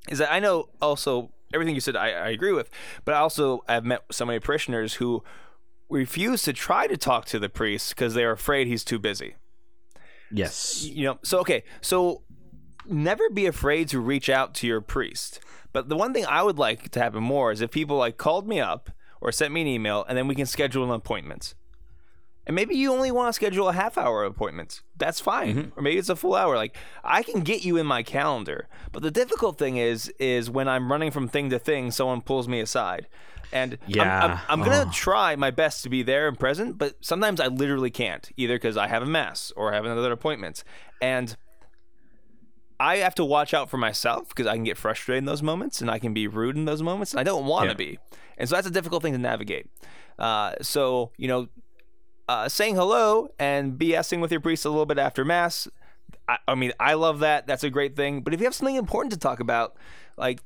is 0.09 0.19
that 0.19 0.31
I 0.31 0.39
know 0.39 0.69
also 0.81 1.31
everything 1.53 1.75
you 1.75 1.81
said 1.81 1.95
I, 1.95 2.09
I 2.11 2.29
agree 2.29 2.53
with, 2.53 2.69
but 3.05 3.13
I 3.13 3.19
also 3.19 3.63
have 3.67 3.83
met 3.85 4.03
so 4.11 4.25
many 4.25 4.39
parishioners 4.39 4.95
who 4.95 5.23
refuse 5.89 6.41
to 6.43 6.53
try 6.53 6.85
to 6.87 6.97
talk 6.97 7.25
to 7.25 7.39
the 7.39 7.49
priest 7.49 7.95
because 7.95 8.13
they're 8.13 8.31
afraid 8.33 8.67
he's 8.67 8.83
too 8.83 8.99
busy 8.99 9.35
Yes. 10.29 10.83
you 10.83 11.05
know 11.05 11.19
so 11.23 11.39
okay 11.39 11.63
so 11.79 12.23
never 12.85 13.29
be 13.29 13.45
afraid 13.45 13.87
to 13.89 13.99
reach 14.01 14.27
out 14.29 14.53
to 14.55 14.67
your 14.67 14.81
priest 14.81 15.39
but 15.71 15.87
the 15.87 15.95
one 15.95 16.13
thing 16.13 16.25
i 16.25 16.43
would 16.43 16.59
like 16.59 16.89
to 16.89 16.99
happen 16.99 17.23
more 17.23 17.53
is 17.53 17.61
if 17.61 17.71
people 17.71 17.95
like 17.95 18.17
called 18.17 18.45
me 18.45 18.59
up 18.59 18.89
or 19.21 19.31
sent 19.31 19.53
me 19.53 19.61
an 19.61 19.67
email 19.67 20.03
and 20.09 20.17
then 20.17 20.27
we 20.27 20.35
can 20.35 20.45
schedule 20.45 20.83
an 20.83 20.91
appointment 20.91 21.55
And 22.47 22.55
maybe 22.55 22.75
you 22.75 22.91
only 22.91 23.11
want 23.11 23.27
to 23.27 23.33
schedule 23.33 23.67
a 23.69 23.73
half 23.73 23.97
hour 23.97 24.23
appointment. 24.23 24.81
That's 24.97 25.19
fine. 25.19 25.55
Mm-hmm. 25.55 25.79
Or 25.79 25.81
maybe 25.83 25.97
it's 25.99 26.09
a 26.09 26.15
full 26.15 26.33
hour. 26.33 26.55
Like 26.55 26.75
I 27.03 27.21
can 27.21 27.41
get 27.41 27.63
you 27.65 27.77
in 27.77 27.85
my 27.85 28.01
calendar. 28.01 28.67
But 28.91 29.03
the 29.03 29.11
difficult 29.11 29.59
thing 29.59 29.77
is 29.77 30.07
is 30.17 30.49
when 30.49 30.67
I'm 30.67 30.89
running 30.91 31.11
from 31.11 31.27
thing 31.27 31.49
to 31.51 31.59
thing, 31.59 31.91
someone 31.91 32.21
pulls 32.21 32.47
me 32.47 32.59
aside. 32.61 33.07
And 33.51 33.73
I'm- 33.73 33.81
I'm, 33.91 33.95
Yeah. 33.95 34.39
I'm, 34.49 34.59
gonna 34.63 34.85
Oh. 34.87 34.91
try 34.93 35.35
my 35.35 35.51
best 35.51 35.83
to 35.83 35.89
be 35.89 36.03
there 36.03 36.27
and 36.27 36.39
present, 36.39 36.77
but 36.77 36.95
sometimes 37.01 37.39
I 37.39 37.47
literally 37.47 37.91
can't, 37.91 38.29
either 38.37 38.55
because 38.55 38.75
I 38.77 38.87
have 38.87 39.03
a 39.03 39.05
mass 39.05 39.51
or 39.55 39.71
I 39.71 39.75
have 39.75 39.85
another 39.85 40.11
appointment. 40.11 40.63
And 41.01 41.35
I 42.79 42.97
have 42.97 43.15
to 43.15 43.25
watch 43.25 43.53
out 43.53 43.69
for 43.69 43.77
myself 43.77 44.29
because 44.29 44.45
I 44.47 44.53
can 44.55 44.63
get 44.63 44.77
frustrated 44.77 45.19
in 45.19 45.25
those 45.25 45.41
moments 45.41 45.81
and 45.81 45.89
I 45.89 45.97
can 45.99 46.13
be 46.13 46.27
rude 46.27 46.55
in 46.55 46.65
those 46.65 46.83
moments. 46.83 47.11
And 47.13 47.19
I 47.19 47.23
don't 47.23 47.45
want 47.45 47.63
to 47.65 47.69
Yeah. 47.71 47.91
be. 47.91 47.99
And 48.37 48.47
so 48.47 48.55
that's 48.55 48.67
a 48.67 48.71
difficult 48.71 49.01
thing 49.01 49.13
to 49.13 49.19
navigate. 49.19 49.67
Uh, 50.19 50.53
so, 50.61 51.11
you 51.17 51.27
know, 51.27 51.47
uh, 52.27 52.49
saying 52.49 52.75
hello 52.75 53.29
and 53.39 53.77
BSing 53.79 54.19
with 54.21 54.31
your 54.31 54.41
priest 54.41 54.65
a 54.65 54.69
little 54.69 54.85
bit 54.85 54.97
after 54.97 55.23
Mass, 55.23 55.67
I, 56.27 56.37
I 56.47 56.55
mean, 56.55 56.73
I 56.79 56.93
love 56.93 57.19
that. 57.19 57.47
That's 57.47 57.63
a 57.63 57.69
great 57.69 57.95
thing. 57.95 58.21
But 58.21 58.33
if 58.33 58.39
you 58.39 58.45
have 58.45 58.55
something 58.55 58.75
important 58.75 59.13
to 59.13 59.19
talk 59.19 59.39
about, 59.39 59.75
like, 60.17 60.41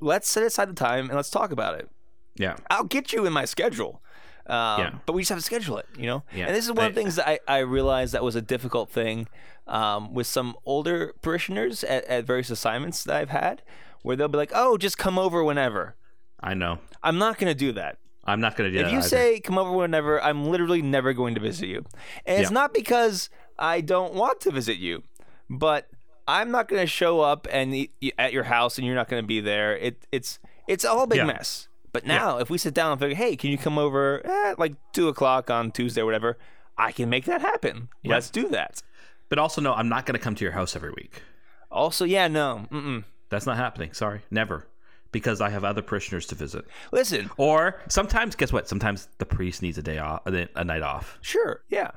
let's 0.00 0.28
set 0.28 0.42
aside 0.42 0.68
the 0.68 0.74
time 0.74 1.06
and 1.06 1.16
let's 1.16 1.30
talk 1.30 1.50
about 1.50 1.78
it. 1.78 1.88
Yeah. 2.36 2.56
I'll 2.70 2.84
get 2.84 3.12
you 3.12 3.26
in 3.26 3.32
my 3.32 3.44
schedule. 3.44 4.00
Um, 4.46 4.80
Yeah. 4.80 4.90
But 5.04 5.12
we 5.12 5.22
just 5.22 5.28
have 5.30 5.38
to 5.38 5.44
schedule 5.44 5.76
it, 5.78 5.86
you 5.98 6.06
know? 6.06 6.22
Yeah. 6.34 6.46
And 6.46 6.54
this 6.54 6.64
is 6.64 6.72
one 6.72 6.86
of 6.86 6.94
the 6.94 7.00
things 7.00 7.16
that 7.16 7.28
I, 7.28 7.40
I 7.46 7.58
realized 7.58 8.14
that 8.14 8.24
was 8.24 8.36
a 8.36 8.42
difficult 8.42 8.90
thing 8.90 9.28
um, 9.66 10.14
with 10.14 10.26
some 10.26 10.56
older 10.64 11.12
parishioners 11.20 11.84
at, 11.84 12.04
at 12.04 12.24
various 12.24 12.48
assignments 12.48 13.04
that 13.04 13.16
I've 13.16 13.28
had, 13.28 13.62
where 14.02 14.16
they'll 14.16 14.28
be 14.28 14.38
like, 14.38 14.52
oh, 14.54 14.78
just 14.78 14.96
come 14.96 15.18
over 15.18 15.44
whenever. 15.44 15.96
I 16.40 16.54
know. 16.54 16.78
I'm 17.02 17.18
not 17.18 17.36
going 17.38 17.52
to 17.52 17.58
do 17.58 17.72
that. 17.72 17.98
I'm 18.28 18.40
not 18.40 18.56
going 18.56 18.70
to 18.72 18.76
do 18.76 18.80
If 18.80 18.84
that. 18.84 18.88
If 18.88 18.92
you 18.92 18.98
either. 18.98 19.08
say 19.08 19.40
come 19.40 19.58
over 19.58 19.72
whenever, 19.72 20.22
I'm 20.22 20.46
literally 20.46 20.82
never 20.82 21.12
going 21.12 21.34
to 21.34 21.40
visit 21.40 21.66
you. 21.66 21.84
And 22.26 22.40
it's 22.40 22.50
Yeah. 22.50 22.54
not 22.54 22.74
because 22.74 23.30
I 23.58 23.80
don't 23.80 24.14
want 24.14 24.40
to 24.42 24.50
visit 24.50 24.76
you, 24.78 25.02
but 25.50 25.88
I'm 26.26 26.50
not 26.50 26.68
going 26.68 26.82
to 26.82 26.86
show 26.86 27.20
up 27.20 27.46
and 27.50 27.88
at 28.18 28.32
your 28.32 28.44
house 28.44 28.76
and 28.78 28.86
you're 28.86 28.94
not 28.96 29.08
going 29.08 29.22
to 29.22 29.26
be 29.26 29.40
there. 29.40 29.76
It 29.76 30.06
it's 30.12 30.38
it's 30.66 30.84
a 30.84 30.90
whole 30.90 31.06
big 31.06 31.18
Yeah. 31.18 31.24
mess. 31.24 31.68
But 31.90 32.04
now, 32.04 32.36
if 32.38 32.50
we 32.50 32.58
sit 32.58 32.74
down 32.74 32.92
and 32.92 33.00
figure, 33.00 33.16
hey, 33.16 33.34
can 33.34 33.50
you 33.50 33.56
come 33.56 33.78
over 33.78 34.24
at 34.26 34.58
like 34.58 34.74
two 34.92 35.08
o'clock 35.08 35.50
on 35.50 35.70
Tuesday 35.72 36.02
or 36.02 36.04
whatever? 36.04 36.36
I 36.76 36.92
can 36.92 37.08
make 37.08 37.24
that 37.24 37.40
happen. 37.40 37.88
Let's 38.04 38.28
do 38.30 38.48
that. 38.50 38.82
but 39.30 39.38
also, 39.38 39.60
no, 39.60 39.72
I'm 39.74 39.88
not 39.88 40.04
going 40.06 40.12
to 40.14 40.22
come 40.22 40.34
to 40.36 40.44
your 40.44 40.52
house 40.52 40.76
every 40.76 40.90
week. 40.90 41.22
Also, 41.70 42.04
yeah, 42.04 42.28
no, 42.28 42.66
mm-mm. 42.70 43.04
That's 43.30 43.46
not 43.46 43.56
happening. 43.56 43.92
Sorry. 43.94 44.20
Never. 44.30 44.66
Because 45.10 45.40
I 45.40 45.48
have 45.50 45.64
other 45.64 45.80
parishioners 45.82 46.26
to 46.26 46.34
visit. 46.34 46.66
listen, 46.92 47.30
Or 47.38 47.80
sometimes, 47.88 48.36
guess 48.36 48.52
what? 48.52 48.68
Sometimes 48.68 49.08
the 49.18 49.24
priest 49.24 49.62
needs 49.62 49.78
a 49.78 49.82
day 49.82 49.98
off, 49.98 50.26
a 50.26 50.48
a 50.54 50.64
night 50.64 50.82
off. 50.82 51.18
Sure, 51.22 51.62
yeah. 51.68 51.92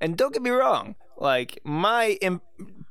And 0.00 0.16
don't 0.16 0.32
get 0.32 0.42
me 0.42 0.50
wrong, 0.50 0.96
like 1.18 1.60
my 1.64 2.18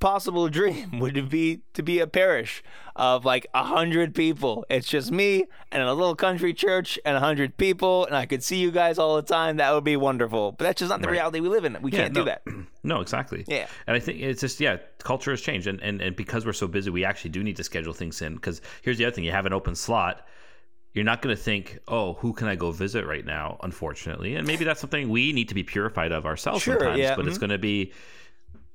impossible 0.02 0.50
dream 0.50 1.00
would 1.00 1.30
be 1.30 1.62
to 1.76 1.84
be 1.84 2.00
a 2.00 2.08
parish 2.08 2.64
of 2.96 3.24
like 3.24 3.46
a 3.54 3.64
hundred 3.64 4.16
people. 4.16 4.66
It's 4.68 4.88
just 4.88 5.12
me 5.12 5.46
and 5.72 5.84
a 5.84 5.94
little 5.94 6.16
country 6.16 6.56
church 6.56 6.98
and 7.06 7.16
a 7.16 7.20
hundred 7.20 7.56
people, 7.56 8.08
and 8.08 8.16
I 8.16 8.26
could 8.26 8.44
see 8.44 8.58
you 8.58 8.72
guys 8.72 8.98
all 8.98 9.16
the 9.16 9.22
time. 9.22 9.58
That 9.58 9.74
would 9.76 9.84
be 9.84 9.96
wonderful. 9.96 10.54
But 10.54 10.64
that's 10.66 10.80
just 10.80 10.90
not 10.90 11.02
the 11.02 11.08
Right. 11.08 11.14
reality 11.14 11.40
we 11.40 11.50
live 11.50 11.66
in. 11.66 11.78
We 11.84 11.92
can't 11.92 12.14
no, 12.16 12.22
do 12.22 12.26
that. 12.26 12.42
No, 12.84 13.00
exactly. 13.00 13.46
Yeah. 13.48 13.68
And 13.86 13.96
I 13.96 14.00
think 14.00 14.22
it's 14.22 14.42
just, 14.42 14.60
yeah, 14.60 14.78
culture 15.04 15.30
has 15.30 15.40
changed. 15.40 15.68
And, 15.68 15.80
and, 15.84 16.02
and 16.02 16.16
because 16.16 16.48
we're 16.48 16.54
so 16.54 16.68
busy, 16.68 16.90
we 16.90 17.06
actually 17.06 17.30
do 17.30 17.44
need 17.44 17.58
to 17.58 17.64
schedule 17.64 17.94
things 17.94 18.20
in. 18.24 18.34
Because 18.34 18.60
here's 18.82 18.98
the 18.98 19.06
other 19.06 19.14
thing 19.14 19.24
you 19.24 19.32
have 19.32 19.46
an 19.46 19.54
open 19.54 19.76
slot. 19.76 20.26
You're 20.94 21.06
not 21.06 21.22
going 21.22 21.36
to 21.36 21.40
think, 21.40 21.78
oh, 21.88 22.14
who 22.14 22.34
can 22.34 22.48
I 22.48 22.56
go 22.56 22.72
visit 22.72 23.06
right 23.06 23.24
now, 23.24 23.60
unfortunately. 23.62 24.34
And 24.36 24.48
maybe 24.48 24.66
that's 24.66 24.82
something 24.82 25.10
we 25.10 25.32
need 25.32 25.50
to 25.50 25.54
be 25.54 25.62
purified 25.62 26.12
of 26.12 26.26
ourselves 26.26 26.64
Sure, 26.64 26.74
sometimes. 26.80 26.98
yeah, 27.00 27.16
But 27.16 27.28
it's 27.28 27.38
mhm. 27.38 27.42
going 27.42 27.50
to 27.52 27.60
be, 27.60 27.94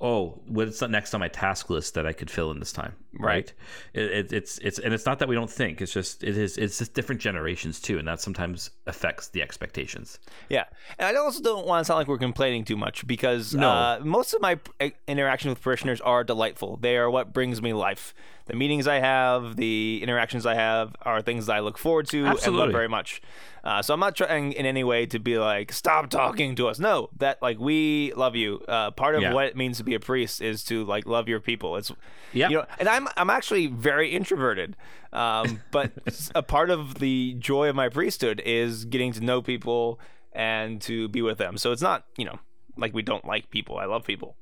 oh, 0.00 0.38
what's 0.46 0.82
next 0.82 1.14
on 1.14 1.20
my 1.20 1.28
task 1.28 1.70
list 1.70 1.94
that 1.94 2.06
I 2.06 2.12
could 2.12 2.30
fill 2.30 2.50
in 2.50 2.58
this 2.58 2.72
time? 2.72 2.94
Right. 3.18 3.50
It, 3.94 4.02
it, 4.10 4.32
it's, 4.32 4.58
it's, 4.58 4.78
and 4.78 4.92
it's 4.92 5.06
not 5.06 5.20
that 5.20 5.28
we 5.28 5.34
don't 5.34 5.50
think. 5.50 5.80
It's 5.80 5.92
just, 5.92 6.22
it 6.22 6.36
is, 6.36 6.58
it's 6.58 6.78
just 6.78 6.92
different 6.92 7.20
generations 7.20 7.80
too. 7.80 7.98
And 7.98 8.06
that 8.06 8.20
sometimes 8.20 8.70
affects 8.86 9.28
the 9.28 9.40
expectations. 9.40 10.18
Yeah, 10.50 10.64
and 10.98 11.16
I 11.16 11.20
also 11.20 11.42
don't 11.42 11.66
want 11.66 11.80
to 11.80 11.84
sound 11.86 11.98
like 11.98 12.08
we're 12.08 12.18
complaining 12.18 12.64
too 12.64 12.76
much 12.76 13.06
because 13.06 13.54
No. 13.54 13.70
uh, 13.70 14.00
most 14.04 14.34
of 14.34 14.42
my 14.42 14.56
p- 14.56 14.92
interactions 15.08 15.50
with 15.54 15.62
parishioners 15.62 16.00
are 16.02 16.24
delightful. 16.24 16.76
They 16.76 16.98
are 16.98 17.10
what 17.10 17.32
brings 17.32 17.62
me 17.62 17.72
life. 17.72 18.12
The 18.46 18.54
meetings 18.54 18.86
I 18.86 19.00
have, 19.00 19.56
the 19.56 20.00
interactions 20.02 20.46
I 20.46 20.54
have, 20.54 20.94
are 21.02 21.20
things 21.20 21.46
that 21.46 21.56
I 21.56 21.60
look 21.60 21.78
forward 21.78 22.06
to 22.10 22.26
and 22.26 22.56
love 22.56 22.70
very 22.70 22.88
much. 22.88 23.20
Uh, 23.64 23.82
so 23.82 23.92
I'm 23.92 23.98
not 23.98 24.14
trying 24.14 24.52
in 24.52 24.64
any 24.64 24.84
way 24.84 25.06
to 25.06 25.18
be 25.18 25.36
like 25.38 25.72
stop 25.72 26.08
talking 26.10 26.54
to 26.54 26.68
us. 26.68 26.78
No, 26.78 27.08
that 27.18 27.42
like 27.42 27.58
we 27.58 28.12
love 28.14 28.36
you. 28.36 28.62
Uh, 28.68 28.92
part 28.92 29.16
of 29.16 29.22
Yeah. 29.22 29.32
what 29.32 29.46
it 29.46 29.56
means 29.56 29.78
to 29.78 29.84
be 29.84 29.94
a 29.94 30.00
priest 30.00 30.40
is 30.40 30.62
to 30.66 30.84
like 30.84 31.06
love 31.06 31.28
your 31.28 31.40
people. 31.40 31.76
It's 31.76 31.90
Yeah. 32.32 32.48
you 32.48 32.56
know, 32.58 32.66
and 32.78 32.88
I'm 32.88 33.08
I'm 33.16 33.30
actually 33.30 33.66
very 33.66 34.10
introverted. 34.10 34.76
Um, 35.12 35.62
but 35.72 35.90
a 36.36 36.42
part 36.44 36.70
of 36.70 37.00
the 37.00 37.34
joy 37.40 37.68
of 37.68 37.74
my 37.74 37.88
priesthood 37.88 38.40
is 38.46 38.84
getting 38.84 39.12
to 39.14 39.20
know 39.20 39.42
people 39.42 39.98
and 40.32 40.80
to 40.82 41.08
be 41.08 41.20
with 41.22 41.38
them. 41.38 41.58
So 41.58 41.72
it's 41.72 41.82
not, 41.82 42.04
you 42.16 42.24
know, 42.26 42.38
like 42.76 42.94
we 42.94 43.02
don't 43.02 43.24
like 43.24 43.50
people. 43.50 43.78
I 43.78 43.86
love 43.86 44.04
people. 44.04 44.36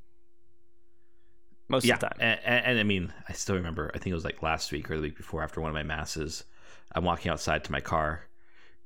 Most 1.69 1.85
yeah, 1.85 1.95
of 1.95 2.01
the 2.01 2.07
time. 2.07 2.19
And, 2.21 2.41
and, 2.45 2.67
and 2.67 2.79
I 2.79 2.83
mean, 2.83 3.13
I 3.29 3.33
still 3.33 3.55
remember. 3.55 3.91
I 3.95 3.99
think 3.99 4.13
it 4.13 4.15
was 4.15 4.25
like 4.25 4.43
last 4.43 4.71
week 4.73 4.91
or 4.91 4.97
the 4.97 5.03
week 5.03 5.17
before, 5.17 5.43
after 5.43 5.61
one 5.61 5.71
of 5.71 5.75
my 5.75 5.83
masses. 5.83 6.45
I'm 6.93 7.05
walking 7.05 7.31
outside 7.31 7.65
to 7.65 7.73
my 7.73 7.81
car, 7.81 8.25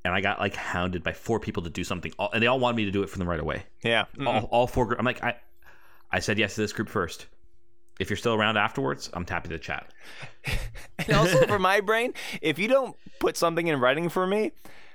and 0.04 0.14
I 0.14 0.20
got 0.20 0.38
like 0.38 0.54
hounded 0.54 1.02
by 1.02 1.12
four 1.12 1.40
people 1.40 1.62
to 1.64 1.70
do 1.70 1.84
something, 1.84 2.12
all, 2.18 2.30
and 2.32 2.42
they 2.42 2.46
all 2.46 2.58
wanted 2.58 2.76
me 2.76 2.84
to 2.86 2.90
do 2.90 3.02
it 3.02 3.10
for 3.10 3.18
them 3.18 3.28
right 3.28 3.40
away. 3.40 3.64
Yeah. 3.82 4.04
All, 4.24 4.44
all 4.50 4.66
four. 4.66 4.86
gr- 4.86 4.94
I'm 4.98 5.04
like, 5.04 5.22
I, 5.22 5.36
I 6.10 6.20
said 6.20 6.38
yes 6.38 6.54
to 6.54 6.60
this 6.60 6.72
group 6.72 6.88
first. 6.88 7.26
If 7.98 8.10
you're 8.10 8.16
still 8.16 8.34
around 8.34 8.56
afterwards, 8.56 9.10
I'm 9.12 9.26
happy 9.26 9.48
to 9.50 9.58
chat. 9.58 9.92
And 11.06 11.16
also 11.16 11.46
for 11.46 11.60
my 11.60 11.80
brain, 11.80 12.12
if 12.42 12.58
you 12.58 12.66
don't 12.68 12.96
put 13.20 13.36
something 13.36 13.68
in 13.68 13.78
writing 13.80 14.08
for 14.08 14.26
me, 14.26 14.50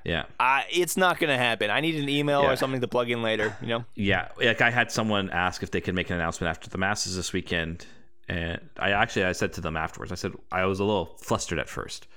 Yeah, 0.05 0.25
I, 0.39 0.65
it's 0.71 0.97
not 0.97 1.17
going 1.19 1.29
to 1.29 1.37
happen. 1.37 1.69
I 1.69 1.79
need 1.79 1.95
an 1.95 2.09
email 2.09 2.43
Yeah. 2.43 2.51
or 2.51 2.55
something 2.57 2.81
to 2.81 2.87
plug 2.87 3.09
in 3.09 3.21
later, 3.21 3.55
you 3.61 3.67
know? 3.67 3.85
yeah. 3.95 4.29
Like 4.37 4.61
I 4.61 4.69
had 4.69 4.91
someone 4.91 5.29
ask 5.29 5.63
if 5.63 5.71
they 5.71 5.79
could 5.81 5.95
make 5.95 6.09
an 6.09 6.15
announcement 6.17 6.49
after 6.49 6.69
the 6.69 6.77
masses 6.77 7.15
this 7.15 7.31
weekend, 7.31 7.85
and 8.27 8.59
I 8.77 8.91
actually 8.91 9.25
I 9.25 9.31
said 9.31 9.53
to 9.53 9.61
them 9.61 9.77
afterwards. 9.77 10.11
I 10.11 10.15
said 10.15 10.33
I 10.51 10.65
was 10.65 10.79
a 10.79 10.83
little 10.83 11.17
flustered 11.21 11.57
at 11.59 11.69
first, 11.69 12.07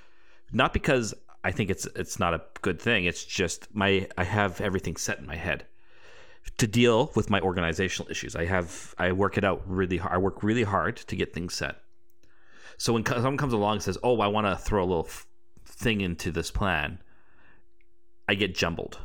not 0.52 0.72
because 0.72 1.14
I 1.44 1.52
think 1.52 1.70
it's 1.70 1.86
it's 1.94 2.18
not 2.18 2.34
a 2.34 2.42
good 2.62 2.80
thing. 2.82 3.04
It's 3.04 3.24
just 3.24 3.68
my 3.74 4.08
I 4.18 4.24
have 4.24 4.60
everything 4.60 4.96
set 4.96 5.18
in 5.20 5.26
my 5.26 5.36
head 5.36 5.64
to 6.58 6.66
deal 6.66 7.12
with 7.14 7.30
my 7.30 7.40
organizational 7.40 8.10
issues. 8.10 8.34
I 8.34 8.46
have 8.46 8.94
I 8.98 9.12
work 9.12 9.38
it 9.38 9.44
out 9.44 9.62
really 9.66 9.98
hard. 9.98 10.14
I 10.14 10.18
work 10.18 10.42
really 10.42 10.64
hard 10.64 10.96
to 10.96 11.14
get 11.16 11.32
things 11.32 11.54
set. 11.54 11.76
So 12.78 12.92
when 12.92 13.06
someone 13.06 13.36
comes 13.36 13.52
along 13.52 13.74
and 13.74 13.82
says, 13.82 13.96
"Oh, 14.02 14.20
I 14.20 14.26
want 14.26 14.46
to 14.48 14.56
throw 14.56 14.82
a 14.82 14.86
little 14.86 15.06
f- 15.06 15.26
thing 15.64 16.00
into 16.00 16.30
this 16.30 16.50
plan," 16.50 16.98
I 18.28 18.34
get 18.34 18.54
jumbled. 18.54 18.98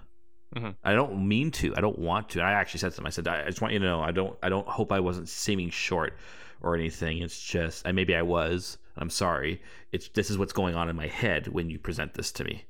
Mhm. 0.55 0.75
I 0.83 0.93
don't 0.93 1.27
mean 1.27 1.51
to. 1.51 1.73
I 1.77 1.81
don't 1.81 1.97
want 1.99 2.29
to. 2.31 2.41
I 2.41 2.51
actually 2.51 2.79
said 2.79 2.93
something. 2.93 3.07
I 3.07 3.11
said, 3.11 3.27
"I 3.27 3.45
just 3.45 3.61
want 3.61 3.73
you 3.73 3.79
to 3.79 3.85
know. 3.85 4.01
I 4.01 4.11
don't. 4.11 4.37
I 4.43 4.49
don't 4.49 4.67
hope 4.67 4.91
I 4.91 4.99
wasn't 4.99 5.29
seeming 5.29 5.69
short 5.69 6.17
or 6.61 6.75
anything. 6.75 7.19
It's 7.19 7.41
just, 7.41 7.87
I 7.87 7.91
maybe 7.91 8.15
I 8.15 8.21
was. 8.21 8.77
I'm 8.97 9.09
sorry. 9.09 9.61
It's 9.91 10.09
this 10.09 10.29
is 10.29 10.37
what's 10.37 10.53
going 10.53 10.75
on 10.75 10.89
in 10.89 10.95
my 10.95 11.07
head 11.07 11.47
when 11.47 11.69
you 11.69 11.79
present 11.79 12.13
this 12.15 12.31
to 12.33 12.43
me, 12.43 12.65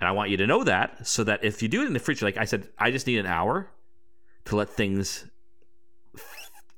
and 0.00 0.08
I 0.08 0.12
want 0.12 0.30
you 0.30 0.36
to 0.36 0.46
know 0.46 0.62
that 0.64 1.06
so 1.06 1.24
that 1.24 1.42
if 1.42 1.60
you 1.62 1.68
do 1.68 1.82
it 1.82 1.86
in 1.86 1.92
the 1.92 1.98
future, 1.98 2.24
like 2.24 2.36
I 2.38 2.44
said, 2.44 2.68
I 2.78 2.90
just 2.92 3.06
need 3.08 3.18
an 3.18 3.26
hour 3.26 3.68
to 4.44 4.56
let 4.56 4.68
things 4.70 5.26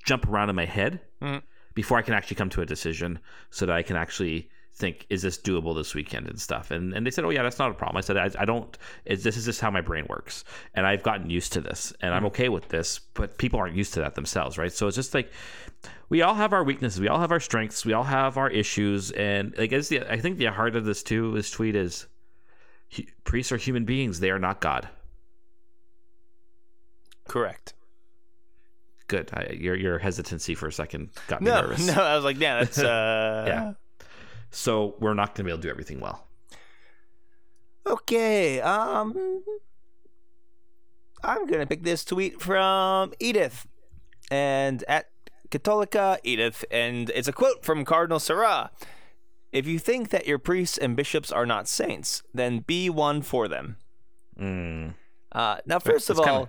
jump 0.06 0.26
around 0.28 0.48
in 0.50 0.56
my 0.56 0.64
head 0.64 1.00
Mhm. 1.20 1.42
before 1.74 1.98
I 1.98 2.02
can 2.02 2.14
actually 2.14 2.36
come 2.36 2.48
to 2.50 2.62
a 2.62 2.66
decision, 2.66 3.18
so 3.50 3.66
that 3.66 3.76
I 3.76 3.82
can 3.82 3.96
actually 3.96 4.48
think, 4.76 5.06
is 5.08 5.22
this 5.22 5.38
doable 5.38 5.74
this 5.74 5.94
weekend 5.94 6.28
and 6.28 6.40
stuff? 6.40 6.70
And 6.70 6.92
and 6.92 7.06
they 7.06 7.10
said, 7.10 7.24
oh 7.24 7.30
yeah, 7.30 7.42
that's 7.42 7.58
not 7.58 7.70
a 7.70 7.74
problem. 7.74 7.96
I 7.96 8.00
said, 8.02 8.16
I, 8.16 8.30
I 8.38 8.44
don't. 8.44 8.76
It's, 9.04 9.22
this 9.22 9.36
is 9.36 9.44
just 9.44 9.60
how 9.60 9.70
my 9.70 9.80
brain 9.80 10.06
works, 10.08 10.44
and 10.74 10.86
I've 10.86 11.02
gotten 11.02 11.30
used 11.30 11.52
to 11.54 11.60
this, 11.60 11.92
and 12.00 12.14
I'm 12.14 12.26
okay 12.26 12.48
with 12.48 12.68
this. 12.68 13.00
But 13.14 13.38
people 13.38 13.58
aren't 13.58 13.76
used 13.76 13.94
to 13.94 14.00
that 14.00 14.14
themselves, 14.14 14.58
right? 14.58 14.72
So 14.72 14.86
it's 14.86 14.96
just 14.96 15.14
like 15.14 15.32
we 16.08 16.22
all 16.22 16.34
have 16.34 16.52
our 16.52 16.62
weaknesses, 16.62 17.00
we 17.00 17.08
all 17.08 17.20
have 17.20 17.32
our 17.32 17.40
strengths, 17.40 17.84
we 17.84 17.92
all 17.92 18.04
have 18.04 18.36
our 18.36 18.50
issues, 18.50 19.10
and 19.12 19.54
like 19.56 19.72
it's 19.72 19.88
the 19.88 20.00
I 20.10 20.20
think 20.20 20.38
the 20.38 20.46
heart 20.46 20.76
of 20.76 20.84
this 20.84 21.02
too. 21.02 21.32
This 21.32 21.50
tweet 21.50 21.74
is. 21.74 22.06
Priests 23.24 23.50
are 23.50 23.56
human 23.56 23.84
beings. 23.84 24.20
They 24.20 24.30
are 24.30 24.38
not 24.38 24.60
God. 24.60 24.88
Correct. 27.26 27.74
Good. 29.08 29.30
I, 29.32 29.52
your 29.52 29.74
your 29.76 29.98
hesitancy 29.98 30.54
for 30.54 30.68
a 30.68 30.72
second 30.72 31.10
got 31.28 31.40
me 31.40 31.50
No, 31.50 31.62
nervous. 31.62 31.86
no, 31.94 32.02
I 32.02 32.14
was 32.14 32.24
like, 32.24 32.38
yeah, 32.38 32.60
that's, 32.60 32.78
uh, 32.78 33.44
Yeah. 33.46 33.72
So 34.50 34.94
we're 35.00 35.14
not 35.14 35.28
going 35.34 35.36
to 35.36 35.44
be 35.44 35.50
able 35.50 35.58
to 35.58 35.62
do 35.68 35.70
everything 35.70 36.00
well. 36.00 36.26
Okay, 37.86 38.60
um 38.60 39.42
I'm 41.22 41.46
gonna 41.46 41.66
pick 41.66 41.82
this 41.84 42.04
tweet 42.04 42.40
from 42.40 43.12
Edith 43.20 43.66
and 44.30 44.82
at 44.88 45.06
Catholica 45.50 46.18
Edith, 46.24 46.64
and 46.70 47.10
it's 47.10 47.28
a 47.28 47.32
quote 47.32 47.64
from 47.64 47.84
Cardinal 47.84 48.18
Sarah. 48.18 48.70
If 49.52 49.66
you 49.66 49.78
think 49.78 50.10
that 50.10 50.26
your 50.26 50.38
priests 50.38 50.76
and 50.76 50.96
bishops 50.96 51.30
are 51.30 51.46
not 51.46 51.68
saints, 51.68 52.22
then 52.34 52.60
be 52.60 52.90
one 52.90 53.22
for 53.22 53.46
them. 53.46 53.76
Mm. 54.38 54.94
Uh, 55.32 55.58
now, 55.64 55.78
first 55.78 56.10
of 56.10 56.18
all, 56.18 56.24
kinda- 56.24 56.48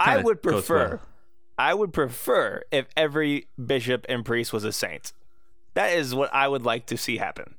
I 0.00 0.04
Kinda 0.14 0.24
would 0.24 0.42
prefer. 0.42 0.88
well. 0.88 1.00
I 1.58 1.74
would 1.74 1.92
prefer 1.92 2.62
if 2.72 2.86
every 2.96 3.46
bishop 3.64 4.04
and 4.08 4.24
priest 4.24 4.52
was 4.52 4.64
a 4.64 4.72
saint. 4.72 5.12
That 5.74 5.92
is 5.92 6.14
what 6.14 6.32
I 6.32 6.48
would 6.48 6.64
like 6.64 6.86
to 6.86 6.96
see 6.96 7.16
happen. 7.16 7.54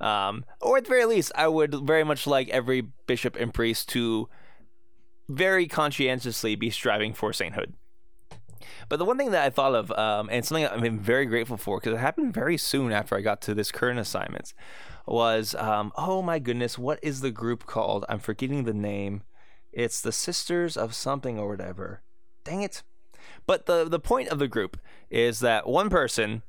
Um, 0.00 0.44
or 0.60 0.76
at 0.76 0.84
the 0.84 0.90
very 0.90 1.06
least, 1.06 1.32
I 1.34 1.48
would 1.48 1.74
very 1.86 2.04
much 2.04 2.26
like 2.26 2.48
every 2.48 2.82
bishop 3.06 3.36
and 3.36 3.54
priest 3.54 3.88
to 3.90 4.28
very 5.28 5.66
conscientiously 5.66 6.56
be 6.56 6.70
striving 6.70 7.14
for 7.14 7.32
sainthood. 7.32 7.74
But 8.88 8.98
the 8.98 9.04
one 9.04 9.16
thing 9.16 9.30
that 9.30 9.44
I 9.44 9.50
thought 9.50 9.74
of, 9.74 9.90
um, 9.92 10.28
and 10.30 10.44
something 10.44 10.66
I've 10.66 10.80
been 10.80 10.98
very 10.98 11.26
grateful 11.26 11.56
for, 11.56 11.78
because 11.78 11.94
it 11.94 12.00
happened 12.00 12.34
very 12.34 12.56
soon 12.56 12.92
after 12.92 13.16
I 13.16 13.20
got 13.20 13.40
to 13.42 13.54
this 13.54 13.72
current 13.72 13.98
assignment, 13.98 14.52
was 15.06 15.54
um, 15.54 15.92
oh 15.96 16.22
my 16.22 16.38
goodness, 16.38 16.78
what 16.78 16.98
is 17.02 17.20
the 17.20 17.30
group 17.30 17.66
called? 17.66 18.04
I'm 18.08 18.18
forgetting 18.18 18.64
the 18.64 18.74
name. 18.74 19.22
It's 19.72 20.00
the 20.00 20.12
Sisters 20.12 20.76
of 20.76 20.94
something 20.94 21.38
or 21.38 21.48
whatever. 21.48 22.02
Dang 22.44 22.62
it. 22.62 22.82
But 23.46 23.66
the 23.66 23.88
the 23.88 24.00
point 24.00 24.28
of 24.28 24.38
the 24.38 24.48
group 24.48 24.78
is 25.10 25.40
that 25.40 25.66
one 25.66 25.88
person 25.88 26.42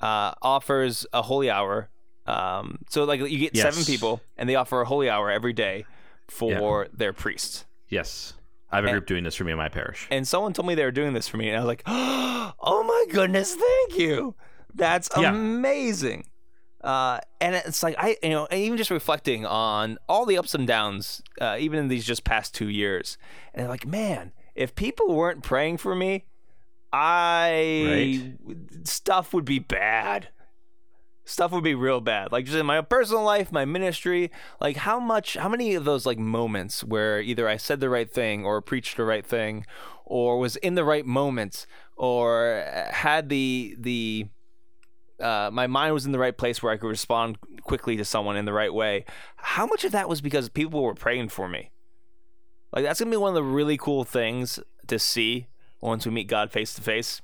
uh, 0.00 0.32
offers 0.42 1.06
a 1.12 1.22
holy 1.22 1.50
hour. 1.50 1.88
Um, 2.26 2.78
so 2.90 3.04
like 3.04 3.20
you 3.20 3.38
get 3.38 3.56
seven 3.56 3.84
people, 3.84 4.20
and 4.36 4.48
they 4.48 4.54
offer 4.54 4.80
a 4.80 4.84
holy 4.84 5.08
hour 5.08 5.30
every 5.30 5.52
day 5.52 5.84
for 6.28 6.88
their 6.92 7.12
priest. 7.12 7.64
Yes. 7.88 8.34
I 8.70 8.76
have 8.76 8.84
a 8.84 8.88
And- 8.88 8.94
group 8.96 9.06
doing 9.06 9.24
this 9.24 9.34
for 9.34 9.44
me 9.44 9.52
in 9.52 9.56
my 9.58 9.70
parish. 9.70 10.06
And 10.10 10.28
someone 10.28 10.52
told 10.52 10.68
me 10.68 10.74
they 10.74 10.84
were 10.84 10.90
doing 10.90 11.14
this 11.14 11.26
for 11.26 11.38
me, 11.38 11.48
and 11.48 11.56
I 11.56 11.60
was 11.60 11.66
like, 11.66 11.82
"Oh 11.86 12.84
my 12.86 13.12
goodness, 13.12 13.54
thank 13.54 13.98
you! 13.98 14.34
That's 14.74 15.08
Yeah. 15.16 15.30
amazing." 15.30 16.26
Uh, 16.84 17.18
and 17.40 17.54
it's 17.56 17.82
like 17.82 17.94
I, 17.98 18.16
you 18.22 18.28
know, 18.28 18.46
and 18.50 18.60
even 18.60 18.76
just 18.78 18.90
reflecting 18.90 19.44
on 19.46 19.96
all 20.08 20.26
the 20.26 20.36
ups 20.38 20.54
and 20.54 20.66
downs, 20.66 21.22
uh, 21.40 21.56
even 21.58 21.78
in 21.78 21.88
these 21.88 22.04
just 22.04 22.24
past 22.24 22.54
two 22.54 22.68
years, 22.68 23.16
and 23.54 23.68
like, 23.68 23.86
man, 23.86 24.32
if 24.54 24.74
people 24.74 25.14
weren't 25.14 25.42
praying 25.42 25.78
for 25.78 25.94
me, 25.94 26.26
I 26.92 28.34
stuff 28.84 29.34
would 29.34 29.44
be 29.44 29.58
bad. 29.58 30.28
Stuff 31.24 31.52
would 31.52 31.64
be 31.64 31.74
real 31.74 32.00
bad. 32.00 32.32
Like 32.32 32.46
just 32.46 32.56
in 32.56 32.64
my 32.64 32.80
personal 32.80 33.22
life, 33.22 33.52
my 33.52 33.66
ministry, 33.66 34.30
like 34.60 34.76
how 34.76 34.98
much 34.98 35.34
how 35.34 35.48
many 35.48 35.74
of 35.74 35.84
those 35.84 36.06
like 36.06 36.18
moments 36.18 36.82
where 36.82 37.20
either 37.20 37.46
I 37.48 37.58
said 37.58 37.80
the 37.80 37.90
right 37.90 38.10
thing 38.10 38.44
or 38.46 38.62
preached 38.62 38.96
the 38.96 39.04
right 39.04 39.26
thing 39.26 39.66
or 40.06 40.38
was 40.38 40.56
in 40.56 40.74
the 40.74 40.84
right 40.84 41.04
moment 41.04 41.66
or 41.96 42.64
had 42.90 43.28
the 43.28 43.76
the 43.78 44.26
uh, 45.20 45.50
my 45.52 45.66
mind 45.66 45.92
was 45.92 46.06
in 46.06 46.12
the 46.12 46.18
right 46.18 46.36
place 46.36 46.62
where 46.62 46.72
I 46.72 46.76
could 46.76 46.88
respond 46.88 47.38
quickly 47.62 47.96
to 47.96 48.04
someone 48.04 48.36
in 48.36 48.44
the 48.44 48.52
right 48.52 48.72
way. 48.72 49.04
How 49.36 49.66
much 49.66 49.84
of 49.84 49.92
that 49.92 50.08
was 50.08 50.20
because 50.20 50.48
people 50.48 50.82
were 50.82 50.94
praying 50.94 51.28
for 51.28 51.48
me? 51.48 51.72
Like 52.72 52.84
that's 52.84 53.00
gonna 53.00 53.10
be 53.10 53.16
one 53.16 53.30
of 53.30 53.34
the 53.34 53.42
really 53.42 53.76
cool 53.76 54.04
things 54.04 54.60
to 54.86 54.98
see 54.98 55.48
once 55.80 56.04
we 56.06 56.12
meet 56.12 56.26
God 56.28 56.50
face 56.50 56.74
to 56.74 56.82
face 56.82 57.20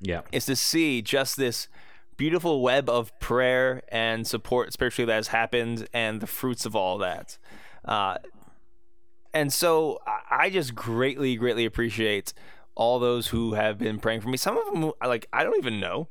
Yeah. 0.00 0.22
is 0.32 0.46
to 0.46 0.56
see 0.56 1.02
just 1.02 1.36
this 1.36 1.68
beautiful 2.16 2.62
web 2.62 2.88
of 2.88 3.18
prayer 3.18 3.82
and 3.88 4.26
support 4.26 4.72
spiritually 4.72 5.06
that 5.06 5.14
has 5.16 5.28
happened 5.28 5.88
and 5.92 6.20
the 6.20 6.26
fruits 6.26 6.64
of 6.64 6.76
all 6.76 6.98
that. 6.98 7.38
Uh, 7.84 8.18
and 9.32 9.52
so 9.52 10.00
I- 10.30 10.50
just 10.50 10.74
greatly, 10.74 11.34
greatly 11.36 11.64
appreciate 11.64 12.32
all 12.76 12.98
those 12.98 13.28
who 13.28 13.54
have 13.54 13.78
been 13.78 13.98
praying 13.98 14.20
for 14.20 14.28
me. 14.28 14.36
Some 14.36 14.56
of 14.56 14.64
them, 14.72 14.92
I- 15.00 15.06
like, 15.08 15.26
I 15.32 15.42
don't 15.42 15.56
even 15.58 15.80
know. 15.80 16.08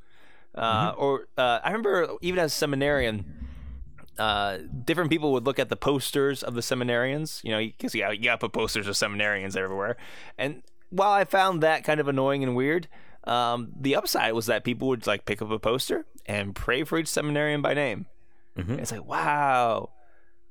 Uh, 0.56 0.94
Or 0.98 1.28
uh, 1.38 1.60
I 1.64 1.68
remember 1.70 2.10
even 2.22 2.40
as 2.40 2.52
a 2.52 2.56
seminarian, 2.56 3.48
uh, 4.20 4.60
different 4.86 5.10
people 5.10 5.32
would 5.34 5.46
look 5.46 5.58
at 5.58 5.70
the 5.70 5.76
posters 5.76 6.44
of 6.44 6.54
the 6.54 6.62
seminarians, 6.62 7.44
you 7.44 7.52
know, 7.52 7.60
because 7.60 7.96
you, 7.96 8.02
got- 8.02 8.18
you 8.18 8.24
got 8.26 8.40
to 8.40 8.48
put 8.50 8.54
posters 8.54 8.88
of 8.88 8.96
seminarians 8.96 9.56
everywhere. 9.56 9.98
And 10.38 10.62
while 10.94 11.12
I 11.12 11.24
found 11.26 11.62
that 11.64 11.84
kind 11.84 12.00
of 12.00 12.08
annoying 12.08 12.44
and 12.44 12.56
weird, 12.56 12.88
um, 13.26 13.72
the 13.80 13.96
upside 13.96 14.34
was 14.34 14.46
that 14.46 14.64
people 14.64 14.88
would 14.90 15.08
like 15.08 15.26
pick 15.26 15.42
up 15.42 15.50
a 15.52 15.60
poster 15.60 16.06
and 16.26 16.54
pray 16.56 16.84
for 16.84 16.98
each 16.98 17.08
seminarian 17.08 17.62
by 17.62 17.74
name. 17.74 18.06
Mhm. 18.58 18.78
It's 18.80 18.92
like, 18.92 19.06
wow, 19.06 19.90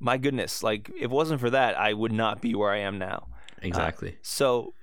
my 0.00 0.16
goodness. 0.16 0.62
Like, 0.62 0.88
if 0.96 1.02
it 1.04 1.10
wasn't 1.10 1.40
for 1.40 1.50
that, 1.50 1.78
I 1.78 1.92
would 1.92 2.12
not 2.12 2.40
be 2.40 2.54
where 2.54 2.70
I 2.70 2.78
am 2.78 2.98
now. 2.98 3.28
Exactly. 3.62 4.16
So, 4.22 4.74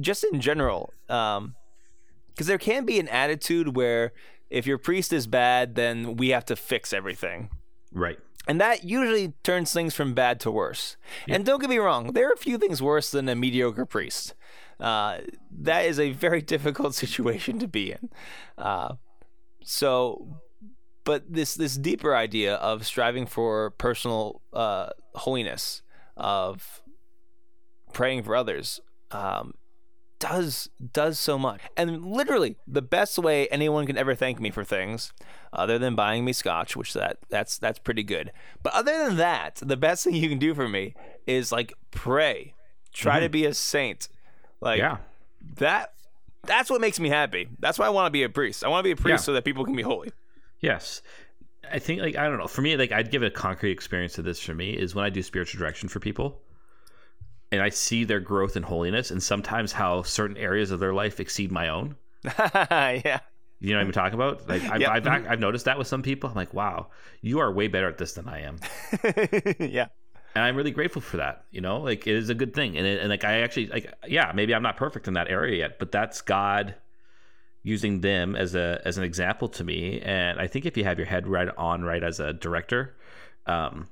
just 0.00 0.22
in 0.24 0.40
general, 0.40 0.92
because 1.08 2.46
there 2.46 2.58
can 2.58 2.84
be 2.84 3.00
an 3.00 3.08
attitude 3.08 3.74
where 3.76 4.12
if 4.48 4.66
your 4.66 4.78
priest 4.78 5.12
is 5.12 5.26
bad, 5.26 5.74
then 5.74 6.16
we 6.16 6.28
have 6.30 6.44
to 6.46 6.56
fix 6.56 6.92
everything. 6.92 7.50
right. 7.92 8.18
And 8.48 8.58
that 8.60 8.84
usually 8.84 9.34
turns 9.44 9.70
things 9.72 9.94
from 9.94 10.14
bad 10.14 10.40
to 10.40 10.50
worse. 10.50 10.96
And 11.28 11.44
don't 11.44 11.60
get 11.60 11.68
me 11.68 11.76
wrong, 11.78 12.14
there 12.14 12.26
are 12.28 12.32
a 12.32 12.38
few 12.38 12.56
things 12.56 12.80
worse 12.80 13.10
than 13.10 13.28
a 13.28 13.34
mediocre 13.36 13.84
priest. 13.84 14.34
Uh, 14.80 15.18
that 15.50 15.84
is 15.84 15.98
a 16.00 16.12
very 16.12 16.42
difficult 16.54 16.94
situation 16.94 17.58
to 17.58 17.68
be 17.68 17.92
in. 17.92 18.10
Uh, 18.56 18.94
so, 19.62 20.40
but 21.04 21.32
this 21.32 21.54
this 21.54 21.76
deeper 21.76 22.14
idea 22.14 22.54
of 22.56 22.86
striving 22.86 23.26
for 23.26 23.70
personal 23.70 24.42
uh, 24.52 24.90
holiness, 25.14 25.82
of 26.16 26.82
praying 27.92 28.22
for 28.22 28.34
others, 28.34 28.80
um, 29.10 29.54
does 30.18 30.68
does 30.92 31.18
so 31.18 31.38
much. 31.38 31.62
And 31.76 32.04
literally, 32.04 32.56
the 32.66 32.82
best 32.82 33.18
way 33.18 33.48
anyone 33.48 33.86
can 33.86 33.98
ever 33.98 34.14
thank 34.14 34.40
me 34.40 34.50
for 34.50 34.64
things, 34.64 35.12
other 35.52 35.78
than 35.78 35.96
buying 35.96 36.24
me 36.24 36.32
scotch, 36.32 36.76
which 36.76 36.92
that 36.94 37.18
that's 37.28 37.58
that's 37.58 37.78
pretty 37.78 38.04
good. 38.04 38.30
But 38.62 38.74
other 38.74 38.96
than 39.06 39.16
that, 39.16 39.56
the 39.56 39.76
best 39.76 40.04
thing 40.04 40.14
you 40.14 40.28
can 40.28 40.38
do 40.38 40.54
for 40.54 40.68
me 40.68 40.94
is 41.26 41.50
like 41.50 41.72
pray, 41.90 42.54
try 42.92 43.18
to 43.20 43.28
be 43.28 43.44
a 43.44 43.54
saint, 43.54 44.08
like 44.60 44.78
Yeah. 44.78 44.98
that. 45.56 45.92
That's 46.44 46.70
what 46.70 46.80
makes 46.80 46.98
me 46.98 47.08
happy. 47.10 47.48
That's 47.58 47.78
why 47.78 47.86
I 47.86 47.90
want 47.90 48.06
to 48.06 48.10
be 48.10 48.22
a 48.22 48.28
priest. 48.28 48.64
I 48.64 48.68
want 48.68 48.80
to 48.80 48.84
be 48.84 48.92
a 48.92 48.96
priest 48.96 49.22
Yeah. 49.22 49.24
so 49.26 49.32
that 49.34 49.44
people 49.44 49.64
can 49.64 49.76
be 49.76 49.82
holy. 49.82 50.10
Yes. 50.60 51.02
I 51.70 51.78
think 51.78 52.00
like 52.00 52.16
I 52.16 52.28
don't 52.28 52.38
know. 52.38 52.46
For 52.48 52.62
me, 52.62 52.76
like 52.76 52.92
I'd 52.92 53.10
give 53.10 53.22
a 53.22 53.30
concrete 53.30 53.72
experience 53.72 54.14
to 54.14 54.22
this 54.22 54.40
for 54.40 54.54
me 54.54 54.70
is 54.70 54.94
when 54.94 55.04
I 55.04 55.10
do 55.10 55.22
spiritual 55.22 55.58
direction 55.58 55.88
for 55.88 56.00
people 56.00 56.40
and 57.52 57.60
I 57.62 57.68
see 57.68 58.04
their 58.04 58.20
growth 58.20 58.56
in 58.56 58.62
holiness 58.62 59.10
and 59.10 59.22
sometimes 59.22 59.72
how 59.72 60.02
certain 60.02 60.36
areas 60.36 60.70
of 60.70 60.80
their 60.80 60.94
life 60.94 61.20
exceed 61.20 61.52
my 61.52 61.68
own. 61.68 61.96
yeah. 62.24 63.20
You 63.60 63.72
know 63.74 63.78
what 63.78 63.86
I'm 63.86 63.92
talking 63.92 64.14
about? 64.14 64.48
Like 64.48 64.62
I've, 64.64 64.80
Yep. 64.80 64.90
I've, 64.90 65.06
I've 65.32 65.40
noticed 65.40 65.66
that 65.66 65.76
with 65.78 65.86
some 65.86 66.02
people. 66.02 66.30
I'm 66.30 66.36
like, 66.36 66.54
wow, 66.54 66.86
you 67.20 67.40
are 67.40 67.52
way 67.52 67.68
better 67.68 67.88
at 67.88 67.98
this 67.98 68.14
than 68.14 68.26
I 68.28 68.40
am. 68.40 68.56
yeah. 69.60 69.88
And 70.34 70.44
I'm 70.44 70.56
really 70.56 70.70
grateful 70.70 71.02
for 71.02 71.16
that. 71.18 71.44
You 71.50 71.60
know, 71.60 71.80
like 71.80 72.06
it 72.06 72.14
is 72.14 72.28
a 72.28 72.34
good 72.34 72.54
thing, 72.54 72.76
and 72.76 72.86
it, 72.86 73.00
and 73.00 73.08
like 73.08 73.24
I 73.24 73.40
actually 73.40 73.66
like 73.66 73.92
yeah, 74.06 74.32
maybe 74.34 74.54
I'm 74.54 74.62
not 74.62 74.76
perfect 74.76 75.08
in 75.08 75.14
that 75.14 75.28
area 75.28 75.58
yet, 75.58 75.78
but 75.78 75.92
that's 75.92 76.20
God 76.20 76.74
using 77.62 78.00
them 78.00 78.36
as 78.36 78.54
a 78.54 78.80
as 78.84 78.98
an 78.98 79.04
example 79.04 79.48
to 79.48 79.64
me. 79.64 80.00
And 80.00 80.40
I 80.40 80.46
think 80.46 80.66
if 80.66 80.76
you 80.76 80.84
have 80.84 80.98
your 80.98 81.06
head 81.06 81.26
right 81.26 81.48
on 81.56 81.82
right 81.82 82.02
as 82.02 82.20
a 82.20 82.32
director, 82.32 82.96
um, 83.46 83.88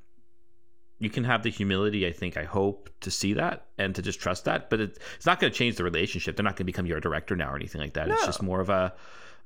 you 0.99 1.11
can 1.11 1.25
have 1.25 1.43
the 1.43 1.51
humility. 1.51 2.07
I 2.07 2.13
think 2.13 2.37
I 2.37 2.45
hope 2.45 2.91
to 3.01 3.11
see 3.11 3.35
that 3.35 3.67
and 3.77 3.95
to 3.95 4.03
just 4.03 4.21
trust 4.21 4.45
that, 4.47 4.71
but 4.71 4.81
it, 4.81 4.99
it's 5.17 5.27
not 5.27 5.41
going 5.41 5.53
to 5.53 5.57
change 5.57 5.77
the 5.77 5.85
relationship. 5.85 6.37
They're 6.37 6.45
not 6.45 6.53
going 6.53 6.59
to 6.59 6.65
become 6.65 6.87
your 6.87 7.01
director 7.01 7.37
now 7.37 7.53
or 7.53 7.57
anything 7.57 7.81
like 7.81 7.95
that. 7.95 8.09
It's 8.09 8.27
just 8.27 8.43
more 8.43 8.61
of 8.61 8.71
a 8.71 8.95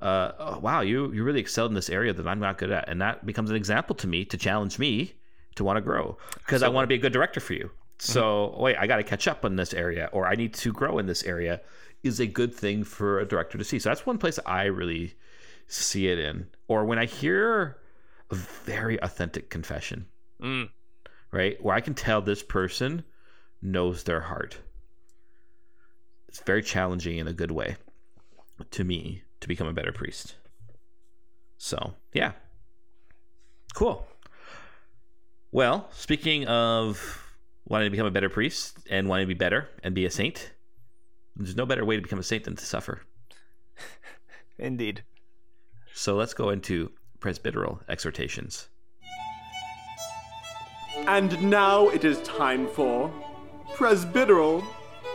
uh, 0.01 0.33
oh, 0.39 0.59
wow, 0.59 0.81
you 0.81 1.13
you 1.13 1.23
really 1.23 1.41
excelled 1.41 1.71
in 1.71 1.75
this 1.75 1.89
area 1.89 2.13
that 2.13 2.27
I'm 2.27 2.41
not 2.41 2.59
good 2.59 2.71
at, 2.71 2.89
and 2.89 3.01
that 3.01 3.25
becomes 3.25 3.51
an 3.51 3.57
example 3.57 3.95
to 3.97 4.07
me 4.07 4.25
to 4.27 4.37
challenge 4.37 4.79
me 4.79 5.15
to 5.57 5.65
want 5.65 5.77
to 5.77 5.81
grow 5.81 6.17
because 6.39 6.63
I 6.63 6.69
want 6.69 6.85
to 6.85 6.89
be 6.89 6.95
a 6.95 6.99
good 6.99 7.13
director 7.13 7.41
for 7.41 7.55
you. 7.55 7.71
So 7.99 8.55
wait, 8.59 8.77
I 8.77 8.87
got 8.87 8.97
to 8.97 9.05
catch 9.05 9.29
up 9.29 9.45
on 9.45 9.57
this 9.57 9.73
area, 9.75 10.09
or 10.13 10.27
I 10.27 10.35
need 10.35 10.55
to 10.55 10.73
grow 10.73 10.99
in 10.99 11.07
this 11.07 11.23
area. 11.25 11.61
Is 12.03 12.19
a 12.19 12.27
good 12.27 12.53
thing 12.53 12.83
for 12.83 13.21
a 13.21 13.25
director 13.25 13.57
to 13.59 13.63
see. 13.65 13.79
So 13.79 13.89
that's 13.89 14.05
one 14.05 14.19
place 14.19 14.39
I 14.45 14.65
really 14.65 15.15
see 15.69 16.09
it 16.09 16.19
in. 16.19 16.49
Or 16.67 16.85
when 16.85 16.99
I 16.99 17.05
hear 17.05 17.79
a 18.31 18.35
very 18.35 19.01
authentic 19.01 19.49
confession, 19.49 20.07
Mm. 20.41 20.71
right, 21.31 21.63
where 21.63 21.77
I 21.77 21.81
can 21.81 21.95
tell 21.95 22.21
this 22.21 22.43
person 22.43 23.05
knows 23.61 24.03
their 24.03 24.21
heart. 24.23 24.59
It's 26.27 26.41
very 26.41 26.63
challenging 26.63 27.19
in 27.19 27.29
a 27.29 27.33
good 27.33 27.53
way 27.53 27.77
to 28.73 28.83
me 28.83 29.23
to 29.41 29.47
become 29.47 29.69
a 29.69 29.73
better 29.73 29.93
priest. 29.93 30.35
So, 31.57 31.95
yeah. 32.13 32.33
Cool. 33.75 34.05
Well, 35.55 35.87
speaking 35.93 36.47
of 36.47 37.23
wanting 37.67 37.85
to 37.87 37.91
become 37.91 38.07
a 38.07 38.11
better 38.11 38.31
priest 38.31 38.79
and 38.89 39.07
wanting 39.07 39.25
to 39.25 39.35
be 39.35 39.39
better 39.39 39.69
and 39.83 39.95
be 39.95 40.07
a 40.07 40.11
saint, 40.11 40.55
there's 41.37 41.55
no 41.55 41.67
better 41.67 41.85
way 41.85 41.97
to 41.97 42.01
become 42.01 42.19
a 42.19 42.23
saint 42.23 42.45
than 42.45 42.57
to 42.57 42.65
suffer. 42.65 43.03
Indeed. 44.59 45.05
So 45.93 46.17
let's 46.17 46.33
go 46.33 46.49
into 46.49 46.91
presbyteral 47.19 47.81
exhortations. 47.87 48.71
And 51.07 51.51
now 51.51 51.91
it 51.91 52.07
is 52.07 52.19
time 52.23 52.67
for 52.67 53.13
presbyteral 53.75 54.65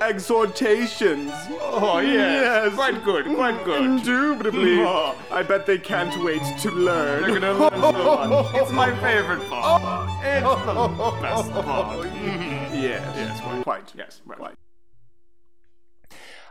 exhortations. 0.02 1.32
Oh, 1.62 2.00
yes. 2.00 2.74
Quite 2.74 3.04
good, 3.04 3.26
quite 3.26 3.64
good. 3.66 3.84
Indubitably. 3.84 4.80
Oh. 4.82 5.16
I 5.32 5.44
bet 5.44 5.66
they 5.66 5.78
can't 5.78 6.24
wait 6.24 6.42
to 6.60 6.72
learn. 6.72 7.24
They're 7.24 7.40
gonna 7.40 7.54
learn 7.60 7.82
so 7.82 8.28
much. 8.28 8.56
It's 8.56 8.72
my 8.72 8.96
favorite 9.02 9.48
part. 9.50 10.10
It's 10.24 10.66
the 10.66 11.22
best 11.22 11.52
part. 11.52 12.08
Yes. 12.78 13.42
Yes. 13.42 13.64
Quite. 13.64 13.92
Yes. 13.96 14.22
Quite. 14.28 14.56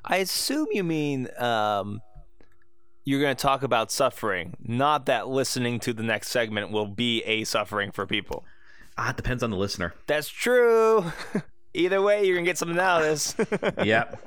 I 0.05 0.17
assume 0.17 0.67
you 0.73 0.83
mean 0.83 1.29
um, 1.39 2.01
you're 3.05 3.21
going 3.21 3.35
to 3.35 3.41
talk 3.41 3.63
about 3.63 3.93
suffering, 3.93 4.55
not 4.61 5.07
that 5.07 5.29
listening 5.29 5.79
to 5.81 5.93
the 5.93 6.03
next 6.03 6.29
segment 6.29 6.73
will 6.73 6.89
be 6.89 7.23
a 7.23 7.45
suffering 7.45 7.93
for 7.93 8.07
people. 8.07 8.45
Ah, 8.99 9.11
it 9.11 9.17
depends 9.17 9.43
on 9.45 9.51
the 9.51 9.57
listener. 9.57 9.95
That's 10.07 10.29
true. 10.29 11.13
Either 11.77 12.01
way, 12.01 12.27
you're 12.27 12.39
to 12.39 12.43
get 12.43 12.59
something 12.59 12.79
out 12.79 13.03
of 13.03 13.07
this. 13.07 13.35
yep. 13.85 14.21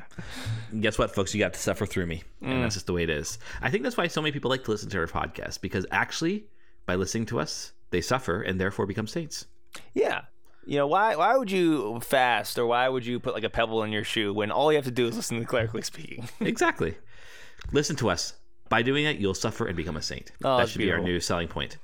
And 0.72 0.82
guess 0.82 0.98
what, 0.98 1.14
folks? 1.14 1.34
You 1.34 1.40
got 1.40 1.54
to 1.54 1.60
suffer 1.60 1.86
through 1.86 2.06
me, 2.06 2.24
and 2.42 2.54
mm. 2.54 2.62
that's 2.62 2.76
just 2.76 2.86
the 2.86 2.94
way 2.94 3.04
it 3.04 3.10
is. 3.10 3.40
I 3.62 3.70
think 3.72 3.84
that's 3.84 3.98
why 3.98 4.08
so 4.08 4.22
many 4.22 4.32
people 4.32 4.50
like 4.50 4.64
to 4.66 4.72
listen 4.72 4.90
to 4.90 5.00
our 5.00 5.08
podcast 5.08 5.62
because 5.62 5.86
actually, 5.92 6.46
by 6.86 6.96
listening 6.96 7.26
to 7.28 7.40
us, 7.40 7.74
they 7.90 8.02
suffer 8.02 8.42
and 8.42 8.60
therefore 8.60 8.86
become 8.86 9.08
saints. 9.08 9.48
yeah. 9.94 10.22
You 10.66 10.76
know, 10.76 10.86
why 10.86 11.16
why 11.16 11.36
would 11.36 11.50
you 11.50 12.00
fast 12.02 12.60
or 12.60 12.68
why 12.68 12.88
would 12.88 13.04
you 13.04 13.20
put 13.20 13.34
like 13.34 13.44
a 13.44 13.50
pebble 13.50 13.82
in 13.82 13.92
your 13.92 14.04
shoe 14.04 14.32
when 14.32 14.52
all 14.52 14.72
you 14.72 14.76
have 14.76 14.86
to 14.86 14.92
do 14.92 15.08
is 15.08 15.16
listen 15.16 15.38
to 15.38 15.42
the 15.42 15.48
clerically 15.48 15.82
speaking? 15.82 16.30
exactly. 16.42 16.96
Listen 17.72 17.96
to 17.96 18.10
us. 18.10 18.34
By 18.68 18.84
doing 18.84 19.06
it, 19.06 19.18
you'll 19.18 19.34
suffer 19.34 19.66
and 19.66 19.76
become 19.76 19.98
a 19.98 20.02
saint. 20.02 20.32
Oh, 20.44 20.58
that 20.58 20.70
should 20.70 20.78
be 20.78 20.92
our 20.92 21.00
new 21.00 21.20
selling 21.20 21.48
point. 21.48 21.80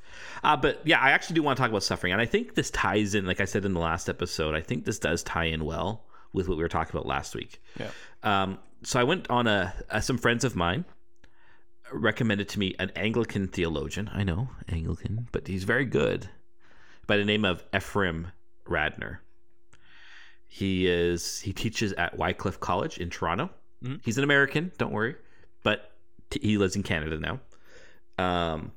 Uh, 0.46 0.56
but 0.56 0.80
yeah, 0.86 1.00
I 1.00 1.10
actually 1.10 1.34
do 1.34 1.42
want 1.42 1.58
to 1.58 1.62
talk 1.62 1.72
about 1.72 1.82
suffering, 1.82 2.14
and 2.14 2.22
I 2.22 2.26
think 2.26 2.54
this 2.54 2.70
ties 2.70 3.16
in, 3.16 3.26
like 3.26 3.42
I 3.42 3.46
said 3.46 3.66
in 3.66 3.74
the 3.74 3.80
last 3.80 4.08
episode. 4.10 4.54
I 4.54 4.62
think 4.62 4.86
this 4.86 5.00
does 5.00 5.24
tie 5.24 5.46
in 5.46 5.66
well 5.66 6.06
with 6.34 6.48
what 6.48 6.56
we 6.56 6.64
were 6.64 6.70
talking 6.70 6.96
about 6.96 7.08
last 7.08 7.34
week. 7.34 7.62
Yeah. 7.80 7.90
Um, 8.22 8.60
so 8.84 9.00
I 9.00 9.04
went 9.04 9.28
on 9.32 9.48
a, 9.48 9.74
a 9.90 10.04
some 10.04 10.20
friends 10.20 10.44
of 10.44 10.56
mine 10.56 10.86
recommended 11.92 12.48
to 12.50 12.60
me 12.60 12.76
an 12.78 12.92
Anglican 12.96 13.48
theologian. 13.48 14.10
I 14.14 14.24
know 14.24 14.50
Anglican, 14.70 15.30
but 15.32 15.48
he's 15.48 15.64
very 15.64 15.86
good, 15.86 16.30
by 17.08 17.18
the 17.18 17.26
name 17.26 17.44
of 17.44 17.64
Ephraim 17.76 18.28
Radner. 18.68 19.18
He 20.48 20.88
is 20.88 21.40
he 21.40 21.54
teaches 21.54 21.92
at 21.94 22.18
Wycliffe 22.18 22.60
College 22.60 23.00
in 23.00 23.10
Toronto. 23.10 23.50
He's 24.04 24.20
an 24.20 24.24
American, 24.24 24.72
don't 24.78 24.92
worry, 24.92 25.16
but 25.64 25.92
t- 26.30 26.40
he 26.42 26.58
lives 26.60 26.76
in 26.76 26.84
Canada 26.84 27.20
now. 27.20 27.40
Um, 28.24 28.72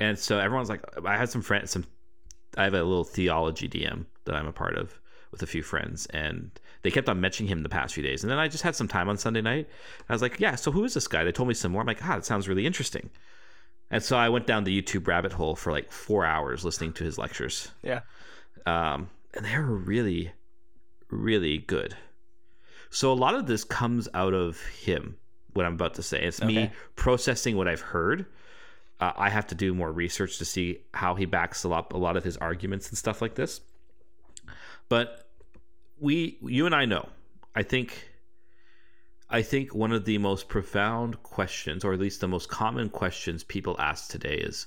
and 0.00 0.18
so 0.18 0.38
everyone's 0.38 0.68
like, 0.68 0.82
I 1.04 1.16
had 1.16 1.30
some 1.30 1.42
friends, 1.42 1.70
some 1.70 1.84
I 2.56 2.64
have 2.64 2.74
a 2.74 2.82
little 2.82 3.04
theology 3.04 3.68
DM 3.68 4.06
that 4.24 4.34
I'm 4.34 4.46
a 4.46 4.52
part 4.52 4.76
of 4.76 4.98
with 5.30 5.42
a 5.42 5.46
few 5.46 5.62
friends, 5.62 6.06
and 6.06 6.50
they 6.82 6.90
kept 6.90 7.08
on 7.08 7.20
mentioning 7.20 7.50
him 7.50 7.62
the 7.62 7.68
past 7.68 7.94
few 7.94 8.02
days. 8.02 8.24
And 8.24 8.30
then 8.30 8.38
I 8.38 8.48
just 8.48 8.64
had 8.64 8.74
some 8.74 8.88
time 8.88 9.08
on 9.08 9.16
Sunday 9.16 9.40
night. 9.40 9.68
I 10.08 10.12
was 10.12 10.22
like, 10.22 10.40
yeah, 10.40 10.56
so 10.56 10.72
who 10.72 10.82
is 10.84 10.94
this 10.94 11.06
guy? 11.06 11.22
They 11.22 11.32
told 11.32 11.48
me 11.48 11.54
some 11.54 11.72
more. 11.72 11.82
I'm 11.82 11.86
like, 11.86 12.04
ah, 12.04 12.16
that 12.16 12.24
sounds 12.24 12.48
really 12.48 12.66
interesting. 12.66 13.10
And 13.90 14.02
so 14.02 14.16
I 14.16 14.28
went 14.28 14.46
down 14.46 14.64
the 14.64 14.82
YouTube 14.82 15.06
rabbit 15.06 15.32
hole 15.32 15.54
for 15.54 15.72
like 15.72 15.92
four 15.92 16.24
hours 16.24 16.64
listening 16.64 16.92
to 16.94 17.04
his 17.04 17.18
lectures. 17.18 17.70
Yeah. 17.82 18.00
Um, 18.66 19.10
and 19.34 19.44
they 19.44 19.56
were 19.56 19.76
really, 19.76 20.32
really 21.10 21.58
good. 21.58 21.96
So 22.90 23.12
a 23.12 23.14
lot 23.14 23.34
of 23.34 23.46
this 23.46 23.62
comes 23.62 24.08
out 24.14 24.34
of 24.34 24.60
him, 24.60 25.16
what 25.54 25.66
I'm 25.66 25.74
about 25.74 25.94
to 25.94 26.02
say. 26.02 26.22
It's 26.22 26.42
me 26.42 26.70
processing 26.96 27.56
what 27.56 27.68
I've 27.68 27.80
heard. 27.80 28.26
Uh, 29.00 29.12
I 29.16 29.30
have 29.30 29.46
to 29.48 29.54
do 29.54 29.74
more 29.74 29.90
research 29.90 30.38
to 30.38 30.44
see 30.44 30.80
how 30.92 31.14
he 31.14 31.24
backs 31.24 31.64
up 31.64 31.92
a 31.94 31.96
lot 31.96 32.16
of 32.16 32.24
his 32.24 32.36
arguments 32.36 32.88
and 32.88 32.98
stuff 32.98 33.22
like 33.22 33.34
this. 33.34 33.60
But 34.88 35.28
we, 35.98 36.38
you 36.42 36.66
and 36.66 36.74
I 36.74 36.84
know, 36.84 37.08
I 37.54 37.62
think, 37.62 38.10
I 39.30 39.42
think 39.42 39.74
one 39.74 39.92
of 39.92 40.04
the 40.04 40.18
most 40.18 40.48
profound 40.48 41.22
questions, 41.22 41.84
or 41.84 41.92
at 41.92 42.00
least 42.00 42.20
the 42.20 42.28
most 42.28 42.48
common 42.48 42.90
questions 42.90 43.42
people 43.42 43.76
ask 43.78 44.10
today 44.10 44.34
is, 44.34 44.66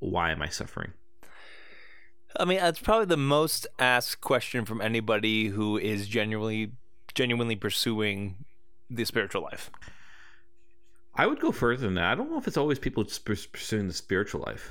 why 0.00 0.32
am 0.32 0.42
I 0.42 0.48
suffering? 0.48 0.92
I 2.36 2.44
mean, 2.44 2.58
that's 2.58 2.80
probably 2.80 3.06
the 3.06 3.16
most 3.16 3.66
asked 3.78 4.20
question 4.20 4.64
from 4.64 4.80
anybody 4.80 5.48
who 5.48 5.76
is 5.76 6.08
genuinely 6.08 6.72
genuinely 7.12 7.56
pursuing 7.56 8.44
the 8.88 9.04
spiritual 9.04 9.42
life. 9.42 9.70
I 11.14 11.26
would 11.26 11.40
go 11.40 11.52
further 11.52 11.82
than 11.82 11.94
that. 11.94 12.12
I 12.12 12.14
don't 12.14 12.30
know 12.30 12.38
if 12.38 12.46
it's 12.46 12.56
always 12.56 12.78
people 12.78 13.04
pursuing 13.04 13.88
the 13.88 13.94
spiritual 13.94 14.42
life. 14.46 14.70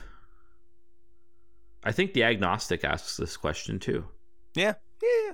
I 1.84 1.92
think 1.92 2.14
the 2.14 2.24
agnostic 2.24 2.84
asks 2.84 3.18
this 3.18 3.38
question 3.38 3.80
too. 3.80 4.06
Yeah. 4.56 4.74
Yeah. 5.02 5.34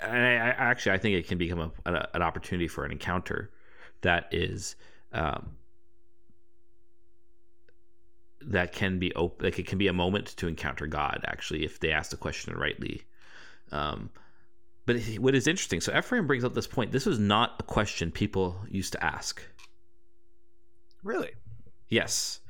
And 0.00 0.16
I, 0.16 0.32
I 0.32 0.70
actually 0.70 0.92
I 0.92 0.98
think 0.98 1.16
it 1.16 1.26
can 1.26 1.38
become 1.38 1.58
a, 1.58 1.72
an, 1.86 2.06
an 2.14 2.22
opportunity 2.22 2.68
for 2.68 2.84
an 2.84 2.92
encounter 2.92 3.50
that 4.02 4.28
is 4.30 4.76
um, 5.12 5.50
that 8.40 8.72
can 8.72 8.98
be 8.98 9.14
open. 9.14 9.44
Like 9.44 9.58
it 9.58 9.66
can 9.66 9.78
be 9.78 9.88
a 9.88 9.92
moment 9.92 10.28
to 10.36 10.46
encounter 10.46 10.86
God. 10.86 11.24
Actually, 11.26 11.64
if 11.64 11.80
they 11.80 11.90
ask 11.90 12.10
the 12.10 12.16
question 12.16 12.54
rightly. 12.54 13.02
Um, 13.72 14.10
but 14.86 14.96
what 15.18 15.34
is 15.34 15.46
interesting, 15.46 15.82
so 15.82 15.96
Ephraim 15.96 16.26
brings 16.26 16.44
up 16.44 16.54
this 16.54 16.66
point. 16.66 16.92
This 16.92 17.04
was 17.04 17.18
not 17.18 17.56
a 17.60 17.62
question 17.64 18.10
people 18.10 18.56
used 18.70 18.92
to 18.92 19.04
ask. 19.04 19.42
Really? 21.02 21.30
Yes. 21.88 22.40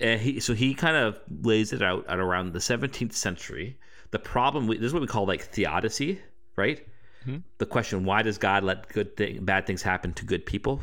And 0.00 0.20
he, 0.20 0.40
so 0.40 0.54
he 0.54 0.74
kind 0.74 0.96
of 0.96 1.20
lays 1.42 1.72
it 1.72 1.82
out 1.82 2.06
at 2.08 2.18
around 2.18 2.52
the 2.52 2.58
17th 2.58 3.12
century. 3.12 3.78
The 4.10 4.18
problem, 4.18 4.66
this 4.66 4.80
is 4.80 4.92
what 4.92 5.00
we 5.00 5.08
call 5.08 5.26
like 5.26 5.42
theodicy, 5.42 6.20
right? 6.56 6.86
Mm-hmm. 7.26 7.38
The 7.58 7.66
question, 7.66 8.04
why 8.04 8.22
does 8.22 8.38
God 8.38 8.64
let 8.64 8.88
good 8.88 9.16
thing, 9.16 9.44
bad 9.44 9.66
things 9.66 9.82
happen 9.82 10.12
to 10.14 10.24
good 10.24 10.44
people? 10.44 10.82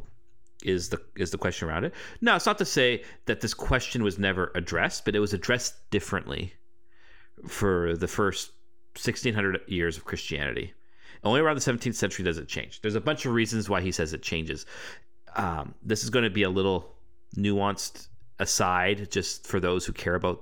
Is 0.63 0.89
the 0.89 1.01
is 1.15 1.31
the 1.31 1.37
question 1.37 1.69
around 1.69 1.85
it? 1.85 1.93
No, 2.19 2.35
it's 2.35 2.45
not 2.45 2.57
to 2.57 2.65
say 2.65 3.03
that 3.27 3.39
this 3.39 3.53
question 3.53 4.03
was 4.03 4.19
never 4.19 4.51
addressed, 4.55 5.05
but 5.05 5.15
it 5.15 5.19
was 5.19 5.33
addressed 5.33 5.89
differently 5.89 6.53
for 7.47 7.95
the 7.95 8.09
first 8.09 8.51
1600 8.95 9.61
years 9.67 9.95
of 9.95 10.03
Christianity. 10.03 10.73
Only 11.23 11.39
around 11.39 11.55
the 11.55 11.61
17th 11.61 11.95
century 11.95 12.25
does 12.25 12.37
it 12.37 12.47
change. 12.47 12.81
There's 12.81 12.95
a 12.95 13.01
bunch 13.01 13.25
of 13.25 13.33
reasons 13.33 13.69
why 13.69 13.81
he 13.81 13.91
says 13.91 14.13
it 14.13 14.21
changes. 14.21 14.65
Um, 15.35 15.75
this 15.83 16.03
is 16.03 16.09
going 16.09 16.23
to 16.23 16.29
be 16.29 16.43
a 16.43 16.49
little 16.49 16.95
nuanced 17.37 18.07
aside, 18.39 19.11
just 19.11 19.45
for 19.45 19.59
those 19.59 19.85
who 19.85 19.93
care 19.93 20.15
about 20.15 20.41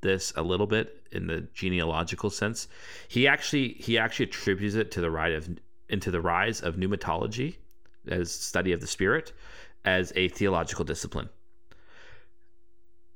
this 0.00 0.32
a 0.36 0.42
little 0.42 0.66
bit 0.66 1.02
in 1.12 1.26
the 1.26 1.42
genealogical 1.54 2.30
sense. 2.30 2.68
He 3.08 3.26
actually 3.26 3.74
he 3.74 3.98
actually 3.98 4.26
attributes 4.26 4.74
it 4.74 4.90
to 4.92 5.00
the 5.00 5.10
rise 5.10 5.36
of 5.36 5.58
into 5.88 6.10
the 6.10 6.20
rise 6.20 6.60
of 6.60 6.76
pneumatology 6.76 7.56
as 8.08 8.32
study 8.32 8.72
of 8.72 8.80
the 8.80 8.86
spirit 8.86 9.32
as 9.84 10.12
a 10.16 10.28
theological 10.28 10.84
discipline. 10.84 11.28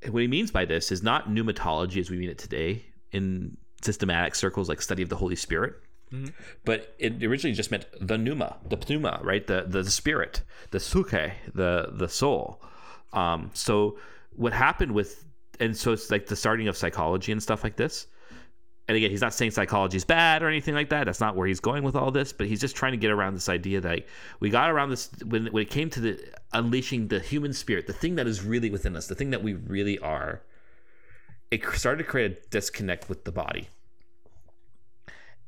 What 0.09 0.21
he 0.21 0.29
means 0.29 0.51
by 0.51 0.65
this 0.65 0.93
is 0.93 1.03
not 1.03 1.29
pneumatology 1.29 1.99
as 1.99 2.11
we 2.11 2.17
mean 2.17 2.29
it 2.29 2.39
today 2.39 2.85
in 3.13 3.57
systematic 3.83 4.35
circles 4.35 4.69
like 4.69 4.81
study 4.83 5.03
of 5.03 5.09
the 5.09 5.17
Holy 5.17 5.37
Spirit, 5.37 5.75
but 6.65 6.95
it 6.99 7.23
originally 7.23 7.55
just 7.55 7.71
meant 7.71 7.87
the 8.01 8.17
pneuma, 8.17 8.57
the 8.69 8.77
pneuma, 8.77 9.21
right? 9.23 9.47
The 9.47 9.65
the, 9.67 9.83
the 9.83 9.91
spirit, 9.91 10.43
the 10.71 10.81
suke, 10.81 11.11
the 11.55 11.91
the 11.93 12.09
soul. 12.09 12.63
Um, 13.13 13.51
so 13.55 13.99
what 14.35 14.53
happened 14.53 14.93
with, 14.93 15.25
and 15.59 15.77
so 15.77 15.93
it's 15.93 16.11
like 16.11 16.27
the 16.27 16.37
starting 16.37 16.69
of 16.69 16.77
psychology 16.77 17.33
and 17.33 17.43
stuff 17.43 17.65
like 17.65 17.77
this. 17.77 18.07
And 18.89 18.97
again, 18.97 19.11
he's 19.11 19.21
not 19.21 19.35
saying 19.35 19.51
psychology 19.51 19.97
is 19.97 20.05
bad 20.05 20.45
or 20.45 20.49
anything 20.49 20.75
like 20.75 20.91
that. 20.91 21.07
That's 21.07 21.19
not 21.19 21.35
where 21.35 21.49
he's 21.49 21.59
going 21.59 21.83
with 21.83 21.97
all 21.97 22.13
this. 22.13 22.33
But 22.33 22.47
he's 22.47 22.61
just 22.61 22.77
trying 22.77 22.93
to 22.93 22.99
get 22.99 23.11
around 23.11 23.35
this 23.35 23.49
idea 23.49 23.81
that 23.81 24.07
we 24.39 24.49
got 24.49 24.71
around 24.71 24.91
this 24.91 25.11
when 25.25 25.47
when 25.47 25.63
it 25.63 25.71
came 25.71 25.91
to 25.91 26.01
the 26.01 26.25
unleashing 26.53 27.09
the 27.09 27.19
human 27.19 27.53
spirit, 27.53 27.89
the 27.89 27.93
thing 27.93 28.15
that 28.15 28.29
is 28.29 28.45
really 28.45 28.71
within 28.71 28.95
us, 28.95 29.09
the 29.09 29.17
thing 29.17 29.31
that 29.31 29.43
we 29.43 29.55
really 29.55 29.99
are. 29.99 30.43
It 31.51 31.65
started 31.75 31.99
to 31.99 32.09
create 32.09 32.33
a 32.33 32.49
disconnect 32.51 33.09
with 33.09 33.25
the 33.25 33.31
body 33.31 33.69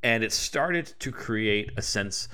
and 0.02 0.22
it 0.22 0.32
started 0.32 0.92
to 1.00 1.10
create 1.10 1.70
a 1.76 1.82
sense 1.82 2.28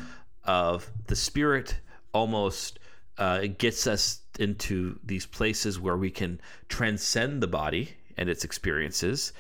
of 0.45 0.91
the 1.07 1.17
spirit 1.17 1.81
almost 2.13 2.79
uh, 3.17 3.41
it 3.43 3.59
gets 3.59 3.87
us 3.87 4.21
into 4.39 4.99
these 5.05 5.25
places 5.25 5.79
where 5.79 5.97
we 5.97 6.11
can 6.11 6.41
transcend 6.69 7.41
the 7.43 7.47
body 7.47 7.91
and 8.17 8.29
its 8.29 8.45
experiences 8.45 9.33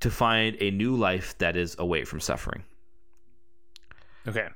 to 0.00 0.10
find 0.10 0.56
a 0.60 0.70
new 0.70 0.96
life 0.96 1.36
that 1.38 1.56
is 1.56 1.76
away 1.78 2.04
from 2.04 2.20
suffering 2.20 2.64
Okay. 4.26 4.48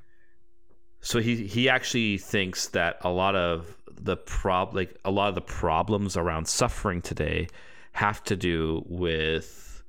so 1.01 1.21
he 1.21 1.47
he 1.47 1.69
actually 1.69 2.19
thinks 2.19 2.69
that 2.69 2.99
a 3.03 3.11
lot 3.11 3.37
of 3.37 3.77
the 4.01 4.17
prob 4.17 4.75
like 4.75 4.97
a 5.05 5.11
lot 5.11 5.29
of 5.29 5.35
the 5.35 5.41
problems 5.41 6.17
around 6.17 6.47
suffering 6.49 7.03
today 7.03 7.49
have 7.93 8.23
to 8.25 8.37
do 8.37 8.85
with 8.87 9.83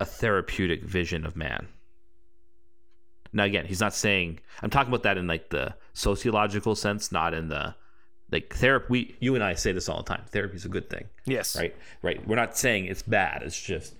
a 0.00 0.04
therapeutic 0.04 0.82
vision 0.84 1.24
of 1.24 1.36
man. 1.36 1.68
Now 3.32 3.44
again, 3.44 3.66
he's 3.66 3.80
not 3.80 3.94
saying 3.94 4.40
I'm 4.62 4.70
talking 4.70 4.88
about 4.92 5.02
that 5.04 5.18
in 5.18 5.26
like 5.26 5.50
the 5.50 5.74
sociological 5.92 6.74
sense, 6.74 7.12
not 7.12 7.34
in 7.34 7.48
the 7.48 7.74
like 8.30 8.54
therapy. 8.54 8.86
We 8.88 9.16
you 9.20 9.34
and 9.34 9.44
I 9.44 9.54
say 9.54 9.72
this 9.72 9.88
all 9.88 9.98
the 9.98 10.08
time. 10.08 10.22
Therapy 10.30 10.56
is 10.56 10.64
a 10.64 10.68
good 10.68 10.88
thing 10.90 11.06
Yes. 11.24 11.56
right 11.56 11.74
right 12.02 12.26
we're 12.26 12.36
not 12.36 12.56
saying 12.56 12.86
it's 12.86 13.02
bad 13.02 13.42
it's 13.42 13.60
just 13.60 13.94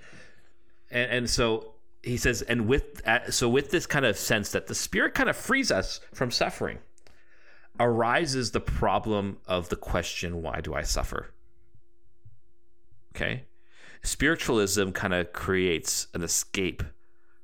and, 0.91 1.11
and 1.11 1.31
so 1.31 1.73
he 2.03 2.17
says 2.17 2.43
and 2.43 2.67
with 2.67 3.07
uh, 3.07 3.31
so 3.31 3.49
with 3.49 3.71
this 3.71 3.87
kind 3.87 4.05
of 4.07 4.17
sense 4.17 4.53
that 4.53 4.67
the 4.67 4.75
spirit 4.75 5.15
kind 5.15 5.29
of 5.29 5.37
frees 5.37 5.71
us 5.71 6.01
from 6.15 6.31
suffering 6.31 6.79
arises 7.81 8.51
the 8.53 8.61
problem 8.61 9.39
of 9.47 9.69
the 9.69 9.77
question 9.77 10.43
why 10.43 10.61
do 10.61 10.75
i 10.75 10.83
suffer 10.83 11.33
okay 13.15 13.45
spiritualism 14.03 14.91
kind 14.91 15.13
of 15.15 15.33
creates 15.33 16.07
an 16.15 16.23
escape 16.23 16.83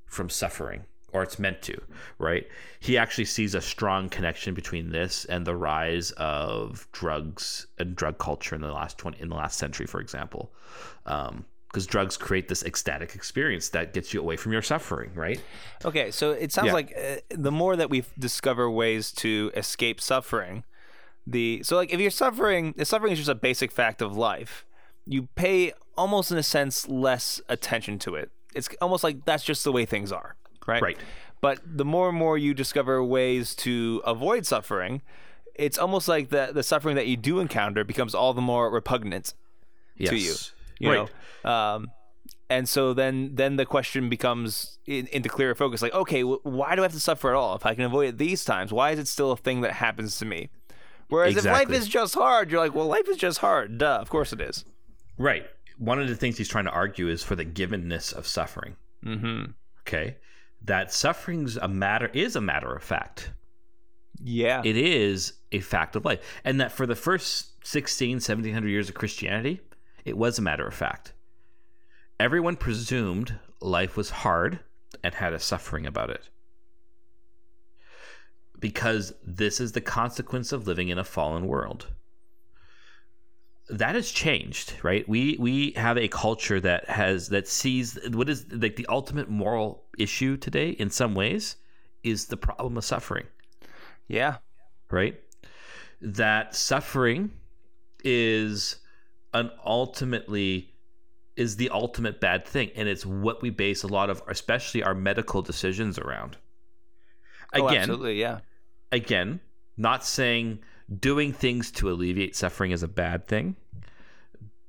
from 0.07 0.28
suffering 0.30 0.85
or 1.15 1.23
it's 1.23 1.39
meant 1.39 1.62
to, 1.62 1.81
right? 2.19 2.47
He 2.81 2.99
actually 2.99 3.25
sees 3.25 3.55
a 3.55 3.61
strong 3.61 4.09
connection 4.11 4.53
between 4.53 4.91
this 4.91 5.25
and 5.25 5.47
the 5.47 5.55
rise 5.57 6.11
of 6.12 6.87
drugs 6.93 7.69
and 7.79 7.95
drug 7.97 8.19
culture 8.19 8.55
in 8.55 8.61
the 8.61 8.73
last 8.73 8.99
20 8.99 9.21
in 9.23 9.29
the 9.31 9.37
last 9.37 9.57
century, 9.59 9.87
for 9.87 10.01
example. 10.01 10.53
Um, 11.07 11.47
because 11.69 11.87
drugs 11.87 12.17
create 12.17 12.47
this 12.47 12.62
ecstatic 12.62 13.17
experience 13.17 13.71
that 13.71 13.93
gets 13.93 14.15
you 14.15 14.21
away 14.21 14.37
from 14.37 14.53
your 14.53 14.62
suffering, 14.62 15.11
right? 15.15 15.41
Okay, 15.85 16.12
so 16.12 16.31
it 16.31 16.53
sounds 16.53 16.69
Yeah. 16.69 16.73
like 16.73 16.95
uh, 16.97 17.17
the 17.31 17.51
more 17.51 17.75
that 17.75 17.91
we 17.91 18.05
discover 18.17 18.71
ways 18.71 19.11
to 19.12 19.51
escape 19.57 20.01
suffering, 20.01 20.62
the 21.27 21.62
so 21.65 21.75
like 21.75 21.93
if 21.93 21.99
you're 21.99 22.12
suffering, 22.12 22.75
if 22.77 22.87
suffering 22.87 23.12
is 23.12 23.19
just 23.19 23.29
a 23.31 23.35
basic 23.35 23.73
fact 23.73 24.03
of 24.03 24.17
life, 24.17 24.65
you 25.05 25.29
pay 25.35 25.73
almost 25.97 26.31
in 26.31 26.39
a 26.39 26.45
sense 26.45 26.89
less 26.89 27.41
attention 27.49 27.99
to 28.01 28.15
it. 28.15 28.31
It's 28.55 28.69
almost 28.81 29.03
like 29.03 29.25
that's 29.25 29.43
just 29.43 29.65
the 29.65 29.73
way 29.73 29.85
things 29.85 30.12
are, 30.12 30.37
right? 30.67 30.83
Right. 30.83 30.99
But 31.41 31.61
the 31.65 31.85
more 31.85 32.09
and 32.09 32.17
more 32.19 32.39
you 32.39 32.55
discover 32.55 33.03
ways 33.05 33.55
to 33.57 34.01
avoid 34.07 34.47
suffering, 34.47 35.03
it's 35.55 35.79
almost 35.79 36.09
like 36.09 36.31
the 36.31 36.51
the 36.53 36.62
suffering 36.62 36.97
that 36.97 37.07
you 37.07 37.17
do 37.17 37.39
encounter 37.39 37.85
becomes 37.85 38.15
all 38.15 38.33
the 38.35 38.41
more 38.43 38.71
repugnant 38.71 39.35
Yes. 39.97 40.11
to 40.11 40.17
you. 40.17 40.35
You 40.81 40.91
right. 41.01 41.11
know, 41.45 41.51
um, 41.51 41.91
and 42.51 42.69
so 42.69 42.95
then 42.95 43.35
then 43.35 43.57
the 43.57 43.65
question 43.67 44.09
becomes 44.09 44.79
in, 44.87 45.07
into 45.09 45.29
clearer 45.29 45.55
focus. 45.55 45.83
Like, 45.83 45.95
okay, 45.95 46.21
w- 46.23 46.41
why 46.43 46.75
do 46.75 46.83
I 46.83 46.85
have 46.85 46.93
to 46.93 47.01
suffer 47.01 47.29
at 47.31 47.37
all? 47.37 47.55
If 47.55 47.65
I 47.65 47.75
can 47.75 47.85
avoid 47.85 48.09
it 48.09 48.19
these 48.19 48.45
times, 48.45 48.73
why 48.73 48.91
is 48.91 48.99
it 48.99 49.07
still 49.07 49.31
a 49.33 49.37
thing 49.37 49.61
that 49.61 49.73
happens 49.73 50.19
to 50.19 50.25
me? 50.25 50.51
Whereas 51.09 51.37
if 51.37 51.45
life 51.45 51.71
is 51.71 51.87
just 51.87 52.15
hard, 52.15 52.51
you're 52.51 52.61
like, 52.61 52.75
well, 52.75 52.87
life 52.87 53.09
is 53.09 53.17
just 53.19 53.39
hard. 53.39 53.79
Duh, 53.79 53.99
of 54.01 54.09
course 54.09 54.33
it 54.33 54.41
is. 54.41 54.65
Right. 55.19 55.47
One 55.79 56.01
of 56.01 56.09
the 56.09 56.17
things 56.17 56.39
he's 56.39 56.49
trying 56.49 56.65
to 56.65 56.71
argue 56.71 57.09
is 57.09 57.23
for 57.23 57.37
the 57.37 57.45
givenness 57.45 58.12
of 58.12 58.27
suffering. 58.27 58.77
Mm-hmm. 59.05 59.53
Okay. 59.83 60.17
That 60.65 60.93
suffering's 60.93 61.57
a 61.57 61.69
matter 61.69 62.11
is 62.15 62.37
a 62.37 62.41
matter 62.41 62.73
of 62.73 62.83
fact. 62.83 63.31
Yeah. 64.23 64.62
It 64.65 64.77
is 64.77 65.35
a 65.53 65.61
fact 65.61 65.97
of 65.97 66.05
life. 66.05 66.21
And 66.45 66.61
that 66.61 66.73
for 66.73 66.87
the 66.87 66.95
first 66.95 67.67
16, 67.67 68.17
1700 68.17 68.69
years 68.69 68.89
of 68.89 68.95
Christianity, 68.95 69.61
it 70.05 70.17
was 70.17 70.39
a 70.39 70.43
matter 70.43 70.67
of 70.67 70.75
fact. 70.75 71.12
Everyone 72.19 72.57
presumed 72.57 73.39
life 73.61 73.97
was 73.97 74.11
hard 74.11 74.61
and 75.03 75.15
had 75.15 75.33
a 75.33 75.39
suffering 75.39 75.87
about 75.87 76.11
it. 76.11 76.29
Because 78.59 79.12
this 79.27 79.61
is 79.61 79.73
the 79.73 79.81
consequence 79.81 80.53
of 80.53 80.67
living 80.67 80.89
in 80.89 80.99
a 80.99 81.05
fallen 81.05 81.47
world. 81.47 81.89
That 83.71 83.95
has 83.95 84.11
changed, 84.11 84.75
right? 84.83 85.09
We 85.09 85.37
we 85.39 85.73
have 85.73 85.97
a 85.97 86.09
culture 86.09 86.61
that 86.61 86.89
has 86.89 87.29
that 87.31 87.49
sees 87.49 87.99
what 88.12 88.29
is 88.29 88.47
like 88.53 88.77
the 88.77 88.87
ultimate 88.89 89.31
moral 89.31 89.85
issue 89.99 90.37
today 90.37 90.71
in 90.71 90.91
some 90.91 91.15
ways 91.15 91.57
is 92.03 92.27
the 92.27 92.37
problem 92.37 92.77
of 92.77 92.85
suffering 92.85 93.27
yeah. 94.09 94.37
right? 94.91 95.21
That 96.01 96.55
suffering 96.55 97.31
is 98.05 98.77
an 99.33 99.51
ultimately 99.65 100.71
is 101.37 101.57
the 101.57 101.71
ultimate 101.71 102.21
bad 102.21 102.47
thing, 102.47 102.71
and 102.77 102.89
it's 102.89 103.05
what 103.05 103.43
we 103.43 103.51
base 103.51 103.83
a 103.83 103.89
lot 103.89 104.09
of, 104.09 104.23
especially 104.29 104.83
our 104.83 104.95
medical 104.95 105.43
decisions 105.43 105.99
around. 105.99 106.37
Oh, 107.53 107.67
Again, 107.67 107.81
absolutely. 107.83 108.21
Yeah. 108.21 108.41
again, 108.93 109.41
not 109.77 110.05
saying 110.05 110.61
doing 111.01 111.32
things 111.32 111.70
to 111.72 111.91
alleviate 111.91 112.37
suffering 112.37 112.70
is 112.70 112.82
a 112.82 112.89
bad 112.89 113.26
thing, 113.26 113.57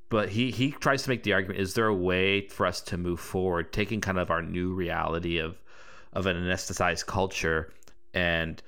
but 0.10 0.30
he 0.30 0.52
he 0.52 0.72
tries 0.72 1.04
to 1.04 1.10
make 1.10 1.24
the 1.24 1.34
argument: 1.34 1.60
is 1.60 1.74
there 1.74 1.88
a 1.88 1.96
way 1.96 2.48
for 2.48 2.66
us 2.66 2.82
to 2.82 2.98
move 2.98 3.20
forward, 3.20 3.74
taking 3.74 4.02
kind 4.02 4.18
of 4.20 4.32
our 4.32 4.42
new 4.42 4.74
reality 4.74 5.40
of 5.40 5.62
of 6.14 6.26
an 6.26 6.38
anesthetized 6.38 7.06
culture 7.06 7.74
and 8.14 8.62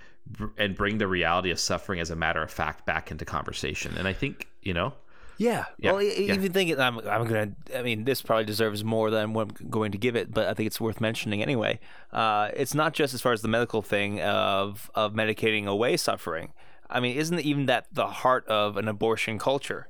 and 0.58 0.76
bring 0.76 0.98
the 0.98 1.08
reality 1.08 1.52
of 1.52 1.60
suffering 1.60 2.00
as 2.02 2.10
a 2.10 2.16
matter 2.16 2.42
of 2.42 2.52
fact 2.52 2.86
back 2.86 3.12
into 3.12 3.24
conversation? 3.26 3.96
And 3.98 4.08
I 4.08 4.14
think 4.14 4.48
you 4.62 4.74
know, 4.74 4.94
Yeah. 5.38 5.66
Yeah, 5.78 5.94
Well, 5.94 6.02
yeah. 6.02 6.34
even 6.34 6.52
thinking, 6.52 6.80
I'm, 6.80 6.98
I'm 7.00 7.26
gonna. 7.26 7.52
I 7.76 7.82
mean, 7.82 8.04
this 8.04 8.22
probably 8.22 8.46
deserves 8.46 8.84
more 8.84 9.10
than 9.10 9.34
what 9.34 9.50
I'm 9.62 9.70
going 9.70 9.92
to 9.94 9.98
give 9.98 10.16
it, 10.16 10.34
but 10.34 10.48
I 10.48 10.54
think 10.54 10.68
it's 10.68 10.82
worth 10.82 11.00
mentioning 11.00 11.42
anyway. 11.42 11.80
Uh, 12.12 12.50
it's 12.56 12.74
not 12.74 12.94
just 12.94 13.14
as 13.14 13.22
far 13.22 13.32
as 13.32 13.42
the 13.42 13.48
medical 13.48 13.82
thing 13.82 14.20
of 14.22 14.90
of 14.96 15.14
medicating 15.14 15.66
away 15.68 15.96
suffering. 15.98 16.52
I 16.90 17.00
mean, 17.00 17.18
isn't 17.18 17.40
even 17.40 17.66
that 17.68 17.88
the 17.92 18.08
heart 18.08 18.48
of 18.48 18.78
an 18.78 18.88
abortion 18.88 19.40
culture, 19.40 19.90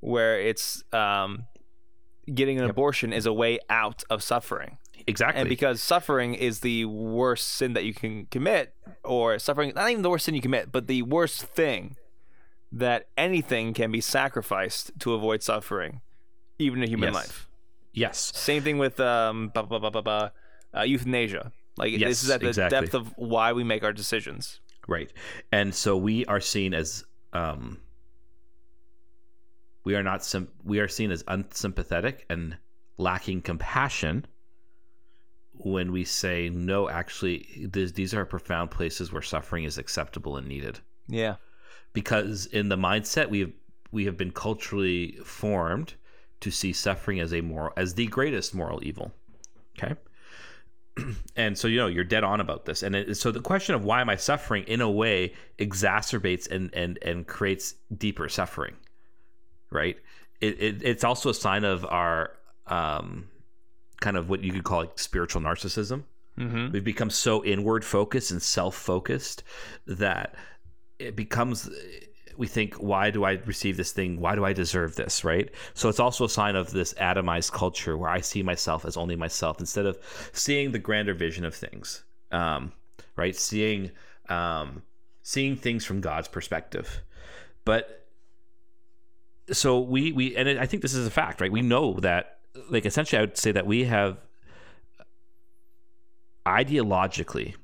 where 0.00 0.40
it's 0.40 0.84
um, 0.92 1.46
getting 2.32 2.58
an 2.58 2.68
abortion 2.68 3.12
is 3.12 3.26
a 3.26 3.32
way 3.32 3.58
out 3.70 4.04
of 4.10 4.22
suffering, 4.22 4.78
exactly. 5.06 5.40
and 5.40 5.48
because 5.48 5.82
suffering 5.82 6.34
is 6.34 6.60
the 6.60 6.84
worst 6.84 7.48
sin 7.48 7.72
that 7.72 7.84
you 7.84 7.94
can 7.94 8.26
commit, 8.26 8.74
or 9.02 9.38
suffering 9.38 9.72
not 9.74 9.90
even 9.90 10.02
the 10.02 10.10
worst 10.10 10.26
sin 10.26 10.34
you 10.34 10.42
commit, 10.42 10.70
but 10.70 10.86
the 10.86 11.02
worst 11.02 11.42
thing 11.42 11.96
that 12.70 13.08
anything 13.16 13.72
can 13.72 13.90
be 13.90 14.00
sacrificed 14.00 14.92
to 15.00 15.14
avoid 15.14 15.42
suffering, 15.42 16.02
even 16.58 16.82
a 16.82 16.86
human 16.86 17.08
Yes. 17.08 17.14
life. 17.14 17.48
yes, 17.94 18.32
Same 18.34 18.62
thing 18.62 18.78
with 18.78 19.00
um, 19.00 19.48
blah, 19.48 19.62
blah, 19.62 19.78
blah, 19.78 19.90
blah, 19.90 20.02
blah, 20.02 20.30
uh, 20.76 20.82
euthanasia. 20.82 21.52
Like 21.78 21.92
Yes, 21.92 22.08
this 22.10 22.24
is 22.24 22.30
at 22.30 22.40
the 22.40 22.48
exactly. 22.48 22.80
depth 22.80 22.94
of 22.94 23.14
why 23.16 23.52
we 23.52 23.64
make 23.64 23.82
our 23.82 23.92
decisions. 23.92 24.60
Right. 24.88 25.12
And 25.52 25.72
so 25.74 25.96
we 25.96 26.24
are 26.26 26.40
seen 26.40 26.74
as 26.74 27.04
um 27.32 27.78
we 29.84 29.94
are 29.94 30.02
not 30.02 30.24
sim- 30.24 30.50
we 30.64 30.80
are 30.80 30.88
seen 30.88 31.10
as 31.10 31.22
unsympathetic 31.28 32.26
and 32.28 32.56
lacking 32.96 33.42
compassion 33.42 34.26
when 35.52 35.92
we 35.92 36.04
say 36.04 36.48
no 36.48 36.88
actually 36.88 37.66
these, 37.72 37.92
these 37.92 38.14
are 38.14 38.24
profound 38.24 38.70
places 38.70 39.12
where 39.12 39.22
suffering 39.22 39.64
is 39.64 39.76
acceptable 39.78 40.36
and 40.36 40.46
needed 40.48 40.80
Yeah. 41.08 41.36
because 41.92 42.46
in 42.46 42.68
the 42.68 42.76
mindset 42.76 43.28
we 43.28 43.40
have 43.40 43.52
we 43.90 44.04
have 44.04 44.16
been 44.16 44.30
culturally 44.32 45.18
formed 45.24 45.94
to 46.40 46.50
see 46.50 46.72
suffering 46.72 47.20
as 47.20 47.32
a 47.32 47.40
moral 47.40 47.72
as 47.76 47.94
the 47.94 48.06
greatest 48.06 48.54
moral 48.54 48.80
evil 48.84 49.12
okay 49.78 49.94
and 51.36 51.56
so 51.56 51.68
you 51.68 51.78
know 51.78 51.86
you're 51.86 52.04
dead 52.04 52.24
on 52.24 52.40
about 52.40 52.64
this. 52.64 52.82
And 52.82 52.94
it, 52.94 53.16
so 53.16 53.30
the 53.30 53.40
question 53.40 53.74
of 53.74 53.84
why 53.84 54.00
am 54.00 54.08
i 54.08 54.16
suffering 54.16 54.64
in 54.64 54.80
a 54.80 54.90
way 54.90 55.34
exacerbates 55.58 56.50
and 56.50 56.72
and 56.74 56.98
and 57.02 57.26
creates 57.26 57.74
deeper 57.96 58.28
suffering 58.28 58.74
right? 59.70 59.96
It, 60.40 60.60
it 60.60 60.82
it's 60.82 61.04
also 61.04 61.30
a 61.30 61.34
sign 61.34 61.64
of 61.64 61.84
our 61.84 62.32
um 62.66 63.28
kind 64.00 64.16
of 64.16 64.28
what 64.28 64.42
you 64.42 64.52
could 64.52 64.64
call 64.64 64.80
like 64.80 64.98
spiritual 64.98 65.42
narcissism. 65.42 66.04
Mm-hmm. 66.38 66.72
We've 66.72 66.84
become 66.84 67.10
so 67.10 67.44
inward 67.44 67.84
focused 67.84 68.30
and 68.30 68.40
self 68.40 68.76
focused 68.76 69.42
that 69.86 70.34
it 70.98 71.16
becomes 71.16 71.68
we 72.38 72.46
think 72.46 72.74
why 72.76 73.10
do 73.10 73.24
i 73.24 73.32
receive 73.44 73.76
this 73.76 73.92
thing? 73.92 74.20
Why 74.20 74.34
do 74.34 74.44
i 74.44 74.52
deserve 74.52 74.96
this 74.96 75.24
right? 75.24 75.50
So 75.74 75.88
it's 75.88 76.00
also 76.00 76.24
a 76.24 76.28
sign 76.28 76.56
of 76.56 76.70
this 76.70 76.94
atomized 76.94 77.52
culture 77.52 77.96
where 77.96 78.10
i 78.10 78.20
see 78.20 78.42
myself 78.42 78.84
as 78.84 78.96
only 78.96 79.16
myself 79.16 79.60
instead 79.60 79.86
of 79.86 79.98
seeing 80.32 80.72
the 80.72 80.78
grander 80.78 81.14
vision 81.14 81.44
of 81.44 81.54
things 81.54 82.04
um, 82.30 82.72
right? 83.16 83.34
Seeing 83.34 83.90
um, 84.28 84.82
seeing 85.22 85.56
things 85.56 85.84
from 85.84 86.00
god's 86.00 86.28
perspective. 86.28 87.02
But 87.64 88.06
so 89.50 89.80
we 89.80 90.12
we 90.12 90.36
and 90.36 90.48
i 90.60 90.66
think 90.66 90.82
this 90.82 90.94
is 90.94 91.06
a 91.06 91.10
fact 91.10 91.40
right? 91.40 91.52
We 91.52 91.62
know 91.62 91.94
that 92.00 92.38
like 92.70 92.86
essentially 92.86 93.18
i 93.18 93.22
would 93.22 93.36
say 93.36 93.52
that 93.52 93.66
we 93.66 93.84
have 93.84 94.18
ideologically 96.46 97.54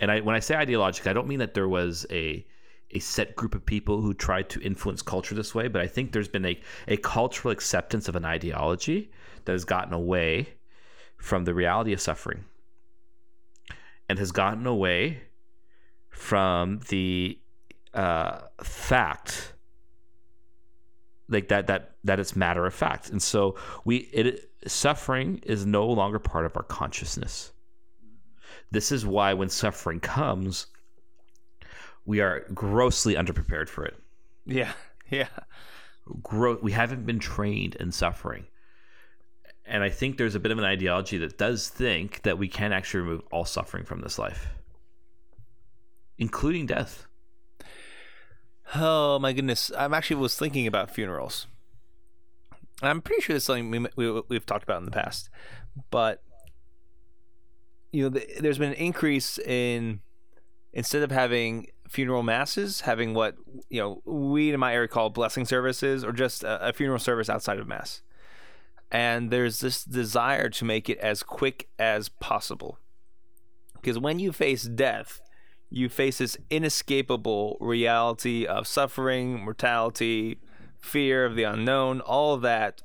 and 0.00 0.10
I 0.10 0.20
when 0.20 0.34
I 0.34 0.40
say 0.40 0.54
ideologically, 0.54 1.08
I 1.08 1.12
don't 1.12 1.28
mean 1.28 1.40
that 1.40 1.54
there 1.54 1.68
was 1.68 2.06
a 2.10 2.46
a 2.92 2.98
set 2.98 3.36
group 3.36 3.54
of 3.54 3.64
people 3.66 4.00
who 4.00 4.14
tried 4.14 4.48
to 4.50 4.60
influence 4.60 5.02
culture 5.02 5.34
this 5.34 5.54
way, 5.54 5.68
but 5.68 5.82
I 5.82 5.86
think 5.86 6.12
there's 6.12 6.28
been 6.28 6.46
a, 6.46 6.60
a 6.86 6.96
cultural 6.96 7.52
acceptance 7.52 8.08
of 8.08 8.16
an 8.16 8.24
ideology 8.24 9.10
that 9.44 9.52
has 9.52 9.64
gotten 9.64 9.92
away 9.92 10.48
from 11.16 11.44
the 11.44 11.54
reality 11.54 11.92
of 11.92 12.00
suffering 12.00 12.44
and 14.08 14.18
has 14.18 14.32
gotten 14.32 14.66
away 14.66 15.20
from 16.08 16.80
the 16.88 17.38
uh, 17.94 18.40
fact 18.62 19.54
like 21.28 21.48
that 21.48 21.66
that 21.66 21.96
that 22.04 22.18
it's 22.18 22.34
matter 22.34 22.64
of 22.66 22.74
fact. 22.74 23.10
And 23.10 23.22
so 23.22 23.56
we 23.84 23.96
it 24.12 24.50
suffering 24.66 25.40
is 25.42 25.66
no 25.66 25.86
longer 25.86 26.18
part 26.18 26.46
of 26.46 26.56
our 26.56 26.62
consciousness. 26.62 27.52
This 28.70 28.92
is 28.92 29.06
why 29.06 29.34
when 29.34 29.48
suffering 29.48 30.00
comes, 30.00 30.66
we 32.08 32.20
are 32.20 32.46
grossly 32.54 33.14
underprepared 33.14 33.68
for 33.68 33.84
it. 33.84 33.96
Yeah. 34.46 34.72
Yeah. 35.10 35.28
Gro- 36.22 36.58
we 36.60 36.72
haven't 36.72 37.06
been 37.06 37.18
trained 37.18 37.76
in 37.76 37.92
suffering. 37.92 38.46
And 39.64 39.82
I 39.82 39.88
think 39.88 40.18
there's 40.18 40.34
a 40.34 40.40
bit 40.40 40.52
of 40.52 40.58
an 40.58 40.64
ideology 40.64 41.16
that 41.16 41.38
does 41.38 41.70
think 41.70 42.20
that 42.24 42.36
we 42.36 42.46
can 42.46 42.74
actually 42.74 43.04
remove 43.04 43.22
all 43.32 43.46
suffering 43.46 43.86
from 43.86 44.02
this 44.02 44.18
life, 44.18 44.48
including 46.18 46.66
death. 46.66 47.06
Oh 48.74 49.18
my 49.18 49.32
goodness! 49.32 49.72
I'm 49.78 49.94
actually 49.94 50.16
was 50.16 50.36
thinking 50.36 50.66
about 50.66 50.90
funerals. 50.90 51.46
I'm 52.82 53.00
pretty 53.00 53.22
sure 53.22 53.36
is 53.36 53.44
something 53.44 53.70
we, 53.70 53.86
we 53.96 54.22
we've 54.28 54.44
talked 54.44 54.64
about 54.64 54.80
in 54.80 54.84
the 54.84 54.90
past, 54.90 55.30
but 55.90 56.22
you 57.92 58.02
know, 58.02 58.08
the, 58.10 58.26
there's 58.40 58.58
been 58.58 58.72
an 58.72 58.76
increase 58.76 59.38
in 59.38 60.00
instead 60.74 61.02
of 61.02 61.10
having 61.10 61.68
funeral 61.88 62.22
masses, 62.22 62.82
having 62.82 63.14
what 63.14 63.36
you 63.68 63.80
know 63.80 64.02
we 64.04 64.52
in 64.52 64.60
my 64.60 64.74
area 64.74 64.88
call 64.88 65.10
blessing 65.10 65.44
services, 65.44 66.04
or 66.04 66.12
just 66.12 66.44
a, 66.44 66.68
a 66.68 66.72
funeral 66.72 66.98
service 66.98 67.28
outside 67.28 67.58
of 67.58 67.66
mass. 67.66 68.02
And 68.90 69.30
there's 69.30 69.60
this 69.60 69.84
desire 69.84 70.48
to 70.50 70.64
make 70.64 70.88
it 70.88 70.98
as 70.98 71.22
quick 71.22 71.68
as 71.78 72.08
possible, 72.08 72.78
because 73.74 73.98
when 73.98 74.18
you 74.18 74.32
face 74.32 74.64
death, 74.64 75.20
you 75.70 75.88
face 75.88 76.18
this 76.18 76.36
inescapable 76.48 77.58
reality 77.60 78.46
of 78.46 78.66
suffering, 78.66 79.44
mortality, 79.44 80.38
fear 80.78 81.26
of 81.26 81.36
the 81.36 81.42
unknown. 81.42 82.00
All 82.00 82.38
that 82.38 82.80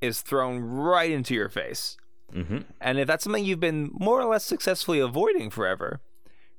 is 0.00 0.20
thrown 0.20 0.60
right 0.60 1.10
into 1.10 1.34
your 1.34 1.48
face. 1.48 1.96
Mm-hmm. 2.32 2.58
And 2.80 2.98
if 2.98 3.06
that's 3.06 3.24
something 3.24 3.44
you've 3.44 3.60
been 3.60 3.90
more 3.92 4.20
or 4.20 4.26
less 4.26 4.44
successfully 4.44 5.00
avoiding 5.00 5.50
forever, 5.50 6.00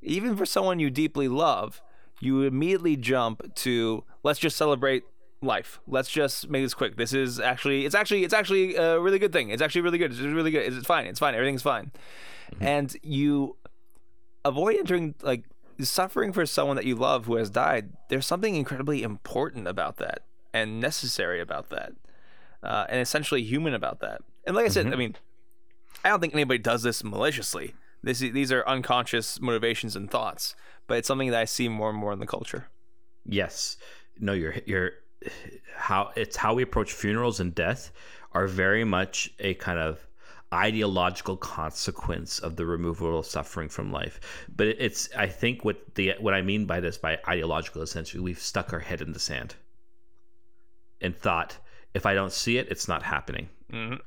even 0.05 0.37
for 0.37 0.45
someone 0.45 0.79
you 0.79 0.89
deeply 0.89 1.27
love, 1.27 1.81
you 2.19 2.43
immediately 2.43 2.95
jump 2.95 3.53
to 3.55 4.03
let's 4.23 4.39
just 4.39 4.55
celebrate 4.55 5.03
life. 5.41 5.79
Let's 5.87 6.09
just 6.09 6.49
make 6.49 6.63
this 6.63 6.73
quick. 6.73 6.95
This 6.95 7.13
is 7.13 7.39
actually 7.39 7.85
it's 7.85 7.95
actually 7.95 8.23
it's 8.23 8.33
actually 8.33 8.75
a 8.75 8.99
really 8.99 9.19
good 9.19 9.33
thing. 9.33 9.49
It's 9.49 9.61
actually 9.61 9.81
really 9.81 9.97
good. 9.97 10.11
It's 10.11 10.21
really 10.21 10.51
good. 10.51 10.71
It's 10.73 10.87
fine. 10.87 11.05
It's 11.07 11.19
fine. 11.19 11.35
Everything's 11.35 11.61
fine. 11.61 11.91
And 12.59 12.95
you 13.01 13.57
avoid 14.43 14.77
entering 14.77 15.15
like 15.21 15.43
suffering 15.79 16.31
for 16.31 16.45
someone 16.45 16.75
that 16.77 16.85
you 16.85 16.95
love 16.95 17.25
who 17.25 17.35
has 17.35 17.49
died. 17.49 17.89
There's 18.09 18.25
something 18.25 18.55
incredibly 18.55 19.03
important 19.03 19.67
about 19.67 19.97
that 19.97 20.21
and 20.53 20.79
necessary 20.79 21.41
about 21.41 21.69
that. 21.69 21.93
Uh, 22.63 22.85
and 22.89 22.99
essentially 22.99 23.43
human 23.43 23.73
about 23.73 23.99
that. 23.99 24.21
And 24.45 24.55
like 24.55 24.65
I 24.65 24.69
said, 24.69 24.87
I 24.87 24.95
mean, 24.95 25.15
I 26.03 26.09
don't 26.09 26.19
think 26.19 26.33
anybody 26.33 26.59
does 26.59 26.83
this 26.83 27.03
maliciously. 27.03 27.75
This, 28.05 28.19
these 28.19 28.51
are 28.51 28.63
unconscious 28.67 29.41
motivations 29.41 29.95
and 29.95 30.09
thoughts, 30.09 30.55
but 30.85 30.99
it's 30.99 31.07
something 31.07 31.31
that 31.31 31.41
I 31.41 31.45
see 31.45 31.67
more 31.67 31.89
and 31.89 31.97
more 31.97 32.13
in 32.13 32.19
the 32.19 32.27
culture. 32.27 32.67
Yes. 33.25 33.77
No, 34.19 34.31
you're 34.33 34.55
you're 34.67 34.91
how 35.75 36.11
it's 36.15 36.37
how 36.37 36.53
we 36.53 36.61
approach 36.61 36.93
funerals 36.93 37.39
and 37.39 37.53
death 37.55 37.91
are 38.33 38.45
very 38.45 38.83
much 38.83 39.31
a 39.39 39.55
kind 39.55 39.79
of 39.79 40.07
ideological 40.53 41.35
consequence 41.35 42.37
of 42.37 42.55
the 42.57 42.65
removal 42.67 43.17
of 43.17 43.25
suffering 43.25 43.69
from 43.69 43.91
life. 43.91 44.19
But 44.55 44.67
it's 44.67 45.09
I 45.17 45.25
think 45.27 45.65
what 45.65 45.95
the 45.95 46.13
what 46.19 46.35
I 46.35 46.43
mean 46.43 46.65
by 46.67 46.81
this 46.81 46.99
by 46.99 47.17
ideological 47.27 47.81
essentially 47.81 48.21
we've 48.21 48.39
stuck 48.39 48.71
our 48.71 48.79
head 48.79 49.01
in 49.01 49.13
the 49.13 49.19
sand 49.19 49.55
and 51.01 51.17
thought 51.17 51.57
if 51.95 52.05
I 52.05 52.13
don't 52.13 52.31
see 52.31 52.59
it, 52.59 52.67
it's 52.69 52.87
not 52.87 53.01
happening. 53.01 53.49
Mhm. 53.73 53.99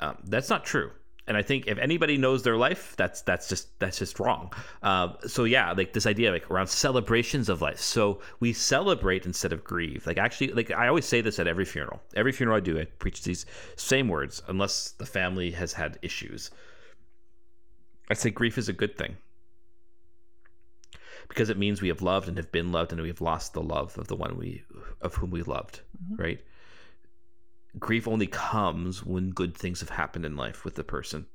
Um, 0.00 0.18
that's 0.24 0.50
not 0.50 0.64
true. 0.64 0.90
And 1.28 1.36
I 1.36 1.42
think 1.42 1.66
if 1.66 1.76
anybody 1.76 2.16
knows 2.16 2.42
their 2.42 2.56
life, 2.56 2.94
that's 2.96 3.20
that's 3.20 3.48
just 3.48 3.78
that's 3.78 3.98
just 3.98 4.18
wrong. 4.18 4.50
Uh, 4.82 5.12
so 5.26 5.44
yeah, 5.44 5.72
like 5.72 5.92
this 5.92 6.06
idea 6.06 6.32
like 6.32 6.50
around 6.50 6.68
celebrations 6.68 7.50
of 7.50 7.60
life. 7.60 7.78
So 7.78 8.20
we 8.40 8.54
celebrate 8.54 9.26
instead 9.26 9.52
of 9.52 9.62
grieve. 9.62 10.06
Like 10.06 10.16
actually, 10.16 10.52
like 10.52 10.70
I 10.70 10.88
always 10.88 11.04
say 11.04 11.20
this 11.20 11.38
at 11.38 11.46
every 11.46 11.66
funeral. 11.66 12.00
Every 12.16 12.32
funeral 12.32 12.56
I 12.56 12.60
do, 12.60 12.80
I 12.80 12.84
preach 12.84 13.22
these 13.22 13.44
same 13.76 14.08
words, 14.08 14.42
unless 14.48 14.92
the 14.92 15.04
family 15.04 15.50
has 15.50 15.74
had 15.74 15.98
issues. 16.00 16.50
I 18.10 18.14
say 18.14 18.30
grief 18.30 18.56
is 18.56 18.70
a 18.70 18.72
good 18.72 18.96
thing 18.96 19.18
because 21.28 21.50
it 21.50 21.58
means 21.58 21.82
we 21.82 21.88
have 21.88 22.00
loved 22.00 22.26
and 22.28 22.38
have 22.38 22.50
been 22.50 22.72
loved, 22.72 22.90
and 22.90 23.02
we 23.02 23.08
have 23.08 23.20
lost 23.20 23.52
the 23.52 23.62
love 23.62 23.98
of 23.98 24.08
the 24.08 24.16
one 24.16 24.38
we 24.38 24.64
of 25.02 25.14
whom 25.14 25.30
we 25.30 25.42
loved. 25.42 25.82
Right 26.16 26.40
grief 27.78 28.08
only 28.08 28.26
comes 28.26 29.04
when 29.04 29.30
good 29.30 29.56
things 29.56 29.80
have 29.80 29.90
happened 29.90 30.24
in 30.24 30.36
life 30.36 30.64
with 30.64 30.74
the 30.74 30.84
person. 30.84 31.26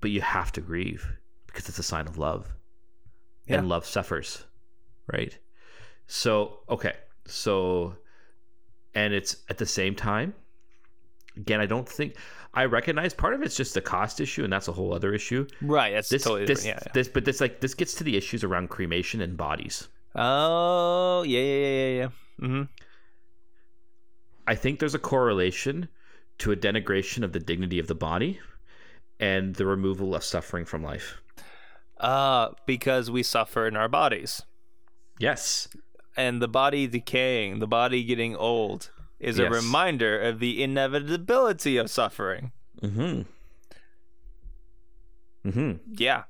But 0.00 0.10
you 0.10 0.20
have 0.20 0.52
to 0.52 0.60
grieve 0.60 1.06
because 1.46 1.68
it's 1.68 1.78
a 1.78 1.82
sign 1.82 2.06
of 2.06 2.18
love. 2.18 2.52
Yeah. 3.46 3.58
And 3.58 3.68
love 3.68 3.84
suffers, 3.84 4.44
right? 5.12 5.36
So, 6.06 6.60
okay. 6.68 6.94
So, 7.26 7.96
and 8.94 9.12
it's 9.12 9.38
at 9.48 9.58
the 9.58 9.66
same 9.66 9.96
time, 9.96 10.32
again, 11.36 11.60
I 11.60 11.66
don't 11.66 11.88
think, 11.88 12.14
I 12.54 12.66
recognize 12.66 13.12
part 13.12 13.34
of 13.34 13.42
it's 13.42 13.56
just 13.56 13.74
the 13.74 13.80
cost 13.80 14.20
issue, 14.20 14.44
and 14.44 14.52
that's 14.52 14.68
a 14.68 14.72
whole 14.72 14.94
other 14.94 15.12
issue. 15.12 15.48
Right. 15.60 15.92
That's 15.92 16.08
This, 16.08 16.22
totally 16.22 16.46
this, 16.46 16.62
different. 16.62 16.82
Yeah, 16.82 16.88
yeah. 16.88 16.92
this, 16.94 17.08
but 17.08 17.24
this, 17.24 17.40
like, 17.40 17.60
this 17.60 17.74
gets 17.74 17.94
to 17.94 18.04
the 18.04 18.16
issues 18.16 18.44
around 18.44 18.70
cremation 18.70 19.20
and 19.20 19.36
bodies. 19.36 19.88
Oh, 20.14 21.24
yeah, 21.24 21.40
yeah, 21.40 21.56
yeah, 21.56 21.66
yeah. 21.66 21.96
yeah. 21.96 22.08
Mm-hmm. 22.46 22.62
I 24.46 24.54
think 24.54 24.78
there's 24.80 24.94
a 24.94 24.98
correlation 24.98 25.88
to 26.38 26.52
a 26.52 26.56
denigration 26.56 27.22
of 27.22 27.32
the 27.32 27.38
dignity 27.38 27.78
of 27.78 27.86
the 27.86 27.94
body 27.94 28.40
and 29.20 29.54
the 29.54 29.66
removal 29.66 30.14
of 30.14 30.24
suffering 30.24 30.64
from 30.64 30.82
life. 30.82 31.20
Uh, 31.98 32.48
because 32.66 33.10
we 33.10 33.22
suffer 33.22 33.66
in 33.68 33.76
our 33.76 33.88
bodies. 33.88 34.42
Yes. 35.20 35.68
And 36.16 36.42
the 36.42 36.48
body 36.48 36.86
decaying, 36.88 37.60
the 37.60 37.68
body 37.68 38.02
getting 38.02 38.34
old, 38.34 38.90
is 39.20 39.38
a 39.38 39.44
Yes. 39.44 39.52
reminder 39.52 40.20
of 40.20 40.40
the 40.40 40.62
inevitability 40.62 41.76
of 41.76 41.88
suffering. 41.88 42.50
Mm-hmm. 42.82 43.22
Mm-hmm. 45.48 45.72
Yeah. 45.94 46.24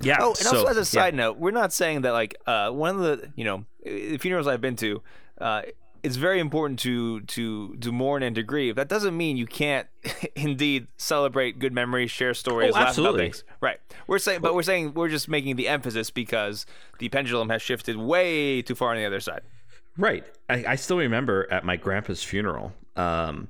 Yeah. 0.00 0.18
Oh, 0.20 0.28
and 0.28 0.36
so- 0.38 0.56
also 0.58 0.66
as 0.70 0.76
a 0.76 0.80
yeah. 0.80 0.84
side 0.84 1.14
note, 1.14 1.38
we're 1.38 1.50
not 1.50 1.72
saying 1.72 2.02
that 2.02 2.12
like 2.12 2.36
uh, 2.46 2.70
one 2.70 2.96
of 2.96 3.02
the 3.02 3.32
you 3.36 3.44
know 3.44 3.64
funerals 4.18 4.46
I've 4.46 4.60
been 4.60 4.76
to, 4.76 5.02
uh, 5.40 5.62
it's 6.02 6.16
very 6.16 6.40
important 6.40 6.78
to 6.80 7.20
to 7.22 7.76
to 7.76 7.92
mourn 7.92 8.22
and 8.22 8.34
to 8.36 8.42
grieve. 8.42 8.76
That 8.76 8.88
doesn't 8.88 9.16
mean 9.16 9.36
you 9.36 9.46
can't 9.46 9.86
indeed 10.34 10.86
celebrate 10.96 11.58
good 11.58 11.72
memories, 11.72 12.10
share 12.10 12.34
stories, 12.34 12.72
Oh, 12.74 12.78
laugh 12.78 12.98
about 12.98 13.16
things. 13.16 13.44
Right. 13.60 13.78
We're 14.06 14.18
saying, 14.18 14.40
but 14.40 14.54
we're 14.54 14.62
saying 14.62 14.94
we're 14.94 15.08
just 15.08 15.28
making 15.28 15.56
the 15.56 15.68
emphasis 15.68 16.10
because 16.10 16.66
the 16.98 17.08
pendulum 17.08 17.48
has 17.50 17.62
shifted 17.62 17.96
way 17.96 18.62
too 18.62 18.74
far 18.74 18.90
on 18.90 18.96
the 18.96 19.04
other 19.04 19.20
side. 19.20 19.42
Right. 19.96 20.24
I, 20.48 20.64
I 20.68 20.76
still 20.76 20.98
remember 20.98 21.46
at 21.50 21.64
my 21.64 21.76
grandpa's 21.76 22.22
funeral 22.22 22.72
um, 22.96 23.48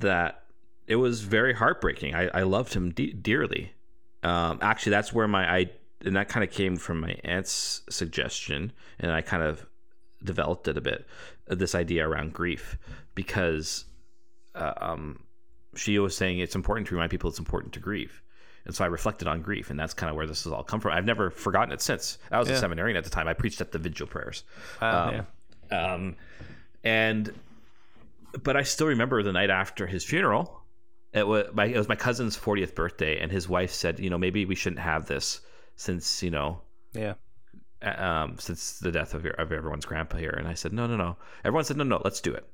that 0.00 0.44
it 0.86 0.96
was 0.96 1.20
very 1.20 1.52
heartbreaking. 1.52 2.14
I, 2.14 2.28
I 2.28 2.42
loved 2.42 2.74
him 2.74 2.90
de- 2.90 3.12
dearly. 3.12 3.72
Um, 4.22 4.58
actually, 4.62 4.90
that's 4.90 5.12
where 5.12 5.28
my 5.28 5.50
I 5.50 5.70
and 6.04 6.16
that 6.16 6.28
kind 6.28 6.42
of 6.42 6.50
came 6.50 6.76
from 6.76 7.00
my 7.00 7.16
aunt's 7.24 7.82
suggestion, 7.90 8.72
and 8.98 9.12
I 9.12 9.20
kind 9.20 9.42
of 9.42 9.66
developed 10.24 10.68
it 10.68 10.76
a 10.76 10.80
bit. 10.80 11.06
uh, 11.50 11.54
This 11.54 11.74
idea 11.74 12.06
around 12.08 12.32
grief 12.32 12.78
because 13.14 13.84
uh, 14.54 14.72
um, 14.80 15.24
she 15.74 15.98
was 15.98 16.16
saying 16.16 16.38
it's 16.38 16.54
important 16.54 16.86
to 16.88 16.94
remind 16.94 17.10
people 17.10 17.30
it's 17.30 17.38
important 17.38 17.72
to 17.74 17.80
grieve. 17.80 18.22
And 18.66 18.74
so 18.74 18.84
I 18.84 18.88
reflected 18.88 19.26
on 19.26 19.40
grief, 19.40 19.70
and 19.70 19.80
that's 19.80 19.94
kind 19.94 20.10
of 20.10 20.16
where 20.16 20.26
this 20.26 20.44
has 20.44 20.52
all 20.52 20.62
come 20.62 20.80
from. 20.80 20.92
I've 20.92 21.06
never 21.06 21.30
forgotten 21.30 21.72
it 21.72 21.80
since. 21.80 22.18
I 22.30 22.38
was 22.38 22.48
a 22.50 22.58
seminarian 22.58 22.96
at 22.96 23.04
the 23.04 23.10
time. 23.10 23.26
I 23.26 23.32
preached 23.32 23.60
at 23.62 23.72
the 23.72 23.78
vigil 23.78 24.06
prayers. 24.06 24.44
Uh, 24.82 24.84
Um, 24.84 25.26
yeah. 25.72 25.92
Um, 25.94 26.16
and 26.84 27.32
but 28.42 28.56
I 28.56 28.62
still 28.62 28.86
remember 28.88 29.22
the 29.22 29.32
night 29.32 29.50
after 29.50 29.86
his 29.86 30.04
funeral. 30.04 30.60
It 31.12 31.26
was 31.26 31.46
my 31.54 31.64
it 31.66 31.76
was 31.76 31.88
my 31.88 31.96
cousin's 31.96 32.36
40th 32.36 32.74
birthday, 32.74 33.18
and 33.18 33.32
his 33.32 33.48
wife 33.48 33.72
said, 33.72 33.98
you 33.98 34.10
know, 34.10 34.18
maybe 34.18 34.44
we 34.44 34.54
shouldn't 34.54 34.80
have 34.80 35.06
this 35.06 35.40
since 35.76 36.22
you 36.22 36.30
know, 36.30 36.60
Yeah. 36.92 37.14
Um, 37.82 38.36
since 38.38 38.78
the 38.78 38.92
death 38.92 39.14
of 39.14 39.24
your, 39.24 39.34
of 39.34 39.52
everyone's 39.52 39.86
grandpa 39.86 40.18
here. 40.18 40.34
And 40.36 40.46
I 40.46 40.54
said, 40.54 40.72
no, 40.72 40.86
no, 40.86 40.96
no. 40.96 41.16
Everyone 41.44 41.64
said, 41.64 41.76
no, 41.76 41.84
no, 41.84 42.00
let's 42.04 42.20
do 42.20 42.32
it 42.32 42.46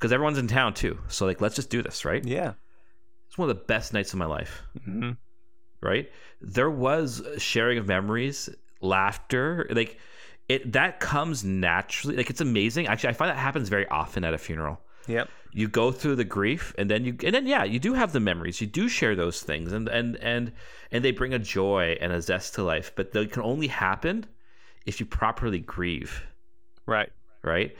because 0.00 0.12
everyone's 0.12 0.38
in 0.38 0.48
town 0.48 0.72
too. 0.72 0.98
So 1.08 1.26
like, 1.26 1.40
let's 1.40 1.54
just 1.56 1.68
do 1.68 1.82
this, 1.82 2.04
right? 2.04 2.24
Yeah. 2.24 2.54
It's 3.28 3.36
one 3.36 3.50
of 3.50 3.56
the 3.56 3.64
best 3.64 3.92
nights 3.92 4.12
of 4.12 4.18
my 4.18 4.26
life. 4.26 4.62
Mhm. 4.88 5.18
Right? 5.82 6.10
There 6.40 6.70
was 6.70 7.22
sharing 7.38 7.78
of 7.78 7.86
memories, 7.86 8.48
laughter, 8.80 9.66
like 9.70 9.98
it 10.48 10.72
that 10.72 11.00
comes 11.00 11.44
naturally. 11.44 12.16
Like 12.16 12.30
it's 12.30 12.40
amazing. 12.40 12.86
Actually, 12.86 13.10
I 13.10 13.12
find 13.12 13.30
that 13.30 13.36
happens 13.36 13.68
very 13.68 13.86
often 13.88 14.24
at 14.24 14.34
a 14.34 14.38
funeral. 14.38 14.80
Yep. 15.10 15.28
You 15.52 15.68
go 15.68 15.90
through 15.90 16.16
the 16.16 16.24
grief 16.24 16.72
and 16.78 16.88
then 16.88 17.04
you 17.04 17.16
and 17.24 17.34
then 17.34 17.46
yeah, 17.46 17.64
you 17.64 17.78
do 17.80 17.94
have 17.94 18.12
the 18.12 18.20
memories. 18.20 18.60
You 18.60 18.66
do 18.66 18.88
share 18.88 19.16
those 19.16 19.42
things 19.42 19.72
and 19.72 19.88
and 19.88 20.16
and 20.16 20.52
and 20.92 21.04
they 21.04 21.10
bring 21.10 21.34
a 21.34 21.38
joy 21.38 21.96
and 22.00 22.12
a 22.12 22.22
zest 22.22 22.54
to 22.54 22.62
life, 22.62 22.92
but 22.94 23.12
they 23.12 23.26
can 23.26 23.42
only 23.42 23.66
happen 23.66 24.26
if 24.86 25.00
you 25.00 25.06
properly 25.06 25.58
grieve 25.58 26.22
Right. 26.86 27.10
right? 27.42 27.76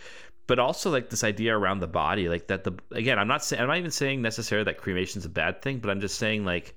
But 0.47 0.59
also 0.59 0.91
like 0.91 1.11
this 1.11 1.23
idea 1.23 1.57
around 1.57 1.79
the 1.79 1.87
body, 1.87 2.29
like 2.29 2.49
that 2.49 2.65
the 2.65 2.73
again, 2.91 3.19
I'm 3.21 3.29
not 3.29 3.45
saying 3.45 3.63
I'm 3.63 3.69
not 3.69 3.79
even 3.79 3.91
saying 3.93 4.21
necessarily 4.21 4.65
that 4.65 4.79
cremation 4.79 5.21
is 5.21 5.25
a 5.25 5.29
bad 5.31 5.63
thing, 5.63 5.79
but 5.79 5.91
I'm 5.91 6.01
just 6.01 6.19
saying 6.19 6.45
like 6.45 6.75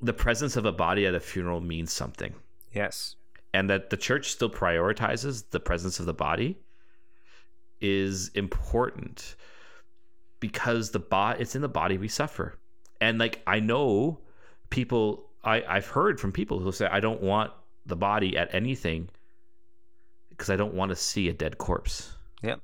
the 0.00 0.12
presence 0.12 0.56
of 0.56 0.64
a 0.64 0.72
body 0.72 1.06
at 1.06 1.14
a 1.14 1.20
funeral 1.20 1.60
means 1.60 1.92
something, 1.92 2.34
Yes. 2.72 3.16
and 3.54 3.68
that 3.70 3.90
the 3.90 3.96
church 3.96 4.30
still 4.30 4.50
prioritizes 4.50 5.50
the 5.50 5.60
presence 5.60 6.00
of 6.00 6.06
the 6.06 6.14
body 6.14 6.58
is 7.82 8.28
important 8.34 9.36
because 10.40 10.90
the 10.90 10.98
body 10.98 11.42
it's 11.42 11.54
in 11.54 11.62
the 11.62 11.68
body 11.68 11.98
we 11.98 12.08
suffer, 12.08 12.58
and 13.00 13.18
like 13.18 13.42
I 13.46 13.60
know 13.60 14.20
people 14.70 15.28
I 15.44 15.62
I've 15.68 15.86
heard 15.86 16.18
from 16.18 16.32
people 16.32 16.58
who 16.58 16.72
say 16.72 16.86
I 16.86 17.00
don't 17.00 17.22
want 17.22 17.52
the 17.84 17.96
body 17.96 18.36
at 18.36 18.54
anything 18.54 19.08
because 20.30 20.50
I 20.50 20.56
don't 20.56 20.74
want 20.74 20.90
to 20.90 20.96
see 20.96 21.28
a 21.28 21.32
dead 21.32 21.58
corpse. 21.58 22.14
Yep. 22.42 22.60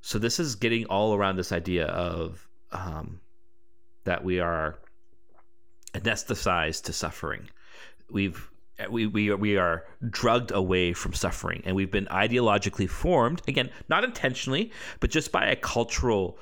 So 0.00 0.18
this 0.18 0.38
is 0.38 0.54
getting 0.54 0.84
all 0.86 1.14
around 1.14 1.36
this 1.36 1.52
idea 1.52 1.86
of 1.86 2.46
um, 2.72 3.20
that 4.04 4.24
we 4.24 4.40
are 4.40 4.78
anesthetized 5.94 6.84
to 6.84 6.92
suffering. 6.92 7.48
We've 8.10 8.50
we 8.90 9.06
we 9.06 9.30
are, 9.30 9.36
we 9.36 9.56
are 9.56 9.84
drugged 10.10 10.52
away 10.52 10.92
from 10.92 11.12
suffering, 11.12 11.62
and 11.64 11.74
we've 11.74 11.90
been 11.90 12.06
ideologically 12.06 12.88
formed 12.88 13.42
again, 13.48 13.70
not 13.88 14.04
intentionally, 14.04 14.72
but 15.00 15.10
just 15.10 15.32
by 15.32 15.46
a 15.46 15.56
cultural 15.56 16.38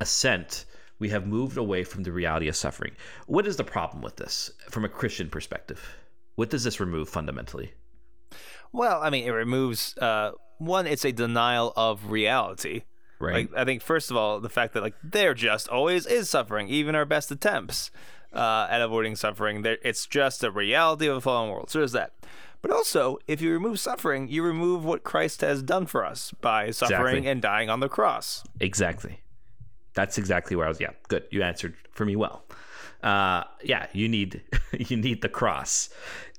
assent. 0.00 0.66
We 0.98 1.08
have 1.08 1.26
moved 1.26 1.56
away 1.56 1.84
from 1.84 2.02
the 2.02 2.12
reality 2.12 2.46
of 2.48 2.56
suffering. 2.56 2.92
What 3.26 3.46
is 3.46 3.56
the 3.56 3.64
problem 3.64 4.02
with 4.02 4.16
this 4.16 4.50
from 4.68 4.84
a 4.84 4.88
Christian 4.88 5.30
perspective? 5.30 5.96
What 6.34 6.50
does 6.50 6.62
this 6.62 6.78
remove 6.78 7.08
fundamentally? 7.08 7.72
Well, 8.72 9.00
I 9.02 9.08
mean, 9.08 9.26
it 9.26 9.30
removes 9.30 9.96
uh, 9.96 10.32
one. 10.58 10.86
It's 10.86 11.04
a 11.04 11.12
denial 11.12 11.72
of 11.74 12.10
reality. 12.10 12.82
Right. 13.18 13.50
Like 13.50 13.60
I 13.60 13.64
think 13.64 13.82
first 13.82 14.10
of 14.10 14.16
all, 14.16 14.40
the 14.40 14.48
fact 14.48 14.74
that 14.74 14.82
like 14.82 14.94
there 15.02 15.34
just 15.34 15.68
always 15.68 16.06
is 16.06 16.30
suffering, 16.30 16.68
even 16.68 16.94
our 16.94 17.04
best 17.04 17.30
attempts 17.30 17.90
uh, 18.32 18.66
at 18.70 18.80
avoiding 18.80 19.16
suffering. 19.16 19.64
It's 19.64 20.06
just 20.06 20.44
a 20.44 20.50
reality 20.50 21.06
of 21.06 21.16
a 21.16 21.20
fallen 21.20 21.50
world. 21.50 21.70
So 21.70 21.78
there's 21.78 21.92
that. 21.92 22.12
But 22.62 22.70
also, 22.70 23.18
if 23.26 23.40
you 23.40 23.52
remove 23.52 23.80
suffering, 23.80 24.28
you 24.28 24.42
remove 24.42 24.84
what 24.84 25.02
Christ 25.02 25.40
has 25.40 25.62
done 25.62 25.86
for 25.86 26.04
us 26.04 26.32
by 26.42 26.70
suffering 26.70 27.00
Exactly. 27.18 27.28
and 27.30 27.42
dying 27.42 27.70
on 27.70 27.80
the 27.80 27.88
cross. 27.88 28.44
Exactly. 28.60 29.20
That's 29.94 30.18
exactly 30.18 30.56
where 30.56 30.66
I 30.66 30.68
was. 30.68 30.80
Yeah, 30.80 30.90
good. 31.08 31.24
You 31.30 31.42
answered 31.42 31.74
for 31.92 32.04
me 32.04 32.16
well. 32.16 32.44
Uh, 33.02 33.44
yeah, 33.64 33.86
you 33.94 34.08
need 34.08 34.42
you 34.78 34.96
need 34.98 35.22
the 35.22 35.28
cross. 35.28 35.88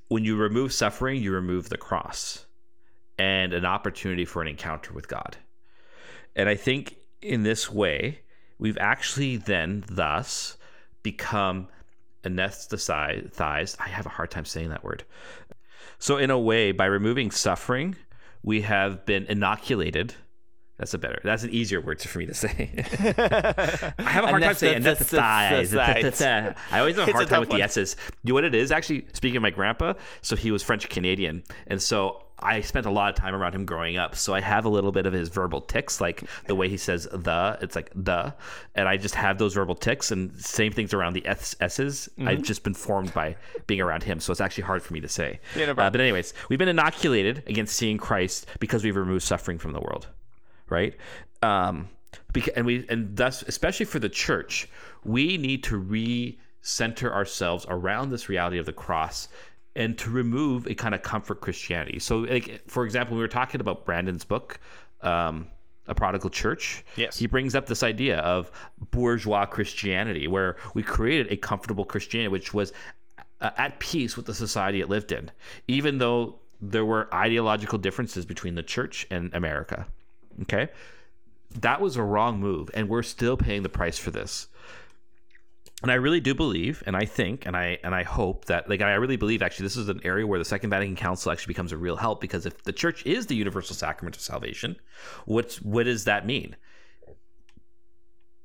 When 0.10 0.24
you 0.24 0.36
remove 0.38 0.74
suffering, 0.74 1.22
you 1.22 1.32
remove 1.34 1.70
the 1.70 1.78
cross 1.78 2.46
and 3.18 3.54
an 3.54 3.66
opportunity 3.66 4.26
for 4.26 4.42
an 4.42 4.48
encounter 4.48 4.94
with 4.94 5.08
God. 5.08 5.38
And 6.36 6.48
I 6.48 6.56
think 6.56 6.98
in 7.22 7.44
this 7.44 7.72
way, 7.72 8.20
we've 8.60 8.78
actually 8.78 9.38
then 9.38 9.84
thus 9.90 10.58
become 11.04 11.68
anesthetized. 12.24 13.76
I 13.80 13.90
have 13.90 14.06
a 14.06 14.10
hard 14.10 14.32
time 14.32 14.46
saying 14.46 14.70
that 14.70 14.84
word. 14.84 15.04
So, 16.00 16.18
in 16.18 16.32
a 16.32 16.40
way, 16.40 16.72
by 16.72 16.86
removing 16.86 17.32
suffering, 17.32 17.96
we 18.44 18.62
have 18.62 19.06
been 19.06 19.26
inoculated. 19.26 20.16
That's 20.78 20.96
a 20.96 20.98
better. 20.98 21.22
That's 21.24 21.44
an 21.44 21.52
easier 21.52 21.80
word 21.80 22.02
for 22.02 22.18
me 22.18 22.26
to 22.26 22.34
say. 22.34 22.72
I 24.00 24.10
have 24.10 24.24
a 24.24 24.28
hard 24.28 24.42
time 24.42 24.56
saying 24.56 24.82
Anesthetized. 24.82 26.56
I 26.72 26.80
always 26.80 26.96
have 26.96 27.08
a 27.08 27.12
hard 27.12 27.28
time 27.28 27.42
with 27.42 27.50
the 27.50 27.62
S's. 27.62 27.96
You 28.24 28.30
know 28.30 28.34
what 28.34 28.46
it 28.46 28.56
is? 28.56 28.72
Actually, 28.72 29.06
speaking 29.14 29.38
of 29.38 29.44
my 29.44 29.52
grandpa, 29.52 29.94
so 30.24 30.36
he 30.36 30.52
was 30.52 30.64
French 30.64 30.90
Canadian, 30.90 31.44
and 31.68 31.80
so 31.80 32.24
I 32.42 32.62
spent 32.62 32.86
a 32.86 32.92
lot 32.92 33.10
of 33.10 33.16
time 33.16 33.36
around 33.36 33.54
him 33.54 33.66
growing 33.66 33.98
up. 33.98 34.16
So 34.16 34.34
I 34.34 34.42
have 34.42 34.66
a 34.66 34.70
little 34.70 34.92
bit 34.92 35.06
of 35.06 35.14
his 35.14 35.30
verbal 35.30 35.62
tics, 35.62 36.02
like 36.02 36.24
the 36.48 36.56
way 36.56 36.70
he 36.70 36.78
says 36.78 37.08
the. 37.12 37.58
It's 37.62 37.76
like 37.76 37.92
the, 37.96 38.34
and 38.76 38.88
I 38.88 38.98
just 38.98 39.16
have 39.16 39.38
those 39.38 39.54
verbal 39.54 39.76
tics, 39.76 40.12
and 40.12 40.36
same 40.40 40.72
things 40.72 40.94
around 40.94 41.14
the 41.14 41.26
S's. 41.26 42.10
Mm-hmm. 42.18 42.28
I've 42.28 42.42
just 42.42 42.64
been 42.64 42.74
formed 42.74 43.14
by 43.14 43.36
being 43.68 43.82
around 43.82 44.04
him, 44.04 44.20
so 44.20 44.32
it's 44.32 44.42
actually 44.42 44.64
hard 44.64 44.84
for 44.84 44.94
me 44.94 45.02
to 45.02 45.10
say. 45.10 45.40
Yeah, 45.56 45.68
no 45.68 45.72
uh, 45.74 45.90
but 45.90 46.02
anyways, 46.02 46.34
we've 46.50 46.60
been 46.60 46.68
inoculated 46.68 47.44
against 47.48 47.76
seeing 47.76 47.98
Christ 47.98 48.48
because 48.60 48.84
we've 48.84 48.96
removed 48.96 49.24
suffering 49.24 49.58
from 49.58 49.74
the 49.74 49.80
world 49.80 50.08
right? 50.72 50.96
Um, 51.44 51.90
because, 52.34 52.54
and 52.56 52.66
we 52.66 52.86
and 52.90 53.16
thus, 53.16 53.44
especially 53.44 53.86
for 53.86 54.00
the 54.00 54.10
church, 54.10 54.68
we 55.04 55.38
need 55.38 55.64
to 55.66 55.78
re-center 55.78 57.14
ourselves 57.14 57.68
around 57.70 58.10
this 58.10 58.30
reality 58.30 58.58
of 58.58 58.66
the 58.66 58.74
cross 58.74 59.28
and 59.76 59.98
to 60.00 60.10
remove 60.10 60.68
a 60.68 60.76
kind 60.76 60.94
of 60.94 61.02
comfort 61.02 61.42
Christianity. 61.42 62.00
So, 62.00 62.20
like 62.20 62.62
for 62.68 62.86
example, 62.86 63.16
we 63.16 63.22
were 63.22 63.28
talking 63.28 63.62
about 63.62 63.86
Brandon's 63.86 64.26
book. 64.26 64.60
Um, 65.02 65.48
a 65.88 65.96
prodigal 65.96 66.30
church. 66.30 66.86
Yes. 66.96 67.18
He 67.18 67.26
brings 67.26 67.56
up 67.56 67.66
this 67.66 67.82
idea 67.82 68.20
of 68.20 68.52
bourgeois 68.92 69.46
Christianity, 69.46 70.28
where 70.28 70.56
we 70.76 70.84
created 70.84 71.32
a 71.32 71.38
comfortable 71.38 71.86
Christianity, 71.86 72.30
which 72.30 72.54
was 72.54 72.72
uh, 73.42 73.50
at 73.58 73.80
peace 73.80 74.16
with 74.16 74.28
the 74.28 74.34
society 74.34 74.80
it 74.80 74.90
lived 74.90 75.12
in, 75.12 75.32
even 75.68 75.98
though 75.98 76.36
there 76.62 76.86
were 76.86 77.14
ideological 77.14 77.80
differences 77.80 78.26
between 78.26 78.56
the 78.56 78.64
church 78.64 79.08
and 79.10 79.34
America. 79.34 79.88
Okay. 80.44 80.70
That 81.60 81.82
was 81.82 81.98
a 81.98 82.04
wrong 82.04 82.40
move, 82.40 82.70
and 82.74 82.88
we're 82.88 83.04
still 83.04 83.36
paying 83.36 83.64
the 83.64 83.70
price 83.70 83.98
for 83.98 84.12
this. 84.12 84.48
And 85.82 85.92
I 85.92 85.96
really 85.96 86.20
do 86.20 86.36
believe, 86.36 86.84
and 86.86 86.96
I 86.96 87.06
think, 87.06 87.48
and 87.48 87.58
I 87.58 87.80
and 87.84 87.96
I 87.96 88.04
hope 88.04 88.46
that, 88.46 88.70
like, 88.70 88.82
I 88.82 88.94
really 88.94 89.16
believe 89.16 89.42
actually, 89.42 89.66
this 89.66 89.78
is 89.78 89.90
an 89.90 90.00
area 90.04 90.28
where 90.28 90.38
the 90.38 90.46
Second 90.46 90.70
Vatican 90.70 90.96
Council 90.96 91.32
actually 91.32 91.52
becomes 91.52 91.72
a 91.72 91.78
real 91.78 91.96
help 91.96 92.22
because 92.22 92.46
if 92.46 92.64
the 92.64 92.72
Church 92.72 93.04
is 93.06 93.26
the 93.26 93.36
universal 93.36 93.76
sacrament 93.76 94.16
of 94.16 94.22
salvation, 94.22 94.76
what's 95.26 95.62
what 95.62 95.84
does 95.86 96.04
that 96.04 96.26
mean? 96.26 96.56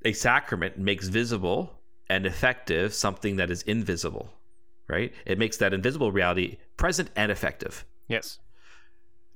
A 0.04 0.14
sacrament 0.14 0.78
makes 0.78 1.08
visible 1.08 1.78
and 2.08 2.24
effective 2.24 2.94
something 2.94 3.36
that 3.36 3.50
is 3.50 3.62
invisible, 3.62 4.32
right? 4.88 5.12
It 5.26 5.38
makes 5.38 5.58
that 5.58 5.74
invisible 5.74 6.12
reality 6.12 6.56
present 6.78 7.10
and 7.16 7.30
effective. 7.30 7.84
Yes. 8.08 8.38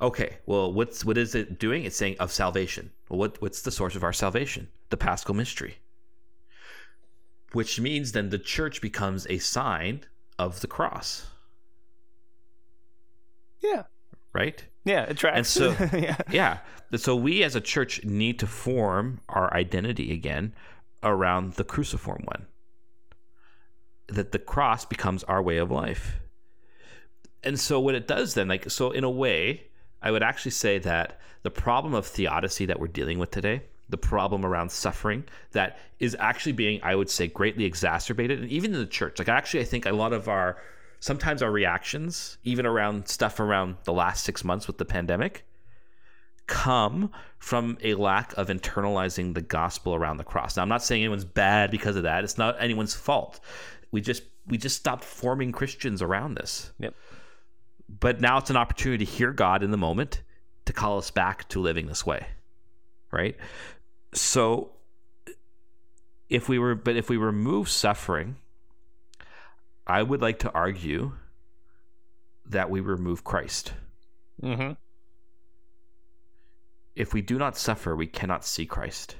Okay, 0.00 0.38
well, 0.46 0.72
what's 0.72 1.04
what 1.04 1.18
is 1.18 1.34
it 1.34 1.58
doing? 1.58 1.84
It's 1.84 1.96
saying 1.96 2.16
of 2.18 2.32
salvation. 2.32 2.92
Well, 3.10 3.18
what 3.18 3.42
what's 3.42 3.60
the 3.60 3.70
source 3.70 3.94
of 3.94 4.04
our 4.04 4.14
salvation? 4.14 4.68
The 4.88 4.96
Paschal 4.96 5.34
mystery. 5.34 5.76
Which 7.52 7.80
means 7.80 8.12
then 8.12 8.30
the 8.30 8.38
church 8.38 8.80
becomes 8.80 9.26
a 9.28 9.38
sign 9.38 10.04
of 10.38 10.60
the 10.60 10.66
cross, 10.68 11.26
Yeah. 13.60 13.84
right? 14.32 14.64
Yeah. 14.84 15.04
It 15.04 15.16
tracks. 15.18 15.36
And 15.36 15.46
so- 15.46 15.88
yeah. 15.98 16.16
Yeah. 16.30 16.58
So 16.96 17.14
we 17.14 17.42
as 17.42 17.54
a 17.54 17.60
church 17.60 18.04
need 18.04 18.38
to 18.38 18.46
form 18.46 19.20
our 19.28 19.52
identity 19.54 20.12
again 20.12 20.54
around 21.02 21.54
the 21.54 21.64
cruciform 21.64 22.22
one. 22.24 22.46
That 24.08 24.32
the 24.32 24.38
cross 24.38 24.84
becomes 24.84 25.22
our 25.24 25.42
way 25.42 25.58
of 25.58 25.70
life. 25.70 26.20
And 27.42 27.58
so 27.58 27.78
what 27.80 27.94
it 27.94 28.06
does 28.08 28.34
then, 28.34 28.48
like 28.48 28.70
so 28.70 28.90
in 28.90 29.04
a 29.04 29.10
way, 29.10 29.68
I 30.02 30.10
would 30.10 30.22
actually 30.22 30.50
say 30.52 30.78
that 30.78 31.20
the 31.42 31.50
problem 31.50 31.94
of 31.94 32.06
theodicy 32.06 32.66
that 32.66 32.80
we're 32.80 32.86
dealing 32.88 33.18
with 33.18 33.30
today, 33.30 33.62
the 33.90 33.98
problem 33.98 34.44
around 34.44 34.70
suffering 34.70 35.24
that 35.52 35.78
is 35.98 36.16
actually 36.18 36.52
being, 36.52 36.80
I 36.82 36.94
would 36.94 37.10
say, 37.10 37.26
greatly 37.26 37.64
exacerbated, 37.64 38.40
and 38.40 38.50
even 38.50 38.72
in 38.72 38.80
the 38.80 38.86
church. 38.86 39.18
Like 39.18 39.28
actually 39.28 39.60
I 39.60 39.64
think 39.64 39.86
a 39.86 39.92
lot 39.92 40.12
of 40.12 40.28
our 40.28 40.56
sometimes 41.00 41.42
our 41.42 41.50
reactions, 41.50 42.38
even 42.44 42.66
around 42.66 43.08
stuff 43.08 43.40
around 43.40 43.76
the 43.84 43.92
last 43.92 44.24
six 44.24 44.44
months 44.44 44.66
with 44.66 44.78
the 44.78 44.84
pandemic, 44.84 45.44
come 46.46 47.10
from 47.38 47.78
a 47.82 47.94
lack 47.94 48.36
of 48.36 48.48
internalizing 48.48 49.34
the 49.34 49.40
gospel 49.40 49.94
around 49.94 50.18
the 50.18 50.24
cross. 50.24 50.56
Now, 50.56 50.62
I'm 50.62 50.68
not 50.68 50.82
saying 50.82 51.02
anyone's 51.02 51.24
bad 51.24 51.70
because 51.70 51.96
of 51.96 52.02
that. 52.02 52.24
It's 52.24 52.36
not 52.36 52.56
anyone's 52.60 52.94
fault. 52.94 53.40
We 53.90 54.00
just 54.00 54.22
we 54.46 54.58
just 54.58 54.76
stopped 54.76 55.04
forming 55.04 55.52
Christians 55.52 56.02
around 56.02 56.34
this. 56.34 56.72
Yep. 56.78 56.94
But 57.88 58.20
now 58.20 58.38
it's 58.38 58.50
an 58.50 58.56
opportunity 58.56 59.04
to 59.04 59.10
hear 59.10 59.32
God 59.32 59.62
in 59.62 59.70
the 59.70 59.76
moment 59.76 60.22
to 60.66 60.72
call 60.72 60.98
us 60.98 61.10
back 61.10 61.48
to 61.50 61.60
living 61.60 61.86
this 61.86 62.04
way. 62.04 62.26
Right? 63.10 63.36
So 64.12 64.72
if 66.28 66.48
we 66.48 66.58
were 66.58 66.74
but 66.74 66.96
if 66.96 67.08
we 67.08 67.16
remove 67.16 67.68
suffering, 67.68 68.36
I 69.86 70.02
would 70.02 70.20
like 70.20 70.38
to 70.40 70.52
argue 70.52 71.12
that 72.46 72.70
we 72.70 72.80
remove 72.80 73.24
Christ. 73.24 73.72
Mm-hmm. 74.42 74.72
If 76.96 77.14
we 77.14 77.22
do 77.22 77.38
not 77.38 77.56
suffer, 77.56 77.94
we 77.94 78.06
cannot 78.06 78.44
see 78.44 78.66
Christ. 78.66 79.16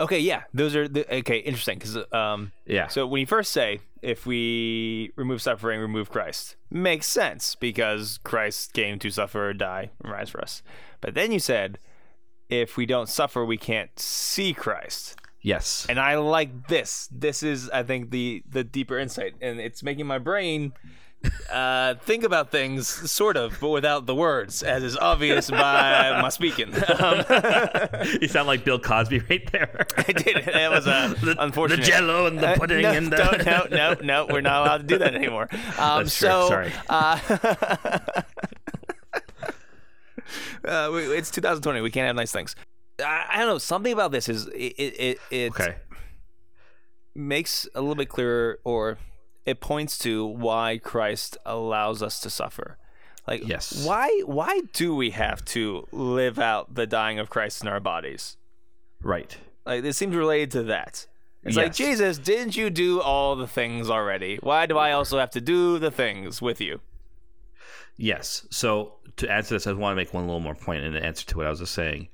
Okay. 0.00 0.18
Yeah. 0.18 0.42
Those 0.54 0.74
are 0.74 0.88
the, 0.88 1.16
okay. 1.18 1.38
Interesting. 1.38 1.78
Because 1.78 1.98
um, 2.12 2.52
Yeah. 2.66 2.88
So 2.88 3.06
when 3.06 3.20
you 3.20 3.26
first 3.26 3.52
say 3.52 3.80
if 4.02 4.24
we 4.26 5.12
remove 5.16 5.42
suffering, 5.42 5.80
remove 5.80 6.10
Christ, 6.10 6.56
makes 6.70 7.06
sense 7.06 7.54
because 7.54 8.18
Christ 8.24 8.72
came 8.72 8.98
to 8.98 9.10
suffer, 9.10 9.52
die, 9.52 9.90
and 10.02 10.12
rise 10.12 10.30
for 10.30 10.40
us. 10.40 10.62
But 11.00 11.14
then 11.14 11.32
you 11.32 11.38
said 11.38 11.78
if 12.48 12.76
we 12.76 12.86
don't 12.86 13.08
suffer, 13.08 13.44
we 13.44 13.56
can't 13.56 13.96
see 13.98 14.52
Christ. 14.52 15.16
yes. 15.40 15.86
And 15.88 16.00
I 16.00 16.16
like 16.16 16.66
this. 16.68 17.08
This 17.12 17.42
is, 17.42 17.70
I 17.70 17.82
think, 17.84 18.10
the 18.10 18.42
the 18.48 18.64
deeper 18.64 18.98
insight, 18.98 19.34
and 19.40 19.60
it's 19.60 19.82
making 19.82 20.06
my 20.06 20.18
brain 20.18 20.72
uh, 21.50 21.94
think 21.96 22.24
about 22.24 22.50
things, 22.50 22.88
sort 22.88 23.36
of, 23.36 23.58
but 23.60 23.68
without 23.68 24.06
the 24.06 24.14
words, 24.14 24.62
as 24.62 24.82
is 24.82 24.96
obvious 24.96 25.50
by 25.50 26.18
my 26.22 26.28
speaking. 26.30 26.72
Um, 27.00 27.22
you 28.20 28.28
sound 28.28 28.46
like 28.46 28.64
Bill 28.64 28.78
Cosby 28.78 29.20
right 29.30 29.52
there. 29.52 29.86
I 29.96 30.02
did 30.12 30.36
it. 30.38 30.44
That 30.46 30.70
was 30.70 30.86
uh, 30.86 31.14
unfortunate. 31.38 31.84
The 31.84 31.90
jello 31.90 32.26
and 32.26 32.38
the 32.38 32.48
Uh, 32.50 32.56
pudding 32.56 32.82
no, 32.82 32.90
and 32.92 33.12
the 33.12 33.16
don't- 33.16 33.44
no, 33.44 33.66
no, 33.70 33.94
no, 34.02 34.26
we're 34.32 34.40
not 34.40 34.62
allowed 34.66 34.78
to 34.78 34.84
do 34.84 34.98
that 34.98 35.14
anymore. 35.14 35.48
Um, 35.78 36.04
That's 36.04 36.16
true. 36.18 36.28
so, 36.28 36.48
Sorry. 36.48 36.72
Uh, 36.88 37.18
uh, 40.64 40.90
we- 40.92 41.16
it's 41.16 41.30
2020. 41.30 41.80
We 41.80 41.90
can't 41.90 42.06
have 42.06 42.16
nice 42.16 42.32
things. 42.32 42.54
I, 43.00 43.26
I 43.30 43.36
don't 43.38 43.46
know. 43.48 43.58
Something 43.58 43.92
about 43.92 44.12
this 44.12 44.28
is 44.28 44.46
it. 44.48 44.52
It, 44.78 45.00
it, 45.00 45.18
it 45.30 45.50
Okay. 45.52 45.76
makes 47.14 47.66
a 47.74 47.80
little 47.80 47.94
bit 47.94 48.08
clearer, 48.08 48.58
or 48.64 48.98
it 49.46 49.60
points 49.60 49.96
to 49.98 50.24
why 50.24 50.78
Christ 50.82 51.36
allows 51.46 52.02
us 52.02 52.20
to 52.20 52.30
suffer. 52.30 52.78
Like, 53.26 53.46
Yes. 53.46 53.84
why? 53.86 54.22
Why 54.26 54.62
do 54.72 54.94
we 54.94 55.10
have 55.10 55.44
to 55.46 55.86
live 55.92 56.38
out 56.38 56.74
the 56.74 56.86
dying 56.86 57.18
of 57.18 57.30
Christ 57.30 57.62
in 57.62 57.68
our 57.68 57.80
bodies? 57.80 58.36
Right. 59.02 59.36
Like, 59.64 59.84
it 59.84 59.92
seems 59.94 60.16
related 60.16 60.50
to 60.52 60.62
that. 60.64 61.06
It's 61.42 61.56
like 61.56 61.72
Jesus, 61.72 62.18
didn't 62.18 62.56
you 62.56 62.68
do 62.68 63.00
all 63.00 63.34
the 63.34 63.46
things 63.46 63.88
already? 63.88 64.38
Why 64.42 64.66
do 64.66 64.76
I 64.76 64.92
also 64.92 65.18
have 65.18 65.30
to 65.30 65.40
do 65.40 65.78
the 65.78 65.90
things 65.90 66.42
with 66.42 66.60
you? 66.60 66.80
Yes. 67.96 68.46
So 68.50 68.94
to 69.16 69.30
answer 69.30 69.54
this, 69.54 69.66
I 69.66 69.72
want 69.72 69.92
to 69.92 69.96
make 69.96 70.12
one 70.12 70.26
little 70.26 70.40
more 70.40 70.54
point 70.54 70.84
in 70.84 70.94
answer 70.96 71.26
to 71.26 71.36
what 71.38 71.46
I 71.46 71.50
was 71.50 71.60
just 71.60 71.74
saying. 71.74 72.08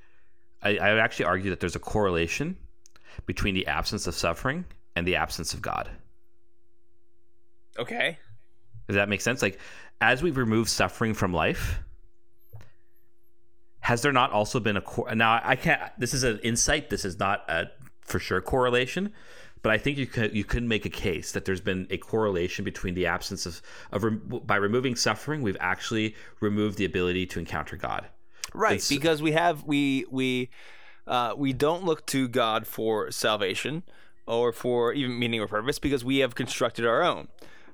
I, 0.62 0.76
I 0.78 0.90
would 0.92 1.00
actually 1.00 1.26
argue 1.26 1.50
that 1.50 1.60
there's 1.60 1.76
a 1.76 1.80
correlation 1.80 2.56
between 3.26 3.54
the 3.54 3.66
absence 3.66 4.06
of 4.06 4.14
suffering 4.14 4.64
and 4.94 5.06
the 5.06 5.16
absence 5.16 5.54
of 5.54 5.62
God. 5.62 5.90
Okay. 7.78 8.18
Does 8.88 8.96
that 8.96 9.08
make 9.08 9.20
sense? 9.20 9.42
Like, 9.42 9.58
as 10.00 10.22
we've 10.22 10.36
removed 10.36 10.70
suffering 10.70 11.14
from 11.14 11.32
life, 11.32 11.80
has 13.80 14.02
there 14.02 14.12
not 14.12 14.32
also 14.32 14.60
been 14.60 14.76
a 14.76 14.80
cor- 14.80 15.14
now? 15.14 15.40
I 15.42 15.56
can't. 15.56 15.80
This 15.98 16.14
is 16.14 16.22
an 16.24 16.38
insight. 16.40 16.90
This 16.90 17.04
is 17.04 17.18
not 17.18 17.48
a 17.48 17.66
for 18.02 18.18
sure 18.18 18.40
correlation, 18.40 19.12
but 19.62 19.72
I 19.72 19.78
think 19.78 19.98
you 19.98 20.06
could 20.06 20.34
you 20.34 20.44
could 20.44 20.62
make 20.64 20.84
a 20.84 20.90
case 20.90 21.32
that 21.32 21.44
there's 21.44 21.60
been 21.60 21.86
a 21.90 21.96
correlation 21.98 22.64
between 22.64 22.94
the 22.94 23.06
absence 23.06 23.46
of 23.46 23.62
of 23.92 24.04
rem- 24.04 24.22
by 24.44 24.56
removing 24.56 24.96
suffering, 24.96 25.42
we've 25.42 25.56
actually 25.60 26.14
removed 26.40 26.78
the 26.78 26.84
ability 26.84 27.26
to 27.26 27.38
encounter 27.38 27.76
God. 27.76 28.06
Right, 28.54 28.74
It's- 28.74 28.88
because 28.88 29.22
we 29.22 29.32
have 29.32 29.64
we 29.64 30.04
we 30.10 30.50
uh, 31.06 31.34
we 31.36 31.52
don't 31.52 31.84
look 31.84 32.06
to 32.06 32.26
God 32.26 32.66
for 32.66 33.10
salvation 33.12 33.84
or 34.26 34.52
for 34.52 34.92
even 34.92 35.16
meaning 35.18 35.40
or 35.40 35.46
purpose 35.46 35.78
because 35.78 36.04
we 36.04 36.18
have 36.18 36.34
constructed 36.34 36.84
our 36.84 37.02
own. 37.02 37.28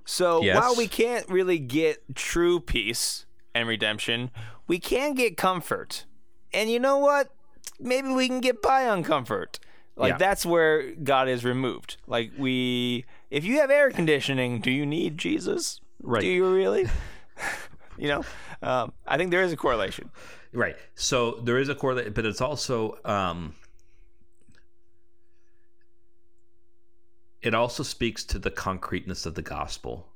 So 0.04 0.42
Yes. 0.42 0.56
while 0.60 0.74
we 0.76 0.88
can't 0.88 1.28
really 1.28 1.58
get 1.58 2.02
true 2.14 2.60
peace 2.60 3.26
and 3.54 3.68
redemption, 3.68 4.30
we 4.66 4.78
can 4.78 5.14
get 5.14 5.36
comfort. 5.36 6.04
And 6.52 6.70
you 6.70 6.78
know 6.80 6.98
what? 6.98 7.30
Maybe 7.80 8.08
we 8.08 8.28
can 8.28 8.40
get 8.40 8.62
by 8.62 8.88
on 8.88 9.02
comfort. 9.04 9.58
Like 9.96 10.12
Yeah. 10.12 10.18
that's 10.18 10.46
where 10.46 10.92
God 10.92 11.28
is 11.28 11.44
removed. 11.44 11.96
Like 12.06 12.32
we 12.38 13.04
if 13.30 13.44
you 13.44 13.60
have 13.60 13.70
air 13.70 13.90
conditioning, 13.90 14.60
do 14.60 14.70
you 14.70 14.84
need 14.86 15.18
Jesus? 15.18 15.80
Right. 16.02 16.20
Do 16.20 16.26
you 16.26 16.46
really? 16.54 16.88
you 17.98 18.08
know? 18.08 18.24
Um, 18.62 18.92
I 19.06 19.16
think 19.16 19.30
there 19.30 19.42
is 19.42 19.52
a 19.52 19.56
correlation. 19.56 20.10
Right. 20.52 20.76
So 20.94 21.40
there 21.44 21.58
is 21.58 21.68
a 21.68 21.74
correlation, 21.74 22.12
but 22.12 22.26
it's 22.26 22.40
also 22.40 22.98
um, 23.04 23.54
it 27.42 27.54
also 27.54 27.82
speaks 27.82 28.24
to 28.24 28.38
the 28.38 28.50
concreteness 28.50 29.26
of 29.26 29.34
the 29.34 29.42
gospel. 29.42 30.08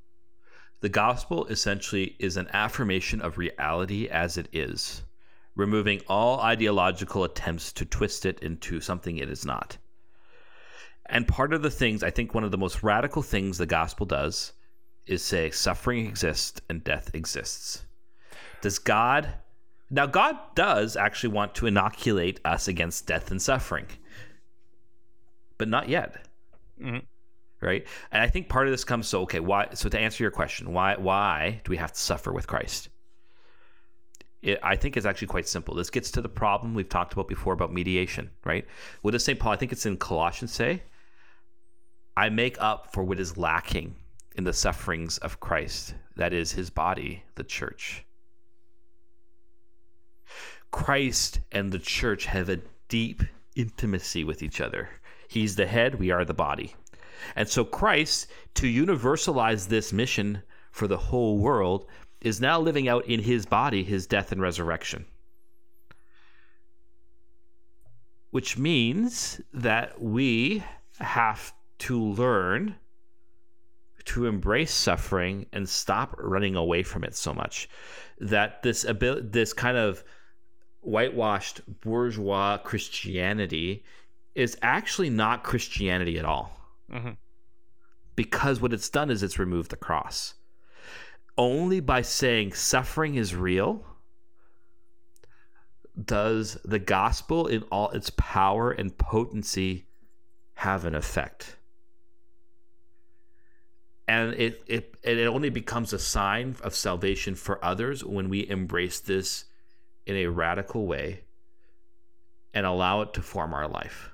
The 0.80 0.88
gospel 0.88 1.46
essentially 1.46 2.16
is 2.18 2.36
an 2.36 2.48
affirmation 2.52 3.20
of 3.20 3.38
reality 3.38 4.08
as 4.08 4.36
it 4.36 4.48
is, 4.52 5.02
removing 5.54 6.02
all 6.08 6.40
ideological 6.40 7.24
attempts 7.24 7.72
to 7.72 7.84
twist 7.84 8.26
it 8.26 8.40
into 8.40 8.80
something 8.80 9.16
it 9.16 9.28
is 9.28 9.44
not. 9.44 9.76
And 11.06 11.26
part 11.26 11.52
of 11.52 11.62
the 11.62 11.70
things, 11.70 12.02
I 12.02 12.10
think 12.10 12.34
one 12.34 12.44
of 12.44 12.50
the 12.50 12.58
most 12.58 12.82
radical 12.82 13.22
things 13.22 13.58
the 13.58 13.66
gospel 13.66 14.06
does 14.06 14.52
is 15.06 15.22
say 15.22 15.50
suffering 15.50 16.06
exists 16.06 16.60
and 16.68 16.82
death 16.82 17.14
exists. 17.14 17.84
Does 18.60 18.78
God 18.78 19.34
now, 19.88 20.06
God 20.06 20.36
does 20.54 20.96
actually 20.96 21.32
want 21.32 21.54
to 21.56 21.66
inoculate 21.66 22.40
us 22.44 22.66
against 22.66 23.06
death 23.06 23.30
and 23.30 23.40
suffering, 23.40 23.86
but 25.58 25.68
not 25.68 25.88
yet. 25.88 26.26
Mhm. 26.80 27.06
Right? 27.66 27.84
And 28.12 28.22
I 28.22 28.28
think 28.28 28.48
part 28.48 28.68
of 28.68 28.72
this 28.72 28.84
comes 28.84 29.08
so 29.08 29.22
okay. 29.22 29.40
Why? 29.40 29.66
So 29.74 29.88
to 29.88 29.98
answer 29.98 30.22
your 30.22 30.30
question, 30.30 30.72
why 30.72 30.94
why 30.96 31.60
do 31.64 31.70
we 31.70 31.76
have 31.76 31.92
to 31.92 31.98
suffer 31.98 32.32
with 32.32 32.46
Christ? 32.46 32.88
It, 34.40 34.60
I 34.62 34.76
think 34.76 34.96
it's 34.96 35.04
actually 35.04 35.26
quite 35.26 35.48
simple. 35.48 35.74
This 35.74 35.90
gets 35.90 36.12
to 36.12 36.22
the 36.22 36.28
problem 36.28 36.74
we've 36.74 36.88
talked 36.88 37.12
about 37.12 37.26
before 37.26 37.52
about 37.52 37.72
mediation. 37.72 38.30
Right? 38.44 38.64
What 39.02 39.10
does 39.10 39.24
Saint 39.24 39.40
Paul? 39.40 39.52
I 39.52 39.56
think 39.56 39.72
it's 39.72 39.84
in 39.84 39.96
Colossians 39.96 40.52
say, 40.52 40.84
"I 42.16 42.28
make 42.28 42.56
up 42.60 42.92
for 42.92 43.02
what 43.02 43.18
is 43.18 43.36
lacking 43.36 43.96
in 44.36 44.44
the 44.44 44.52
sufferings 44.52 45.18
of 45.18 45.40
Christ. 45.40 45.94
That 46.14 46.32
is 46.32 46.52
His 46.52 46.70
body, 46.70 47.24
the 47.34 47.44
church." 47.44 48.04
Christ 50.70 51.40
and 51.50 51.72
the 51.72 51.78
church 51.78 52.26
have 52.26 52.48
a 52.48 52.60
deep 52.88 53.22
intimacy 53.56 54.22
with 54.22 54.42
each 54.42 54.60
other. 54.60 54.88
He's 55.28 55.56
the 55.56 55.66
head, 55.66 55.96
we 55.96 56.10
are 56.10 56.24
the 56.24 56.34
body. 56.34 56.76
And 57.34 57.48
so 57.48 57.64
Christ, 57.64 58.28
to 58.54 58.66
universalize 58.66 59.68
this 59.68 59.92
mission 59.92 60.42
for 60.70 60.86
the 60.86 60.96
whole 60.96 61.38
world, 61.38 61.86
is 62.20 62.40
now 62.40 62.60
living 62.60 62.88
out 62.88 63.06
in 63.06 63.20
his 63.20 63.46
body 63.46 63.84
his 63.84 64.06
death 64.06 64.32
and 64.32 64.40
resurrection. 64.40 65.06
Which 68.30 68.58
means 68.58 69.40
that 69.52 70.00
we 70.00 70.62
have 70.98 71.52
to 71.78 72.02
learn 72.02 72.76
to 74.06 74.26
embrace 74.26 74.72
suffering 74.72 75.46
and 75.52 75.68
stop 75.68 76.14
running 76.18 76.54
away 76.54 76.82
from 76.82 77.04
it 77.04 77.14
so 77.14 77.34
much. 77.34 77.68
That 78.18 78.62
this 78.62 78.84
ability, 78.84 79.28
this 79.30 79.52
kind 79.52 79.76
of 79.76 80.04
whitewashed 80.80 81.60
bourgeois 81.80 82.58
Christianity 82.58 83.84
is 84.34 84.56
actually 84.62 85.10
not 85.10 85.42
Christianity 85.42 86.18
at 86.18 86.24
all. 86.24 86.56
Mhm. 86.90 87.16
Because 88.14 88.60
what 88.60 88.72
it's 88.72 88.88
done 88.88 89.10
is 89.10 89.22
it's 89.22 89.38
removed 89.38 89.70
the 89.70 89.76
cross. 89.76 90.34
Only 91.36 91.80
by 91.80 92.02
saying 92.02 92.54
suffering 92.54 93.16
is 93.16 93.34
real 93.34 93.84
does 96.02 96.58
the 96.64 96.78
gospel 96.78 97.46
in 97.46 97.62
all 97.64 97.90
its 97.90 98.10
power 98.10 98.70
and 98.70 98.96
potency 98.96 99.86
have 100.54 100.84
an 100.84 100.94
effect. 100.94 101.56
And 104.08 104.34
it, 104.34 104.62
it, 104.66 104.94
it 105.02 105.26
only 105.26 105.50
becomes 105.50 105.92
a 105.92 105.98
sign 105.98 106.56
of 106.62 106.74
salvation 106.74 107.34
for 107.34 107.62
others 107.64 108.04
when 108.04 108.28
we 108.28 108.48
embrace 108.48 109.00
this 109.00 109.46
in 110.06 110.16
a 110.16 110.26
radical 110.26 110.86
way 110.86 111.24
and 112.54 112.64
allow 112.64 113.02
it 113.02 113.12
to 113.14 113.22
form 113.22 113.52
our 113.52 113.66
life. 113.66 114.10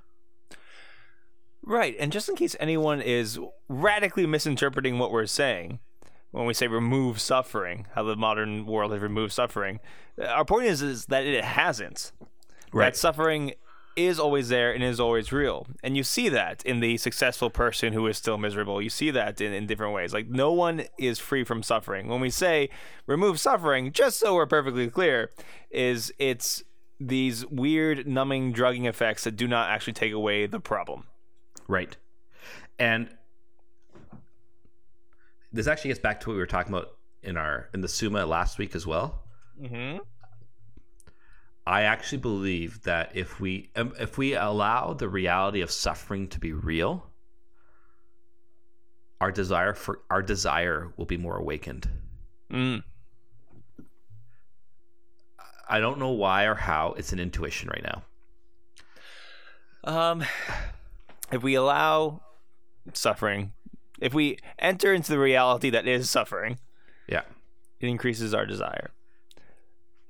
Right. 1.65 1.95
And 1.99 2.13
just 2.13 2.29
in 2.29 2.37
case 2.37 2.57
anyone 2.59 3.01
is 3.01 3.39
radically 3.69 4.27
misinterpreting 4.27 4.99
what 4.99 5.13
we're 5.13 5.27
saying, 5.27 5.79
when 6.33 6.47
we 6.47 6.55
say 6.55 6.67
remove 6.67 7.21
suffering, 7.21 7.87
how 7.95 8.03
the 8.03 8.17
modern 8.17 8.67
world 8.67 8.93
has 8.93 9.01
removed 9.01 9.33
suffering, 9.33 9.81
uh, 10.21 10.25
our 10.25 10.45
point 10.45 10.67
is, 10.67 10.83
is 10.83 11.07
that 11.07 11.25
it 11.25 11.45
hasn't. 11.45 12.13
That 12.75 12.97
suffering 12.97 13.53
is 13.97 14.19
always 14.19 14.49
there 14.49 14.73
and 14.73 14.83
is 14.83 14.99
always 14.99 15.31
real. 15.31 15.67
And 15.83 15.97
you 15.97 16.03
see 16.03 16.31
that 16.31 16.65
in 16.65 16.81
the 16.81 16.97
successful 16.97 17.51
person 17.51 17.93
who 17.93 18.07
is 18.07 18.17
still 18.17 18.39
miserable. 18.39 18.81
You 18.81 18.89
see 18.89 19.11
that 19.11 19.41
in, 19.41 19.53
in 19.53 19.67
different 19.67 19.95
ways. 19.95 20.15
Like, 20.15 20.29
no 20.29 20.53
one 20.53 20.85
is 20.99 21.19
free 21.19 21.45
from 21.45 21.63
suffering. 21.63 22.09
When 22.09 22.21
we 22.21 22.31
say 22.31 22.71
remove 23.07 23.39
suffering, 23.39 23.93
just 23.93 24.19
so 24.19 24.35
we're 24.35 24.47
perfectly 24.47 24.89
clear, 24.89 25.31
is 25.71 26.13
it's 26.19 26.63
these 26.99 27.45
weird 27.47 28.07
numbing 28.07 28.53
drugging 28.53 28.87
effects 28.87 29.25
that 29.25 29.37
do 29.37 29.47
not 29.47 29.69
actually 29.69 29.93
take 29.93 30.13
away 30.13 30.47
the 30.47 30.61
problem. 30.61 31.05
Right. 31.73 31.97
And 32.79 33.09
this 35.55 35.67
actually 35.67 35.89
gets 35.89 36.01
back 36.01 36.21
to 36.21 36.29
what 36.29 36.35
we 36.35 36.39
were 36.39 36.47
talking 36.47 36.71
about 36.71 36.99
in 37.23 37.39
our 37.39 37.71
in 37.73 37.81
the 37.81 37.89
Summa 37.89 38.27
last 38.27 38.59
week 38.59 38.75
as 38.75 38.87
well. 38.87 39.23
Mm-hmm. 39.59 40.01
I 41.67 41.83
actually 41.85 42.19
believe 42.19 42.83
that 42.83 43.13
if 43.15 43.41
we 43.41 43.71
um, 43.75 43.95
if 43.99 44.19
we 44.19 44.35
allow 44.35 44.93
the 44.93 45.09
reality 45.09 45.63
of 45.63 45.71
suffering 45.71 46.29
to 46.29 46.39
be 46.39 46.53
real, 46.53 47.07
our 49.23 49.33
desire 49.33 49.73
for 49.73 50.01
our 50.11 50.21
desire 50.21 50.93
will 50.99 51.07
be 51.07 51.17
more 51.17 51.39
awakened. 51.39 51.89
Mm. 52.51 52.83
I 55.71 55.81
don't 55.81 55.99
know 55.99 56.11
why 56.11 56.45
or 56.45 56.55
how. 56.55 56.93
It's 56.99 57.15
an 57.15 57.19
intuition 57.19 57.71
right 57.71 57.83
now. 57.83 58.03
Um, 59.85 60.25
if 61.33 61.43
we 61.43 61.55
allow 61.55 62.21
suffering, 62.93 63.53
if 64.01 64.13
we 64.15 64.39
enter 64.59 64.93
into 64.93 65.11
the 65.13 65.19
reality 65.19 65.71
that 65.71 65.87
is 65.87 66.11
suffering, 66.11 66.59
Yeah. 67.09 67.23
it 67.81 67.87
increases 67.89 68.35
our 68.35 68.47
desire. 68.47 68.91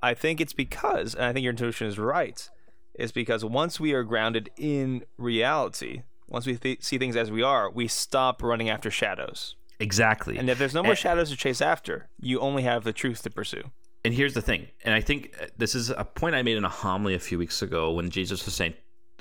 I 0.02 0.14
think 0.14 0.40
it's 0.40 0.52
because, 0.52 1.14
and 1.14 1.24
I 1.24 1.32
think 1.32 1.44
your 1.44 1.50
intuition 1.52 1.86
is 1.86 1.98
right, 1.98 2.48
is 2.94 3.12
because 3.12 3.44
once 3.44 3.78
we 3.78 3.92
are 3.92 4.02
grounded 4.02 4.50
in 4.56 5.04
reality, 5.16 6.02
once 6.28 6.46
we 6.46 6.56
th- 6.56 6.82
see 6.82 6.98
things 6.98 7.16
as 7.16 7.30
we 7.30 7.42
are, 7.42 7.70
we 7.70 7.86
stop 7.88 8.42
running 8.42 8.68
after 8.68 8.90
shadows. 8.90 9.54
Exactly. 9.78 10.38
And 10.38 10.48
if 10.50 10.58
there's 10.58 10.74
no 10.74 10.82
more 10.82 10.92
And- 10.92 10.98
shadows 10.98 11.30
to 11.30 11.36
chase 11.36 11.60
after, 11.60 12.08
you 12.18 12.40
only 12.40 12.62
have 12.62 12.84
the 12.84 12.92
truth 12.92 13.22
to 13.22 13.30
pursue. 13.30 13.70
And 14.04 14.14
here's 14.14 14.34
the 14.34 14.42
thing, 14.42 14.68
and 14.84 14.92
I 14.94 15.00
think 15.00 15.32
uh, 15.40 15.46
this 15.56 15.76
is 15.76 15.90
a 15.90 16.04
point 16.04 16.34
I 16.34 16.42
made 16.42 16.56
in 16.56 16.64
a 16.64 16.68
homily 16.68 17.14
a 17.14 17.20
few 17.20 17.38
weeks 17.38 17.62
ago 17.62 17.92
when 17.92 18.10
Jesus 18.10 18.44
was 18.44 18.52
saying, 18.54 18.74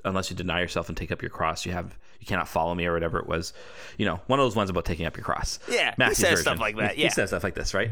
"Unless 0.06 0.30
you 0.30 0.36
deny 0.36 0.62
yourself 0.62 0.90
and 0.90 0.98
take 0.98 1.12
up 1.12 1.22
your 1.22 1.30
cross, 1.30 1.66
you 1.66 1.72
have 1.72 1.98
you 2.20 2.28
cannot 2.28 2.48
follow 2.48 2.74
me," 2.76 2.86
or 2.86 2.94
whatever 2.94 3.20
it 3.20 3.28
was. 3.28 3.54
You 3.98 4.06
know, 4.06 4.20
one 4.28 4.40
of 4.40 4.46
those 4.46 4.56
ones 4.56 4.70
about 4.70 4.86
taking 4.86 5.06
up 5.06 5.18
your 5.18 5.24
cross. 5.24 5.60
Yeah, 5.70 5.94
he 5.98 6.14
says 6.14 6.30
version. 6.30 6.38
stuff 6.38 6.60
like 6.60 6.78
that, 6.78 6.96
He 6.96 7.10
says 7.10 7.30
stuff 7.30 7.44
like 7.44 7.56
this, 7.56 7.74
right? 7.74 7.92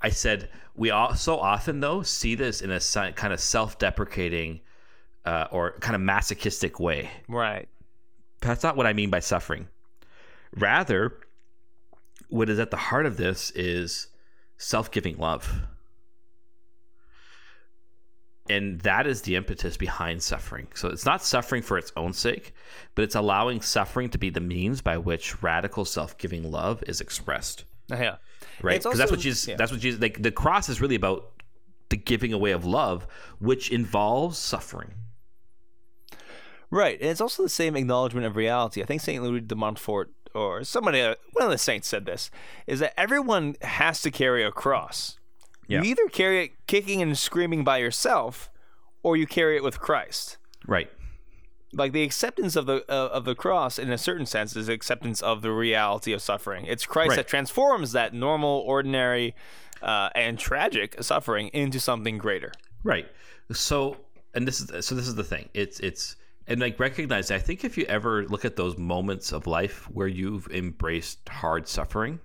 I 0.00 0.10
said 0.10 0.48
we 0.76 0.90
all 0.90 1.14
so 1.14 1.38
often 1.38 1.80
though 1.80 2.02
see 2.02 2.34
this 2.34 2.60
in 2.60 2.70
a 2.70 2.80
kind 3.12 3.32
of 3.32 3.40
self-deprecating 3.40 4.60
uh, 5.24 5.48
or 5.50 5.72
kind 5.80 5.94
of 5.94 6.00
masochistic 6.00 6.78
way. 6.78 7.10
Right. 7.28 7.68
That's 8.40 8.62
not 8.62 8.76
what 8.76 8.86
I 8.86 8.92
mean 8.92 9.10
by 9.10 9.20
suffering. 9.20 9.68
Rather, 10.56 11.18
what 12.28 12.48
is 12.48 12.58
at 12.58 12.70
the 12.70 12.76
heart 12.76 13.06
of 13.06 13.16
this 13.16 13.50
is 13.50 14.08
self 14.56 14.90
giving 14.90 15.18
love. 15.18 15.62
And 18.50 18.80
that 18.80 19.06
is 19.06 19.22
the 19.22 19.36
impetus 19.36 19.76
behind 19.76 20.22
suffering. 20.22 20.68
So 20.74 20.88
it's 20.88 21.04
not 21.04 21.22
suffering 21.22 21.62
for 21.62 21.78
its 21.78 21.92
own 21.96 22.12
sake, 22.12 22.54
but 22.94 23.02
it's 23.02 23.14
allowing 23.14 23.60
suffering 23.60 24.08
to 24.10 24.18
be 24.18 24.30
the 24.30 24.40
means 24.40 24.80
by 24.80 24.98
which 24.98 25.42
radical 25.42 25.84
self 25.84 26.16
giving 26.18 26.50
love 26.50 26.82
is 26.86 27.00
expressed. 27.00 27.64
Yeah. 27.90 28.16
Right? 28.60 28.82
Because 28.82 28.98
that's 28.98 29.10
what 29.10 29.20
Jesus 29.20 29.48
yeah. 29.48 29.56
that's 29.56 29.72
what 29.72 29.80
Jesus 29.80 30.00
like 30.00 30.22
the 30.22 30.30
cross 30.30 30.68
is 30.68 30.80
really 30.80 30.94
about 30.94 31.38
the 31.88 31.96
giving 31.96 32.32
away 32.32 32.50
of 32.50 32.64
love, 32.64 33.06
which 33.38 33.70
involves 33.70 34.38
suffering. 34.38 34.94
Right, 36.70 37.00
and 37.00 37.08
it's 37.08 37.20
also 37.20 37.42
the 37.42 37.48
same 37.48 37.76
acknowledgement 37.76 38.26
of 38.26 38.36
reality. 38.36 38.82
I 38.82 38.86
think 38.86 39.00
Saint 39.00 39.22
Louis 39.22 39.40
de 39.40 39.54
Montfort 39.54 40.10
or 40.34 40.64
somebody, 40.64 41.00
uh, 41.00 41.14
one 41.32 41.46
of 41.46 41.50
the 41.50 41.58
saints 41.58 41.88
said 41.88 42.04
this: 42.04 42.30
is 42.66 42.80
that 42.80 42.98
everyone 42.98 43.56
has 43.62 44.02
to 44.02 44.10
carry 44.10 44.44
a 44.44 44.52
cross. 44.52 45.18
Yeah. 45.68 45.82
You 45.82 45.90
either 45.90 46.08
carry 46.08 46.44
it 46.44 46.66
kicking 46.66 47.00
and 47.02 47.16
screaming 47.16 47.62
by 47.62 47.78
yourself, 47.78 48.50
or 49.02 49.16
you 49.16 49.26
carry 49.26 49.56
it 49.56 49.62
with 49.62 49.78
Christ. 49.78 50.38
Right. 50.66 50.90
Like 51.72 51.92
the 51.92 52.02
acceptance 52.02 52.56
of 52.56 52.64
the 52.66 52.84
uh, 52.88 53.08
of 53.12 53.24
the 53.26 53.34
cross, 53.34 53.78
in 53.78 53.90
a 53.92 53.98
certain 53.98 54.24
sense, 54.26 54.56
is 54.56 54.68
acceptance 54.70 55.20
of 55.20 55.42
the 55.42 55.52
reality 55.52 56.12
of 56.14 56.22
suffering. 56.22 56.64
It's 56.66 56.86
Christ 56.86 57.10
Right. 57.10 57.16
that 57.16 57.28
transforms 57.28 57.92
that 57.92 58.14
normal, 58.14 58.64
ordinary, 58.66 59.34
uh, 59.82 60.08
and 60.14 60.38
tragic 60.38 60.96
suffering 61.02 61.48
into 61.48 61.78
something 61.78 62.16
greater. 62.16 62.52
Right. 62.82 63.06
So, 63.52 63.98
and 64.34 64.48
this 64.48 64.60
is 64.60 64.86
so 64.86 64.94
this 64.94 65.06
is 65.06 65.14
the 65.14 65.24
thing. 65.24 65.50
It's 65.52 65.78
it's 65.80 66.16
and 66.46 66.58
like 66.58 66.80
recognize. 66.80 67.30
I 67.30 67.38
think 67.38 67.62
if 67.64 67.76
you 67.76 67.84
ever 67.84 68.24
look 68.24 68.46
at 68.46 68.56
those 68.56 68.78
moments 68.78 69.32
of 69.32 69.46
life 69.46 69.84
where 69.90 70.08
you've 70.08 70.46
embraced 70.48 71.28
hard 71.28 71.68
suffering, 71.68 72.20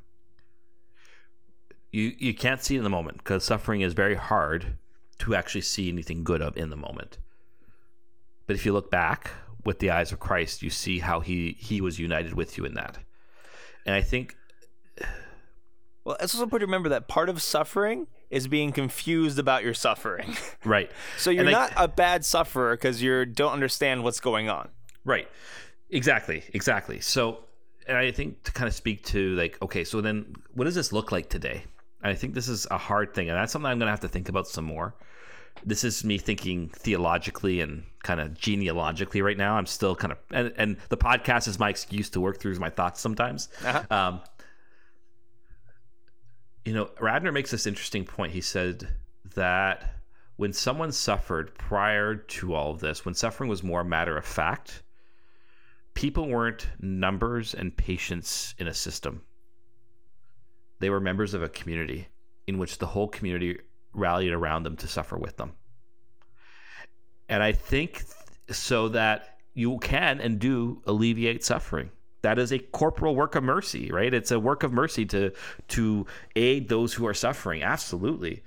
you 1.93 2.13
you 2.17 2.33
can't 2.33 2.61
see 2.61 2.75
in 2.75 2.83
the 2.83 2.89
moment 2.89 3.19
because 3.19 3.45
suffering 3.45 3.81
is 3.81 3.93
very 3.93 4.15
hard 4.15 4.77
to 5.19 5.35
actually 5.35 5.61
see 5.61 5.87
anything 5.87 6.23
good 6.23 6.41
of 6.41 6.57
in 6.57 6.69
the 6.69 6.75
moment. 6.75 7.19
But 8.47 8.55
if 8.57 8.65
you 8.65 8.73
look 8.73 8.91
back 8.91 9.31
with 9.63 9.79
the 9.79 9.91
eyes 9.91 10.11
of 10.11 10.19
Christ, 10.19 10.61
you 10.61 10.69
see 10.69 10.99
how 10.99 11.21
he 11.21 11.55
he 11.59 11.79
was 11.79 11.99
united 11.99 12.33
with 12.33 12.57
you 12.57 12.65
in 12.65 12.73
that. 12.73 12.97
And 13.85 13.95
I 13.95 14.01
think 14.01 14.35
Well, 16.03 16.17
it's 16.19 16.33
also 16.33 16.43
important 16.43 16.67
to 16.67 16.71
remember 16.71 16.89
that 16.89 17.07
part 17.07 17.29
of 17.29 17.41
suffering 17.41 18.07
is 18.29 18.47
being 18.47 18.73
confused 18.73 19.39
about 19.39 19.63
your 19.63 19.73
suffering. 19.73 20.35
right. 20.65 20.91
So 21.17 21.29
you're 21.29 21.43
And 21.43 21.51
not 21.51 21.71
a 21.77 21.87
bad 21.87 22.25
sufferer 22.25 22.75
because 22.75 23.01
you 23.01 23.25
don't 23.25 23.53
understand 23.53 24.03
what's 24.03 24.19
going 24.19 24.49
on. 24.49 24.67
Right. 25.05 25.29
Exactly. 25.91 26.43
Exactly. 26.53 26.99
So, 26.99 27.45
and 27.87 27.95
I 27.95 28.11
think 28.11 28.43
to 28.43 28.51
kind 28.51 28.67
of 28.67 28.73
speak 28.73 29.05
to 29.05 29.33
like, 29.35 29.61
okay, 29.61 29.85
so 29.85 30.01
then 30.01 30.35
what 30.53 30.65
does 30.65 30.75
this 30.75 30.91
look 30.91 31.11
like 31.13 31.29
today? 31.29 31.63
And 32.03 32.11
I 32.11 32.15
think 32.15 32.33
this 32.33 32.49
is 32.49 32.67
a 32.69 32.77
hard 32.77 33.13
thing, 33.13 33.29
and 33.29 33.37
that's 33.37 33.51
something 33.51 33.71
I'm 33.71 33.79
going 33.79 33.87
to 33.87 33.91
have 33.91 34.01
to 34.01 34.07
think 34.07 34.29
about 34.29 34.47
some 34.47 34.65
more. 34.65 34.93
This 35.65 35.83
is 35.83 36.03
me 36.03 36.17
thinking 36.17 36.69
theologically 36.69 37.61
and 37.61 37.83
kind 38.03 38.19
of 38.19 38.37
genealogically 38.37 39.21
right 39.21 39.37
now. 39.37 39.55
I'm 39.55 39.65
still 39.65 39.95
kind 39.95 40.11
of, 40.11 40.17
and, 40.31 40.53
and 40.57 40.77
the 40.89 40.97
podcast 40.97 41.47
is 41.47 41.57
my 41.59 41.69
excuse 41.69 42.09
to 42.11 42.19
work 42.19 42.39
through 42.39 42.59
my 42.59 42.69
thoughts 42.69 42.99
sometimes. 42.99 43.47
Uh-huh. 43.63 43.83
Um, 43.89 44.21
you 46.65 46.73
know, 46.73 46.85
Radner 46.99 47.33
makes 47.33 47.51
this 47.51 47.65
interesting 47.67 48.03
point. 48.05 48.33
He 48.33 48.41
said 48.41 48.87
that 49.35 49.95
when 50.35 50.51
someone 50.53 50.91
suffered 50.91 51.55
prior 51.55 52.15
to 52.15 52.53
all 52.53 52.71
of 52.71 52.79
this, 52.79 53.05
when 53.05 53.13
suffering 53.13 53.49
was 53.49 53.63
more 53.63 53.83
matter 53.83 54.17
of 54.17 54.25
fact, 54.25 54.83
people 55.93 56.27
weren't 56.27 56.67
numbers 56.79 57.53
and 57.53 57.75
patients 57.75 58.55
in 58.57 58.67
a 58.67 58.73
system. 58.73 59.21
They 60.83 60.89
were 60.89 60.99
members 60.99 61.33
of 61.33 61.41
a 61.41 61.47
community 61.47 62.09
in 62.45 62.57
which 62.57 62.77
the 62.77 62.87
whole 62.87 63.07
community 63.07 63.57
rallied 63.93 64.33
around 64.33 64.63
them 64.63 64.75
to 64.75 64.85
suffer 64.85 65.17
with 65.17 65.37
them. 65.37 65.53
And 67.29 67.41
I 67.41 67.53
think 67.53 68.03
so 68.49 68.89
that 68.89 69.37
you 69.53 69.77
can 69.79 70.19
and 70.19 70.39
do 70.39 70.81
alleviate 70.85 71.45
suffering. 71.45 71.89
That 72.21 72.37
is 72.37 72.51
a 72.51 72.59
corporal 72.59 73.15
work 73.15 73.35
of 73.35 73.45
mercy, 73.45 73.91
right? 73.93 74.13
It's 74.13 74.31
a 74.31 74.41
work 74.41 74.63
of 74.63 74.73
mercy 74.73 75.05
to 75.05 75.31
to 75.69 76.05
aid 76.35 76.67
those 76.67 76.93
who 76.93 77.07
are 77.07 77.13
suffering, 77.13 77.63
absolutely. 77.63 78.43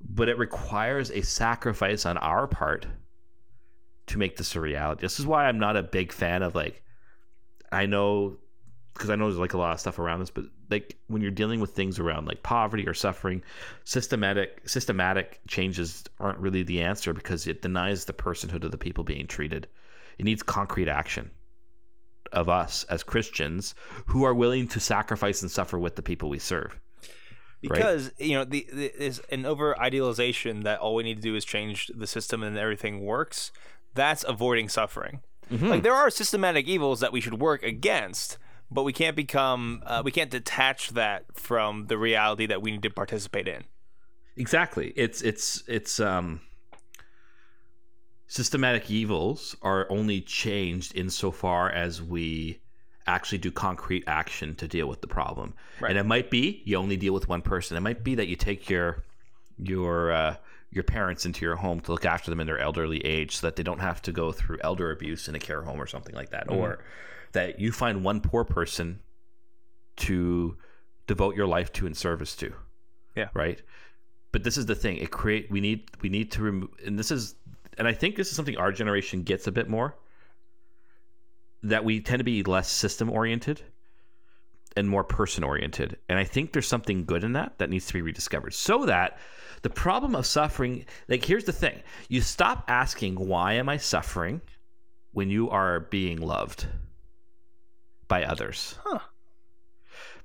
But 0.00 0.28
it 0.28 0.38
requires 0.38 1.12
a 1.12 1.22
sacrifice 1.22 2.04
on 2.04 2.18
our 2.18 2.48
part 2.48 2.88
to 4.08 4.18
make 4.18 4.36
this 4.36 4.56
a 4.56 4.60
reality. 4.60 5.02
This 5.02 5.20
is 5.20 5.26
why 5.26 5.46
I'm 5.46 5.60
not 5.60 5.76
a 5.76 5.82
big 5.84 6.10
fan 6.10 6.42
of 6.42 6.56
like 6.56 6.82
I 7.70 7.86
know 7.86 8.38
because 8.94 9.10
I 9.10 9.16
know 9.16 9.26
there's 9.26 9.38
like 9.38 9.54
a 9.54 9.58
lot 9.58 9.72
of 9.72 9.80
stuff 9.80 9.98
around 9.98 10.20
this, 10.20 10.30
but 10.30 10.44
like 10.70 10.96
when 11.08 11.22
you're 11.22 11.30
dealing 11.30 11.60
with 11.60 11.70
things 11.70 11.98
around 11.98 12.26
like 12.26 12.42
poverty 12.42 12.86
or 12.86 12.94
suffering, 12.94 13.42
systematic 13.84 14.68
systematic 14.68 15.40
changes 15.48 16.04
aren't 16.20 16.38
really 16.38 16.62
the 16.62 16.82
answer 16.82 17.12
because 17.12 17.46
it 17.46 17.62
denies 17.62 18.04
the 18.04 18.12
personhood 18.12 18.64
of 18.64 18.70
the 18.70 18.78
people 18.78 19.04
being 19.04 19.26
treated. 19.26 19.66
It 20.18 20.24
needs 20.24 20.42
concrete 20.42 20.88
action 20.88 21.30
of 22.32 22.48
us 22.48 22.84
as 22.84 23.02
Christians 23.02 23.74
who 24.06 24.24
are 24.24 24.34
willing 24.34 24.68
to 24.68 24.80
sacrifice 24.80 25.42
and 25.42 25.50
suffer 25.50 25.78
with 25.78 25.96
the 25.96 26.02
people 26.02 26.28
we 26.28 26.38
serve. 26.38 26.78
Right. 27.62 27.76
Because 27.76 28.12
you 28.18 28.34
know, 28.34 28.44
the, 28.44 28.66
the 28.72 29.02
is 29.02 29.20
an 29.30 29.46
over 29.46 29.78
idealization 29.78 30.64
that 30.64 30.80
all 30.80 30.94
we 30.94 31.04
need 31.04 31.16
to 31.16 31.22
do 31.22 31.36
is 31.36 31.44
change 31.44 31.90
the 31.94 32.06
system 32.06 32.42
and 32.42 32.58
everything 32.58 33.00
works. 33.00 33.52
That's 33.94 34.24
avoiding 34.26 34.68
suffering. 34.68 35.20
Mm-hmm. 35.50 35.68
Like 35.68 35.82
there 35.82 35.94
are 35.94 36.10
systematic 36.10 36.66
evils 36.66 37.00
that 37.00 37.12
we 37.12 37.20
should 37.20 37.40
work 37.40 37.62
against, 37.62 38.38
but 38.72 38.84
we 38.84 38.92
can't 38.92 39.16
become 39.16 39.82
uh, 39.86 40.02
we 40.04 40.10
can't 40.10 40.30
detach 40.30 40.90
that 40.90 41.24
from 41.34 41.86
the 41.86 41.98
reality 41.98 42.46
that 42.46 42.62
we 42.62 42.70
need 42.70 42.82
to 42.82 42.90
participate 42.90 43.48
in. 43.48 43.64
Exactly. 44.36 44.92
It's 44.96 45.22
it's 45.22 45.62
it's 45.68 46.00
um 46.00 46.40
systematic 48.26 48.90
evils 48.90 49.54
are 49.62 49.86
only 49.90 50.20
changed 50.20 50.96
insofar 50.96 51.70
as 51.70 52.00
we 52.02 52.60
actually 53.06 53.38
do 53.38 53.50
concrete 53.50 54.04
action 54.06 54.54
to 54.54 54.66
deal 54.66 54.86
with 54.86 55.00
the 55.00 55.06
problem. 55.06 55.54
Right. 55.80 55.90
And 55.90 55.98
it 55.98 56.04
might 56.04 56.30
be 56.30 56.62
you 56.64 56.76
only 56.76 56.96
deal 56.96 57.12
with 57.12 57.28
one 57.28 57.42
person. 57.42 57.76
It 57.76 57.80
might 57.80 58.02
be 58.02 58.14
that 58.14 58.28
you 58.28 58.36
take 58.36 58.70
your 58.70 59.04
your 59.58 60.12
uh, 60.12 60.36
your 60.70 60.84
parents 60.84 61.26
into 61.26 61.44
your 61.44 61.56
home 61.56 61.80
to 61.80 61.92
look 61.92 62.06
after 62.06 62.30
them 62.30 62.40
in 62.40 62.46
their 62.46 62.58
elderly 62.58 63.04
age 63.04 63.36
so 63.36 63.46
that 63.46 63.56
they 63.56 63.62
don't 63.62 63.80
have 63.80 64.00
to 64.02 64.12
go 64.12 64.32
through 64.32 64.58
elder 64.62 64.90
abuse 64.90 65.28
in 65.28 65.34
a 65.34 65.38
care 65.38 65.62
home 65.62 65.80
or 65.80 65.86
something 65.86 66.14
like 66.14 66.30
that. 66.30 66.50
Or 66.50 66.78
that 67.32 67.60
you 67.60 67.72
find 67.72 68.04
one 68.04 68.20
poor 68.20 68.44
person 68.44 69.00
to 69.96 70.56
devote 71.06 71.36
your 71.36 71.46
life 71.46 71.72
to 71.74 71.86
and 71.86 71.96
service 71.96 72.34
to. 72.36 72.52
Yeah. 73.16 73.28
Right? 73.34 73.60
But 74.30 74.44
this 74.44 74.56
is 74.56 74.66
the 74.66 74.74
thing. 74.74 74.96
It 74.96 75.10
create 75.10 75.50
we 75.50 75.60
need 75.60 75.90
we 76.00 76.08
need 76.08 76.32
to 76.32 76.42
remove 76.42 76.70
and 76.84 76.98
this 76.98 77.10
is 77.10 77.34
and 77.78 77.86
I 77.86 77.92
think 77.92 78.16
this 78.16 78.28
is 78.28 78.36
something 78.36 78.56
our 78.56 78.72
generation 78.72 79.22
gets 79.22 79.46
a 79.46 79.52
bit 79.52 79.68
more 79.68 79.96
that 81.62 81.84
we 81.84 82.00
tend 82.00 82.20
to 82.20 82.24
be 82.24 82.42
less 82.42 82.70
system 82.70 83.10
oriented 83.10 83.62
and 84.76 84.88
more 84.88 85.04
person 85.04 85.44
oriented. 85.44 85.98
And 86.08 86.18
I 86.18 86.24
think 86.24 86.52
there's 86.52 86.66
something 86.66 87.04
good 87.04 87.24
in 87.24 87.34
that 87.34 87.58
that 87.58 87.70
needs 87.70 87.86
to 87.86 87.92
be 87.92 88.02
rediscovered. 88.02 88.54
So 88.54 88.86
that 88.86 89.18
the 89.62 89.70
problem 89.70 90.16
of 90.16 90.26
suffering, 90.26 90.86
like 91.08 91.24
here's 91.24 91.44
the 91.44 91.52
thing. 91.52 91.82
You 92.08 92.20
stop 92.20 92.64
asking 92.68 93.14
why 93.14 93.54
am 93.54 93.68
I 93.68 93.76
suffering 93.76 94.40
when 95.12 95.30
you 95.30 95.50
are 95.50 95.80
being 95.80 96.20
loved 96.20 96.66
by 98.12 98.24
others. 98.24 98.78
Huh. 98.84 98.98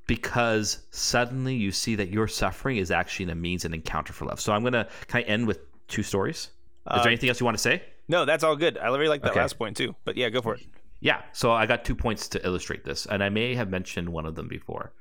Because 0.08 0.86
suddenly 0.92 1.56
you 1.56 1.72
see 1.72 1.96
that 1.96 2.10
your 2.10 2.28
suffering 2.28 2.76
is 2.78 2.92
actually 2.92 3.32
a 3.32 3.36
means 3.36 3.64
and 3.64 3.74
encounter 3.74 4.12
for 4.12 4.26
love. 4.26 4.42
So 4.42 4.52
I'm 4.52 4.62
gonna 4.62 4.90
kind 5.08 5.24
of 5.24 5.30
end 5.32 5.48
with 5.48 5.60
two 5.88 6.04
stories. 6.04 6.38
Is 6.38 6.50
Uh, 6.88 7.00
there 7.04 7.08
anything 7.08 7.30
else 7.30 7.40
you 7.40 7.46
want 7.46 7.58
to 7.58 7.62
say? 7.64 7.84
No, 8.10 8.26
that's 8.26 8.44
all 8.44 8.58
good. 8.58 8.78
I 8.78 8.88
really 8.88 9.08
like 9.08 9.22
that 9.22 9.32
Okay. 9.32 9.40
last 9.40 9.58
point 9.58 9.78
too. 9.78 9.96
But 10.04 10.18
yeah, 10.18 10.28
go 10.30 10.42
for 10.42 10.56
it. 10.56 10.62
Yeah, 11.00 11.22
so 11.32 11.52
I 11.54 11.66
got 11.66 11.86
two 11.86 11.96
points 11.96 12.28
to 12.30 12.46
illustrate 12.46 12.84
this, 12.84 13.06
and 13.06 13.24
I 13.24 13.30
may 13.30 13.56
have 13.56 13.70
mentioned 13.70 14.10
one 14.10 14.26
of 14.26 14.36
them 14.36 14.48
before. 14.50 14.92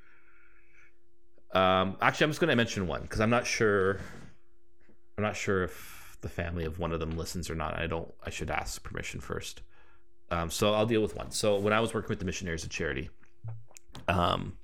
Um, 1.55 1.97
actually, 2.01 2.25
I'm 2.25 2.31
just 2.31 2.41
going 2.41 2.51
to 2.51 2.57
mention 2.57 2.87
one 2.87 3.03
because 3.03 3.21
I'm 3.21 3.31
not 3.31 3.47
sure. 3.47 3.99
I'm 5.17 5.25
not 5.25 5.37
sure 5.37 5.65
if 5.65 6.19
the 6.21 6.29
family 6.29 6.65
of 6.67 6.79
one 6.79 6.93
of 6.93 7.01
them 7.01 7.17
listens 7.17 7.49
or 7.51 7.55
not. 7.57 7.75
I 7.79 7.87
don't. 7.87 8.13
I 8.25 8.31
should 8.31 8.51
ask 8.51 8.83
permission 8.83 9.21
first. 9.21 9.63
Um, 10.31 10.51
so 10.51 10.75
I'll 10.75 10.87
deal 10.87 11.03
with 11.03 11.15
one. 11.15 11.31
So 11.31 11.59
when 11.59 11.73
I 11.73 11.81
was 11.81 11.95
working 11.95 12.09
with 12.09 12.19
the 12.19 12.25
Missionaries 12.25 12.65
of 12.65 12.71
Charity, 12.71 13.11
um, 14.09 14.57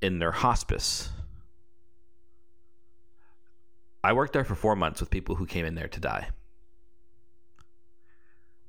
in 0.00 0.18
their 0.18 0.32
hospice, 0.32 1.10
I 4.02 4.12
worked 4.12 4.32
there 4.32 4.44
for 4.44 4.54
four 4.54 4.76
months 4.76 5.00
with 5.00 5.10
people 5.10 5.34
who 5.34 5.46
came 5.46 5.64
in 5.64 5.74
there 5.74 5.88
to 5.88 6.00
die. 6.00 6.28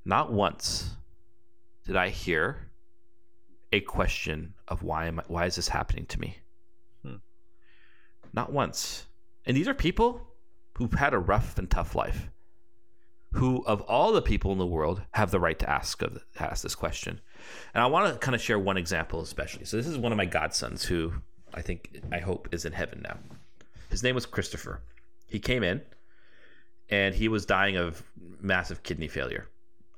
Not 0.06 0.32
once 0.32 0.91
did 1.86 1.95
I 1.95 2.10
hear 2.10 2.72
a 3.72 3.82
question 3.82 4.53
of 4.68 4.84
why 4.84 5.08
am 5.08 5.20
I, 5.20 5.24
why 5.28 5.45
is 5.45 5.56
this 5.56 5.68
happening 5.68 6.06
to 6.08 6.20
me? 6.20 6.38
Hmm. 7.03 7.16
Not 8.34 8.51
once. 8.51 9.06
And 9.45 9.56
these 9.56 9.68
are 9.68 9.74
people 9.74 10.22
who've 10.78 10.93
had 10.93 11.14
a 11.14 11.20
rough 11.20 11.58
and 11.58 11.70
tough 11.70 11.95
life, 11.95 12.30
who 13.36 13.63
of 13.65 13.81
all 13.81 14.13
the 14.13 14.21
people 14.21 14.51
in 14.51 14.57
the 14.57 14.65
world 14.65 15.01
have 15.11 15.31
the 15.31 15.39
right 15.39 15.59
to 15.59 15.69
ask 15.69 16.01
of 16.01 16.23
ask 16.39 16.63
this 16.63 16.75
question. 16.75 17.19
And 17.73 17.83
I 17.83 17.88
want 17.88 18.11
to 18.11 18.19
kind 18.19 18.36
of 18.36 18.41
share 18.41 18.57
one 18.57 18.77
example 18.77 19.21
especially. 19.21 19.65
So 19.65 19.77
this 19.77 19.88
is 19.88 19.97
one 19.97 20.11
of 20.11 20.17
my 20.17 20.25
godsons 20.25 20.83
who 20.86 21.13
I 21.53 21.61
think 21.61 22.01
I 22.11 22.19
hope 22.19 22.49
is 22.51 22.65
in 22.65 22.73
heaven 22.73 23.01
now. 23.03 23.17
His 23.89 24.03
name 24.03 24.15
was 24.15 24.25
Christopher. 24.25 24.81
He 25.27 25.39
came 25.39 25.63
in 25.63 25.81
and 26.89 27.13
he 27.15 27.27
was 27.27 27.45
dying 27.45 27.77
of 27.77 28.03
massive 28.41 28.83
kidney 28.83 29.07
failure. 29.07 29.47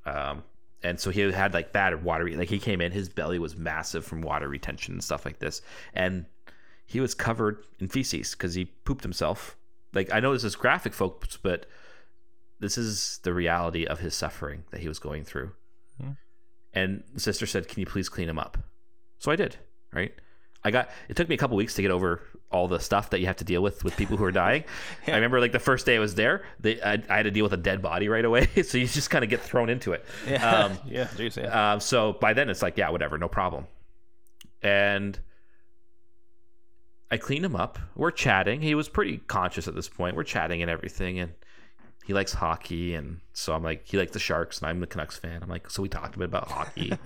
Um, 0.04 0.42
and 0.82 0.98
so 0.98 1.10
he 1.10 1.20
had 1.20 1.54
like 1.54 1.72
bad 1.72 2.02
water 2.02 2.28
like 2.30 2.48
he 2.48 2.58
came 2.58 2.80
in 2.80 2.92
his 2.92 3.08
belly 3.08 3.38
was 3.38 3.56
massive 3.56 4.04
from 4.04 4.22
water 4.22 4.48
retention 4.48 4.94
and 4.94 5.04
stuff 5.04 5.24
like 5.24 5.38
this 5.38 5.60
and 5.92 6.26
he 6.86 7.00
was 7.00 7.14
covered 7.14 7.64
in 7.80 7.88
feces 7.88 8.32
because 8.32 8.54
he 8.54 8.64
pooped 8.64 9.02
himself 9.02 9.56
like 9.92 10.12
i 10.12 10.20
know 10.20 10.32
this 10.32 10.44
is 10.44 10.54
graphic 10.54 10.94
folks 10.94 11.36
but 11.36 11.66
this 12.60 12.76
is 12.78 13.20
the 13.22 13.32
reality 13.32 13.84
of 13.86 14.00
his 14.00 14.14
suffering 14.14 14.64
that 14.70 14.80
he 14.80 14.88
was 14.88 14.98
going 14.98 15.24
through 15.24 15.52
and 16.74 17.02
the 17.14 17.20
sister 17.20 17.46
said 17.46 17.66
can 17.66 17.80
you 17.80 17.86
please 17.86 18.08
clean 18.10 18.28
him 18.28 18.38
up 18.38 18.58
so 19.18 19.32
i 19.32 19.36
did 19.36 19.56
right 19.92 20.12
i 20.64 20.70
got 20.70 20.90
it 21.08 21.16
took 21.16 21.26
me 21.28 21.34
a 21.34 21.38
couple 21.38 21.56
weeks 21.56 21.74
to 21.74 21.80
get 21.82 21.90
over 21.90 22.20
all 22.50 22.68
the 22.68 22.78
stuff 22.78 23.08
that 23.10 23.20
you 23.20 23.26
have 23.26 23.36
to 23.36 23.44
deal 23.44 23.62
with 23.62 23.84
with 23.84 23.96
people 23.96 24.16
who 24.18 24.24
are 24.24 24.30
dying 24.32 24.62
i 25.06 25.12
remember 25.12 25.40
like 25.40 25.52
the 25.52 25.58
first 25.58 25.86
day 25.86 25.96
i 25.96 25.98
was 25.98 26.14
there 26.14 26.44
they, 26.60 26.80
I, 26.82 27.02
I 27.08 27.16
had 27.16 27.22
to 27.22 27.30
deal 27.30 27.42
with 27.44 27.54
a 27.54 27.56
dead 27.58 27.80
body 27.80 28.08
right 28.08 28.24
away 28.24 28.46
so 28.62 28.76
you 28.76 28.86
just 28.86 29.08
kind 29.08 29.24
of 29.24 29.30
get 29.30 29.40
thrown 29.40 29.70
into 29.70 29.92
it 29.92 30.04
Yeah. 30.28 30.50
um, 30.50 30.78
yeah. 30.86 31.06
Jeez, 31.16 31.42
yeah. 31.42 31.72
um, 31.72 31.80
so 31.80 32.12
by 32.12 32.34
then 32.34 32.50
it's 32.50 32.60
like, 32.62 32.76
yeah, 32.76 32.90
whatever, 32.90 33.16
no 33.18 33.28
problem. 33.28 33.66
And 34.62 35.18
I 37.10 37.16
cleaned 37.16 37.44
him 37.44 37.56
up. 37.56 37.78
We're 37.96 38.10
chatting. 38.10 38.60
He 38.60 38.74
was 38.74 38.88
pretty 38.88 39.18
conscious 39.18 39.66
at 39.68 39.74
this 39.74 39.88
point. 39.88 40.16
We're 40.16 40.24
chatting 40.24 40.60
and 40.62 40.70
everything, 40.70 41.18
and 41.18 41.32
he 42.08 42.14
likes 42.14 42.32
hockey, 42.32 42.94
and 42.94 43.20
so 43.34 43.54
I'm 43.54 43.62
like, 43.62 43.86
he 43.86 43.98
likes 43.98 44.12
the 44.12 44.18
Sharks, 44.18 44.58
and 44.58 44.66
I'm 44.66 44.80
the 44.80 44.86
Canucks 44.86 45.18
fan. 45.18 45.42
I'm 45.42 45.48
like, 45.48 45.70
so 45.70 45.82
we 45.82 45.90
talked 45.90 46.16
a 46.16 46.18
bit 46.18 46.24
about 46.24 46.50
hockey. 46.50 46.92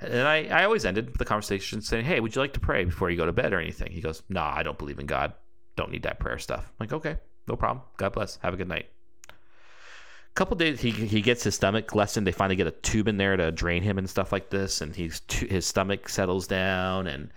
And 0.00 0.28
I, 0.28 0.44
I 0.44 0.62
always 0.62 0.84
ended 0.84 1.14
the 1.18 1.24
conversation 1.24 1.82
saying, 1.82 2.04
Hey, 2.04 2.20
would 2.20 2.32
you 2.32 2.40
like 2.40 2.52
to 2.52 2.60
pray 2.60 2.84
before 2.84 3.10
you 3.10 3.16
go 3.16 3.26
to 3.26 3.32
bed 3.32 3.52
or 3.52 3.58
anything? 3.58 3.90
He 3.90 4.00
goes, 4.00 4.22
Nah, 4.28 4.54
I 4.54 4.62
don't 4.62 4.78
believe 4.78 5.00
in 5.00 5.06
God. 5.06 5.32
Don't 5.74 5.90
need 5.90 6.04
that 6.04 6.20
prayer 6.20 6.38
stuff. 6.38 6.66
I'm 6.66 6.86
like, 6.86 6.92
okay, 6.92 7.18
no 7.48 7.56
problem. 7.56 7.84
God 7.96 8.12
bless. 8.12 8.36
Have 8.42 8.54
a 8.54 8.56
good 8.56 8.68
night 8.68 8.86
A 9.28 9.32
couple 10.34 10.56
days 10.56 10.80
he 10.80 10.90
he 10.90 11.20
gets 11.20 11.42
his 11.42 11.56
stomach 11.56 11.96
lessened. 11.96 12.28
They 12.28 12.32
finally 12.32 12.54
get 12.56 12.68
a 12.68 12.72
tube 12.72 13.08
in 13.08 13.16
there 13.16 13.36
to 13.36 13.50
drain 13.50 13.82
him 13.82 13.98
and 13.98 14.08
stuff 14.08 14.30
like 14.30 14.50
this, 14.50 14.80
and 14.80 14.94
he's 14.94 15.20
his 15.28 15.66
stomach 15.66 16.08
settles 16.08 16.46
down, 16.46 17.08
and 17.08 17.32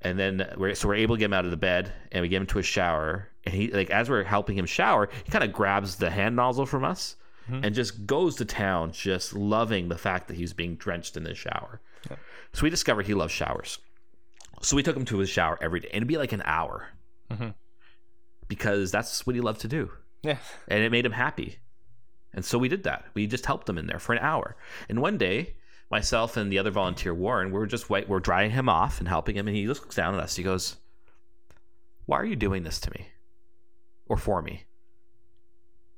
and 0.00 0.18
then 0.18 0.54
we're 0.56 0.74
so 0.74 0.88
we're 0.88 0.94
able 0.94 1.16
to 1.16 1.18
get 1.18 1.26
him 1.26 1.34
out 1.34 1.44
of 1.44 1.50
the 1.50 1.58
bed, 1.58 1.92
and 2.12 2.22
we 2.22 2.28
get 2.28 2.40
him 2.40 2.46
to 2.46 2.58
a 2.60 2.62
shower, 2.62 3.28
and 3.44 3.54
he 3.54 3.70
like 3.70 3.90
as 3.90 4.08
we're 4.10 4.24
helping 4.24 4.56
him 4.58 4.66
shower, 4.66 5.08
he 5.24 5.30
kind 5.30 5.44
of 5.44 5.52
grabs 5.52 5.96
the 5.96 6.10
hand 6.10 6.36
nozzle 6.36 6.66
from 6.66 6.84
us. 6.84 7.16
Mm-hmm. 7.50 7.64
And 7.64 7.74
just 7.74 8.06
goes 8.06 8.36
to 8.36 8.44
town, 8.44 8.92
just 8.92 9.34
loving 9.34 9.88
the 9.88 9.98
fact 9.98 10.28
that 10.28 10.36
he's 10.36 10.52
being 10.52 10.76
drenched 10.76 11.16
in 11.16 11.24
the 11.24 11.34
shower. 11.34 11.80
So 12.52 12.62
we 12.62 12.70
discovered 12.70 13.06
he 13.06 13.14
loves 13.14 13.32
showers. 13.32 13.78
So 14.62 14.76
we 14.76 14.84
took 14.84 14.96
him 14.96 15.04
to 15.06 15.18
his 15.18 15.30
shower 15.30 15.58
every 15.60 15.80
day, 15.80 15.88
and 15.88 15.96
it'd 15.96 16.06
be 16.06 16.18
like 16.18 16.32
an 16.32 16.42
hour, 16.44 16.88
mm-hmm. 17.30 17.48
because 18.46 18.92
that's 18.92 19.26
what 19.26 19.34
he 19.34 19.40
loved 19.40 19.62
to 19.62 19.68
do 19.68 19.90
Yeah. 20.22 20.36
and 20.68 20.82
it 20.84 20.92
made 20.92 21.06
him 21.06 21.12
happy. 21.12 21.58
And 22.32 22.44
so 22.44 22.58
we 22.58 22.68
did 22.68 22.84
that. 22.84 23.06
We 23.14 23.26
just 23.26 23.46
helped 23.46 23.68
him 23.68 23.78
in 23.78 23.86
there 23.86 23.98
for 23.98 24.12
an 24.12 24.20
hour. 24.20 24.56
And 24.88 25.00
one 25.02 25.18
day, 25.18 25.54
myself 25.90 26.36
and 26.36 26.52
the 26.52 26.58
other 26.58 26.70
volunteer 26.70 27.14
Warren, 27.14 27.50
we 27.50 27.58
were 27.58 27.66
just 27.66 27.90
we're 27.90 28.20
drying 28.20 28.52
him 28.52 28.68
off 28.68 29.00
and 29.00 29.08
helping 29.08 29.36
him. 29.36 29.48
And 29.48 29.56
he 29.56 29.66
looks 29.66 29.96
down 29.96 30.14
at 30.14 30.20
us. 30.20 30.36
He 30.36 30.44
goes, 30.44 30.76
"Why 32.06 32.18
are 32.20 32.24
you 32.24 32.36
doing 32.36 32.62
this 32.62 32.78
to 32.80 32.90
me, 32.92 33.08
or 34.10 34.18
for 34.18 34.42
me?" 34.42 34.64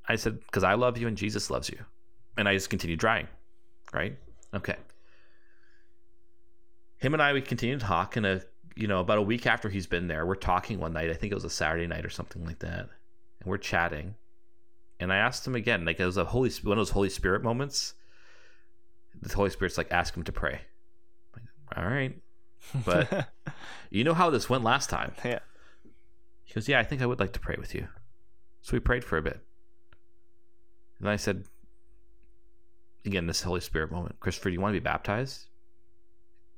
I 0.07 0.15
said, 0.15 0.39
"Because 0.39 0.63
I 0.63 0.75
love 0.75 0.97
you 0.97 1.07
and 1.07 1.17
Jesus 1.17 1.49
loves 1.49 1.69
you." 1.69 1.79
And 2.37 2.47
I 2.47 2.53
just 2.53 2.69
continued 2.69 2.99
drying. 2.99 3.27
Right? 3.93 4.17
Okay. 4.53 4.77
Him 6.97 7.13
and 7.13 7.21
I, 7.21 7.33
we 7.33 7.41
continued 7.41 7.81
to 7.81 7.85
talk. 7.85 8.15
And 8.15 8.25
a 8.25 8.41
you 8.75 8.87
know 8.87 9.01
about 9.01 9.17
a 9.17 9.21
week 9.21 9.45
after 9.45 9.69
he's 9.69 9.87
been 9.87 10.07
there, 10.07 10.25
we're 10.25 10.35
talking 10.35 10.79
one 10.79 10.93
night. 10.93 11.09
I 11.09 11.13
think 11.13 11.31
it 11.31 11.35
was 11.35 11.43
a 11.43 11.49
Saturday 11.49 11.87
night 11.87 12.05
or 12.05 12.09
something 12.09 12.45
like 12.45 12.59
that 12.59 12.89
and 13.43 13.49
we're 13.49 13.57
chatting 13.57 14.15
and 14.99 15.11
i 15.13 15.17
asked 15.17 15.45
him 15.45 15.55
again 15.55 15.85
like 15.85 15.99
it 15.99 16.05
was 16.05 16.17
a 16.17 16.25
holy 16.25 16.49
one 16.63 16.77
of 16.77 16.79
those 16.79 16.91
holy 16.91 17.09
spirit 17.09 17.43
moments 17.43 17.93
the 19.21 19.33
holy 19.33 19.49
spirit's 19.49 19.77
like 19.77 19.91
ask 19.91 20.15
him 20.15 20.23
to 20.23 20.31
pray 20.31 20.61
like, 21.35 21.45
all 21.77 21.89
right 21.89 22.17
but 22.85 23.29
you 23.89 24.03
know 24.03 24.13
how 24.13 24.29
this 24.29 24.49
went 24.49 24.63
last 24.63 24.89
time 24.89 25.13
yeah. 25.23 25.39
he 26.43 26.53
goes 26.53 26.67
yeah 26.67 26.79
i 26.79 26.83
think 26.83 27.01
i 27.01 27.05
would 27.05 27.19
like 27.19 27.33
to 27.33 27.39
pray 27.39 27.55
with 27.59 27.75
you 27.75 27.87
so 28.63 28.73
we 28.73 28.79
prayed 28.79 29.03
for 29.03 29.17
a 29.17 29.21
bit 29.21 29.39
and 30.99 31.07
i 31.07 31.15
said 31.15 31.45
again 33.05 33.27
this 33.27 33.43
holy 33.43 33.61
spirit 33.61 33.91
moment 33.91 34.19
christopher 34.19 34.49
do 34.49 34.53
you 34.55 34.61
want 34.61 34.73
to 34.73 34.79
be 34.79 34.83
baptized 34.83 35.45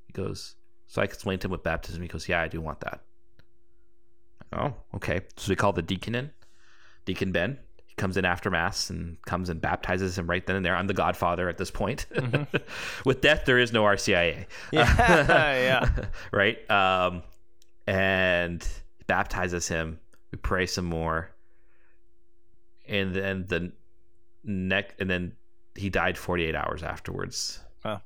he 0.07 0.13
goes 0.13 0.55
so 0.87 1.01
i 1.01 1.03
explained 1.03 1.41
to 1.41 1.47
him 1.47 1.51
what 1.51 1.63
baptism 1.63 2.01
he 2.01 2.07
goes 2.07 2.29
yeah 2.29 2.41
i 2.41 2.47
do 2.47 2.61
want 2.61 2.79
that 2.79 3.01
oh 4.53 4.73
okay 4.93 5.19
so 5.35 5.49
we 5.49 5.55
call 5.57 5.73
the 5.73 5.81
deacon 5.81 6.15
in 6.15 6.31
Deacon 7.05 7.31
Ben. 7.31 7.57
He 7.85 7.93
comes 7.95 8.17
in 8.17 8.25
after 8.25 8.49
mass 8.49 8.89
and 8.89 9.21
comes 9.21 9.49
and 9.49 9.61
baptizes 9.61 10.17
him 10.17 10.27
right 10.27 10.45
then 10.45 10.57
and 10.57 10.65
there. 10.65 10.75
I'm 10.75 10.87
the 10.87 10.93
godfather 10.93 11.47
at 11.47 11.57
this 11.57 11.71
point. 11.71 12.07
With 13.05 13.21
death, 13.21 13.43
there 13.45 13.59
is 13.59 13.71
no 13.71 13.83
RCIA. 13.83 14.47
Yeah. 14.71 14.95
yeah. 14.97 16.05
right? 16.33 16.69
Um, 16.69 17.23
and 17.87 18.67
baptizes 19.07 19.67
him. 19.67 19.99
We 20.31 20.39
pray 20.39 20.65
some 20.65 20.85
more, 20.85 21.29
and 22.87 23.13
then 23.13 23.45
the 23.47 23.71
neck, 24.43 24.95
and 24.99 25.09
then 25.09 25.33
he 25.75 25.89
died 25.89 26.17
48 26.17 26.55
hours 26.55 26.83
afterwards. 26.83 27.59
Wow. 27.83 28.01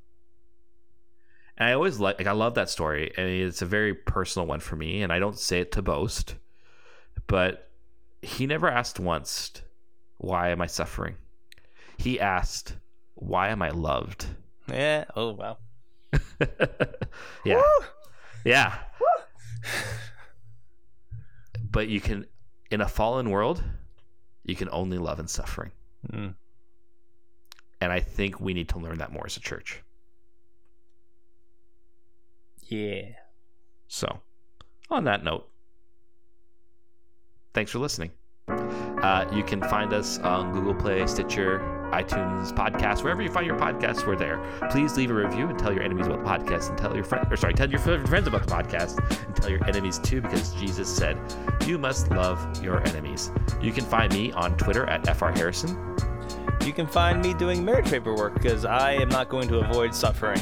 And 1.58 1.70
I 1.70 1.74
always 1.74 2.00
like, 2.00 2.18
like 2.20 2.28
I 2.28 2.32
love 2.32 2.56
that 2.56 2.70
story, 2.70 3.12
and 3.18 3.28
it's 3.28 3.62
a 3.62 3.66
very 3.66 3.94
personal 3.94 4.48
one 4.48 4.60
for 4.60 4.76
me. 4.76 5.02
And 5.04 5.12
I 5.12 5.20
don't 5.20 5.38
say 5.38 5.60
it 5.60 5.72
to 5.74 5.82
boast, 5.82 6.36
but 7.28 7.70
he 8.22 8.46
never 8.46 8.70
asked 8.70 9.00
once, 9.00 9.52
"Why 10.18 10.50
am 10.50 10.62
I 10.62 10.68
suffering?" 10.68 11.16
He 11.98 12.20
asked, 12.20 12.76
"Why 13.16 13.50
am 13.50 13.62
I 13.62 13.70
loved?" 13.70 14.26
Yeah. 14.70 15.06
Oh 15.16 15.34
wow. 15.34 15.58
yeah. 17.46 17.62
Yeah. 18.46 18.78
but 21.72 21.88
you 21.88 22.00
can, 22.00 22.26
in 22.72 22.82
a 22.82 22.88
fallen 22.88 23.30
world, 23.30 23.64
you 24.50 24.56
can 24.56 24.70
only 24.72 24.98
love 24.98 25.20
in 25.20 25.28
suffering. 25.28 25.72
Mm. 26.12 26.36
And 27.82 27.92
I 27.92 28.00
think 28.00 28.40
we 28.40 28.54
need 28.54 28.70
to 28.70 28.80
learn 28.80 28.98
that 28.98 29.12
more 29.12 29.26
as 29.26 29.38
a 29.38 29.40
church. 29.40 29.82
Yeah. 32.64 33.04
So, 33.88 34.20
on 34.90 35.06
that 35.06 35.24
note, 35.24 35.50
thanks 37.54 37.72
for 37.72 37.80
listening. 37.80 38.12
Uh, 39.02 39.26
you 39.32 39.44
can 39.44 39.62
find 39.62 39.94
us 39.94 40.20
on 40.20 40.52
Google 40.52 40.76
Play, 40.76 41.06
Stitcher, 41.08 41.60
iTunes, 41.92 42.54
podcast, 42.54 43.02
wherever 43.02 43.22
you 43.22 43.32
find 43.32 43.48
your 43.48 43.58
podcasts. 43.58 44.06
We're 44.06 44.16
there. 44.16 44.44
Please 44.70 44.96
leave 44.98 45.10
a 45.10 45.14
review 45.14 45.48
and 45.48 45.58
tell 45.58 45.74
your 45.74 45.84
enemies 45.84 46.08
about 46.08 46.24
the 46.24 46.30
podcast, 46.30 46.70
and 46.70 46.78
tell 46.78 46.94
your 46.94 47.04
friends, 47.04 47.28
or 47.32 47.38
sorry, 47.38 47.54
tell 47.54 47.70
your 47.70 47.80
friends 47.80 48.28
about 48.28 48.46
the 48.46 48.54
podcast, 48.54 49.00
and 49.26 49.36
tell 49.36 49.50
your 49.50 49.66
enemies 49.68 49.98
too, 50.00 50.22
because 50.22 50.54
Jesus 50.54 50.94
said, 50.94 51.18
"You 51.66 51.78
must 51.78 52.12
love 52.12 52.64
your 52.64 52.86
enemies." 52.88 53.32
You 53.62 53.72
can 53.72 53.86
find 53.86 54.14
me 54.14 54.32
on 54.34 54.56
Twitter 54.58 54.86
at 54.86 55.06
fr 55.18 55.28
harrison. 55.28 55.78
You 56.66 56.74
can 56.74 56.86
find 56.86 57.22
me 57.22 57.34
doing 57.34 57.64
marriage 57.64 57.90
paperwork 57.90 58.34
because 58.36 58.66
I 58.66 58.92
am 58.92 59.10
not 59.10 59.30
going 59.30 59.48
to 59.48 59.60
avoid 59.60 59.96
suffering. 59.96 60.40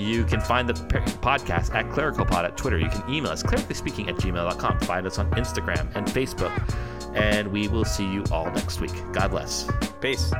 You 0.00 0.24
can 0.24 0.40
find 0.40 0.68
the 0.68 0.74
podcast 0.74 1.74
at 1.74 1.86
clericalpod 1.90 2.44
at 2.44 2.56
Twitter. 2.56 2.78
You 2.78 2.88
can 2.88 3.08
email 3.12 3.30
us 3.30 3.42
clericallyspeaking 3.42 4.08
at 4.08 4.16
gmail.com. 4.16 4.80
Find 4.80 5.06
us 5.06 5.18
on 5.18 5.30
Instagram 5.32 5.94
and 5.94 6.06
Facebook. 6.06 6.52
And 7.14 7.48
we 7.48 7.68
will 7.68 7.84
see 7.84 8.10
you 8.10 8.24
all 8.30 8.50
next 8.52 8.80
week. 8.80 8.92
God 9.12 9.30
bless. 9.30 9.68
Peace. 10.00 10.32